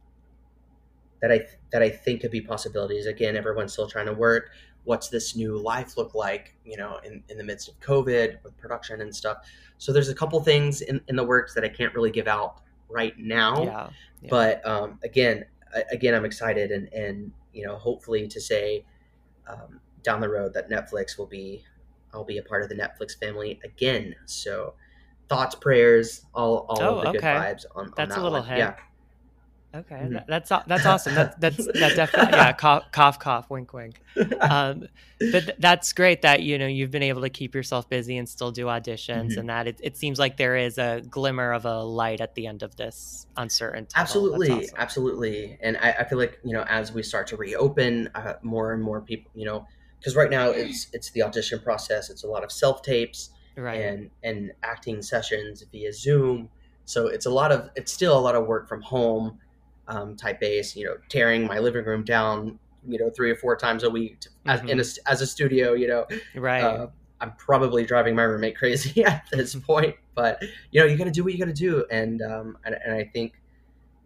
that 1.21 1.33
I 1.33 1.47
that 1.73 1.83
I 1.83 1.91
think 1.91 2.23
could 2.23 2.31
be 2.31 2.41
possibilities. 2.41 3.07
Again, 3.07 3.37
everyone's 3.37 3.73
still 3.73 3.89
trying 3.89 4.07
to 4.07 4.13
work. 4.13 4.51
What's 4.87 5.09
this 5.09 5.37
new 5.37 5.59
life 5.59 5.97
look 5.97 6.15
like? 6.15 6.55
You 6.65 6.79
know, 6.79 6.99
in, 7.05 7.23
in 7.29 7.37
the 7.37 7.45
midst 7.45 7.69
of 7.69 7.79
COVID 7.81 8.43
with 8.43 8.57
production 8.57 9.01
and 9.03 9.15
stuff. 9.15 9.39
So 9.79 9.93
there's 9.93 10.09
a 10.09 10.15
couple 10.15 10.41
things 10.41 10.81
in, 10.81 11.01
in 11.09 11.17
the 11.17 11.25
works 11.25 11.53
that 11.55 11.65
I 11.65 11.69
can't 11.69 11.95
really 11.95 12.11
give 12.11 12.27
out 12.27 12.63
right 12.89 13.19
now. 13.19 13.63
Yeah. 13.63 13.89
yeah. 14.23 14.29
But 14.31 14.67
um, 14.67 14.99
again, 15.05 15.45
I, 15.75 15.83
again, 15.93 16.15
I'm 16.15 16.25
excited 16.25 16.71
and 16.71 16.93
and 16.93 17.33
you 17.53 17.67
know, 17.67 17.77
hopefully 17.77 18.29
to 18.29 18.41
say 18.41 18.85
um, 19.49 19.81
down 20.03 20.21
the 20.21 20.29
road 20.29 20.55
that 20.55 20.71
Netflix 20.71 21.19
will 21.19 21.27
be, 21.27 21.65
I'll 22.13 22.25
be 22.25 22.39
a 22.39 22.43
part 22.43 22.63
of 22.63 22.69
the 22.69 22.75
Netflix 22.75 23.19
family 23.19 23.61
again. 23.65 24.15
So 24.27 24.75
thoughts, 25.29 25.55
prayers, 25.55 26.27
all 26.35 26.67
all 26.69 26.81
oh, 26.81 26.99
of 26.99 27.03
the 27.03 27.09
okay. 27.09 27.19
good 27.19 27.25
vibes 27.25 27.65
on, 27.75 27.87
on 27.87 27.93
That's 27.97 28.15
that 28.15 28.21
a 28.21 28.23
little 28.23 28.39
one. 28.39 28.49
Head. 28.49 28.59
Yeah. 28.59 28.75
Okay, 29.75 29.97
mm-hmm. 29.97 30.17
that's 30.27 30.49
that's 30.67 30.87
awesome. 30.87 31.15
That, 31.15 31.41
that's 31.41 31.57
that 31.57 31.97
definitely 31.97 32.33
yeah. 32.33 32.53
Cough, 32.59 32.85
cough, 32.93 33.19
cough. 33.19 33.51
Wink, 33.51 33.73
wink. 33.73 34.01
Um, 34.41 34.89
but 35.33 35.57
that's 35.59 35.93
great 35.93 36.23
that 36.23 36.43
you 36.43 36.57
know 36.57 36.67
you've 36.67 36.91
been 36.91 37.03
able 37.03 37.23
to 37.23 37.29
keep 37.29 37.55
yourself 37.55 37.89
busy 37.89 38.17
and 38.17 38.29
still 38.29 38.51
do 38.51 38.67
auditions, 38.67 39.31
mm-hmm. 39.31 39.41
and 39.41 39.49
that 39.51 39.67
it, 39.67 39.81
it 39.83 39.97
seems 39.97 40.19
like 40.19 40.37
there 40.37 40.57
is 40.57 40.79
a 40.79 41.03
glimmer 41.11 41.53
of 41.53 41.65
a 41.67 41.83
light 41.83 42.21
at 42.21 42.35
the 42.35 42.47
end 42.47 42.63
of 42.63 42.77
this 42.77 43.27
uncertain. 43.37 43.87
Tunnel. 43.87 44.03
Absolutely, 44.03 44.51
awesome. 44.51 44.75
absolutely. 44.79 45.59
And 45.61 45.77
I, 45.77 45.93
I, 45.93 46.05
feel 46.05 46.19
like 46.19 46.39
you 46.43 46.55
know 46.55 46.65
as 46.69 46.93
we 46.93 47.03
start 47.03 47.27
to 47.29 47.37
reopen, 47.37 48.09
uh, 48.15 48.35
more 48.43 48.73
and 48.73 48.83
more 48.83 49.03
people, 49.03 49.31
you 49.35 49.45
know, 49.45 49.67
because 49.99 50.17
right 50.17 50.31
now 50.31 50.51
it's 50.51 50.87
it's 50.93 51.11
the 51.11 51.23
audition 51.23 51.61
process. 51.61 52.09
It's 52.09 52.25
a 52.25 52.29
lot 52.29 52.45
of 52.45 52.51
self 52.51 52.83
tapes 52.83 53.31
right. 53.57 53.81
and 53.81 54.11
and 54.23 54.53
acting 54.63 55.03
sessions 55.03 55.65
via 55.71 55.93
Zoom. 55.93 56.49
So 56.85 57.09
it's 57.09 57.27
a 57.27 57.31
lot 57.31 57.53
of 57.53 57.71
it's 57.75 57.93
still 57.93 58.17
a 58.17 58.21
lot 58.21 58.35
of 58.35 58.47
work 58.47 58.69
from 58.69 58.81
home 58.81 59.39
um, 59.89 60.17
type 60.17 60.41
base, 60.41 60.77
you 60.77 60.85
know, 60.85 60.97
tearing 61.09 61.47
my 61.47 61.59
living 61.59 61.85
room 61.85 62.05
down, 62.05 62.59
you 62.87 62.99
know, 62.99 63.11
three 63.11 63.31
or 63.31 63.37
four 63.37 63.57
times 63.57 63.83
a 63.83 63.91
week 63.91 64.21
to, 64.21 64.29
mm-hmm. 64.29 64.51
as, 64.51 64.61
in 64.63 64.79
a, 64.79 64.83
mm-hmm. 64.83 65.13
as 65.13 65.21
a 65.21 65.27
studio, 65.27 65.73
you 65.73 65.89
know, 65.89 66.07
right. 66.35 66.63
Uh, 66.63 66.89
I'm 67.21 67.33
probably 67.39 67.87
driving 67.87 68.15
my 68.15 68.25
roommate 68.25 68.57
crazy 68.57 69.05
at 69.07 69.25
this 69.33 69.55
point, 69.55 69.97
but 70.15 70.43
you 70.71 70.81
know, 70.81 70.87
you 70.87 70.97
got 70.97 71.05
to 71.05 71.11
do 71.11 71.25
what 71.25 71.33
you 71.33 71.39
got 71.39 71.47
to 71.47 71.53
do. 71.53 71.85
And, 71.91 72.21
um, 72.23 72.59
and, 72.65 72.77
and 72.85 72.95
I 72.95 73.05
think, 73.05 73.41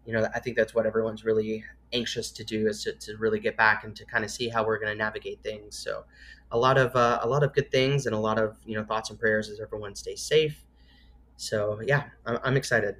you 0.05 0.13
know, 0.13 0.27
I 0.33 0.39
think 0.39 0.55
that's 0.55 0.73
what 0.73 0.85
everyone's 0.85 1.25
really 1.25 1.63
anxious 1.93 2.31
to 2.31 2.43
do 2.43 2.67
is 2.67 2.83
to, 2.83 2.93
to 2.93 3.17
really 3.17 3.39
get 3.39 3.57
back 3.57 3.83
and 3.83 3.95
to 3.97 4.05
kind 4.05 4.23
of 4.23 4.31
see 4.31 4.47
how 4.47 4.65
we're 4.65 4.79
going 4.79 4.91
to 4.91 4.97
navigate 4.97 5.43
things. 5.43 5.77
So 5.77 6.05
a 6.51 6.57
lot 6.57 6.77
of, 6.77 6.95
uh, 6.95 7.19
a 7.21 7.27
lot 7.27 7.43
of 7.43 7.53
good 7.53 7.69
things 7.69 8.05
and 8.05 8.15
a 8.15 8.19
lot 8.19 8.39
of, 8.39 8.57
you 8.65 8.75
know, 8.75 8.83
thoughts 8.83 9.09
and 9.09 9.19
prayers 9.19 9.49
as 9.49 9.59
everyone 9.59 9.93
stays 9.93 10.21
safe. 10.21 10.63
So 11.35 11.81
yeah, 11.85 12.03
I'm, 12.25 12.39
I'm 12.43 12.57
excited. 12.57 12.95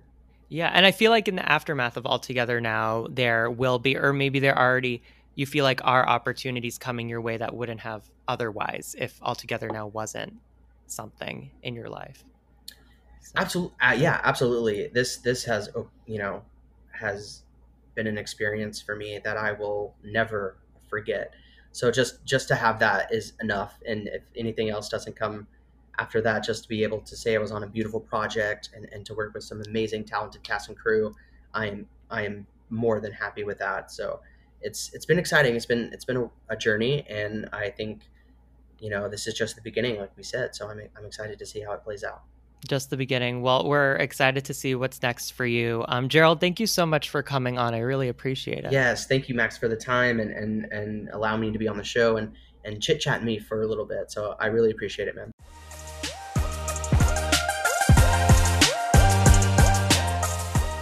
Yeah, 0.52 0.70
and 0.74 0.86
I 0.86 0.92
feel 0.92 1.12
like 1.12 1.30
in 1.30 1.38
the 1.38 1.50
aftermath 1.50 1.96
of 1.96 2.06
All 2.06 2.20
Together 2.20 2.60
now, 2.60 3.08
there 3.10 3.50
will 3.50 3.80
be, 3.80 3.96
or 3.96 4.12
maybe 4.12 4.40
there 4.40 4.60
already, 4.60 5.02
you 5.34 5.46
feel 5.46 5.64
like 5.64 5.80
are 5.86 6.06
opportunities 6.06 6.78
coming 6.78 7.08
your 7.08 7.22
way 7.22 7.38
that 7.38 7.56
wouldn't 7.56 7.80
have 7.80 8.04
otherwise 8.28 8.94
if 8.98 9.18
All 9.22 9.34
Together 9.34 9.70
now 9.70 9.88
wasn't 9.88 10.34
something 10.88 11.52
in 11.64 11.74
your 11.74 11.88
life. 11.88 12.26
So. 13.22 13.32
Absolutely, 13.38 13.76
uh, 13.80 13.94
yeah, 13.94 14.20
absolutely. 14.26 14.90
This 14.94 15.18
this 15.20 15.46
has 15.46 15.70
you 16.06 16.18
know 16.18 16.44
has 16.92 17.44
been 17.96 18.08
an 18.08 18.18
experience 18.18 18.82
for 18.82 18.98
me 18.98 19.22
that 19.24 19.38
I 19.38 19.54
will 19.54 19.96
never 20.04 20.58
forget. 20.90 21.34
So 21.72 21.92
just 21.92 22.26
just 22.26 22.50
to 22.50 22.56
have 22.56 22.78
that 22.80 23.14
is 23.14 23.32
enough, 23.42 23.80
and 23.88 24.10
if 24.10 24.24
anything 24.36 24.70
else 24.70 24.90
doesn't 24.90 25.16
come 25.16 25.48
after 25.98 26.22
that, 26.22 26.44
just 26.44 26.64
to 26.64 26.70
be 26.70 26.84
able 26.84 27.00
to 27.02 27.16
say 27.16 27.36
I 27.36 27.40
was 27.40 27.52
on 27.52 27.64
a 27.64 27.68
beautiful 27.68 28.00
project 28.00 28.70
and, 28.76 28.88
and 28.92 29.06
to 29.06 29.14
work 29.14 29.34
with 29.34 29.44
some 29.44 29.62
amazing, 29.68 30.06
talented 30.06 30.44
cast 30.44 30.70
and 30.70 30.78
crew, 30.78 31.16
I 31.54 31.68
am 31.68 31.88
I 32.10 32.26
am 32.26 32.48
more 32.70 33.00
than 33.00 33.12
happy 33.12 33.44
with 33.44 33.60
that. 33.60 33.92
So 33.92 34.22
it's 34.62 34.94
it's 34.94 35.06
been 35.06 35.20
exciting. 35.20 35.56
It's 35.56 35.66
been 35.66 35.90
it's 35.92 36.06
been 36.06 36.18
a, 36.18 36.30
a 36.50 36.56
journey, 36.56 37.06
and 37.10 37.50
I 37.52 37.70
think 37.70 38.02
you 38.80 38.90
know 38.90 39.10
this 39.10 39.28
is 39.28 39.34
just 39.34 39.56
the 39.56 39.62
beginning, 39.62 40.00
like 40.00 40.12
we 40.16 40.24
said. 40.24 40.56
So 40.56 40.68
I'm 40.68 40.82
I'm 40.98 41.06
excited 41.06 41.40
to 41.40 41.46
see 41.46 41.62
how 41.62 41.74
it 41.74 41.84
plays 41.84 42.04
out 42.04 42.22
just 42.68 42.90
the 42.90 42.98
beginning. 42.98 43.42
Well, 43.42 43.68
we're 43.68 43.96
excited 43.96 44.46
to 44.46 44.54
see 44.54 44.76
what's 44.76 45.02
next 45.02 45.32
for 45.32 45.46
you. 45.46 45.84
Um, 45.88 46.10
Gerald, 46.10 46.40
thank 46.40 46.60
you 46.60 46.68
so 46.68 46.86
much 46.86 47.10
for 47.10 47.24
coming 47.24 47.58
on. 47.58 47.74
I 47.74 47.80
really 47.80 48.10
appreciate 48.10 48.66
it. 48.66 48.72
Yes, 48.72 49.08
thank 49.08 49.30
you, 49.30 49.36
Max, 49.36 49.58
for 49.58 49.68
the 49.68 49.76
time 49.76 50.20
and 50.20 50.32
and 50.32 50.66
and 50.72 51.10
allow 51.10 51.38
me 51.38 51.52
to 51.52 51.58
be 51.58 51.68
on 51.68 51.78
the 51.78 51.84
show 51.84 52.18
and 52.18 52.34
and 52.64 52.82
chit 52.82 53.00
chat 53.00 53.24
me 53.24 53.40
for 53.40 53.64
a 53.64 53.68
little 53.68 53.86
bit. 53.86 54.12
So 54.12 54.36
I 54.40 54.48
really 54.48 54.72
appreciate 54.72 55.08
it, 55.08 55.16
man. 55.16 55.31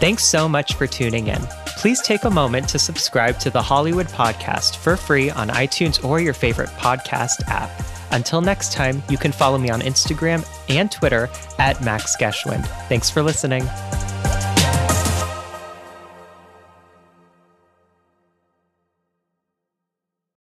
Thanks 0.10 0.26
so 0.26 0.50
much 0.50 0.74
for 0.74 0.88
tuning 0.88 1.28
in. 1.28 1.40
Please 1.78 2.02
take 2.02 2.24
a 2.24 2.32
moment 2.32 2.68
to 2.70 2.80
subscribe 2.80 3.38
to 3.42 3.52
the 3.52 3.62
Hollywood 3.62 4.08
Podcast 4.08 4.78
for 4.78 4.98
free 4.98 5.30
on 5.30 5.50
iTunes 5.50 6.04
or 6.04 6.20
your 6.20 6.34
favorite 6.34 6.70
podcast 6.70 7.48
app. 7.48 7.70
Until 8.10 8.42
next 8.42 8.74
time, 8.74 9.04
you 9.08 9.20
can 9.20 9.32
follow 9.32 9.60
me 9.60 9.70
on 9.70 9.82
Instagram 9.82 10.44
and 10.68 10.92
Twitter 10.92 11.30
at 11.60 11.84
Max 11.84 12.18
Geschwind. 12.18 12.66
Thanks 12.88 13.12
for 13.12 13.22
listening. 13.22 13.62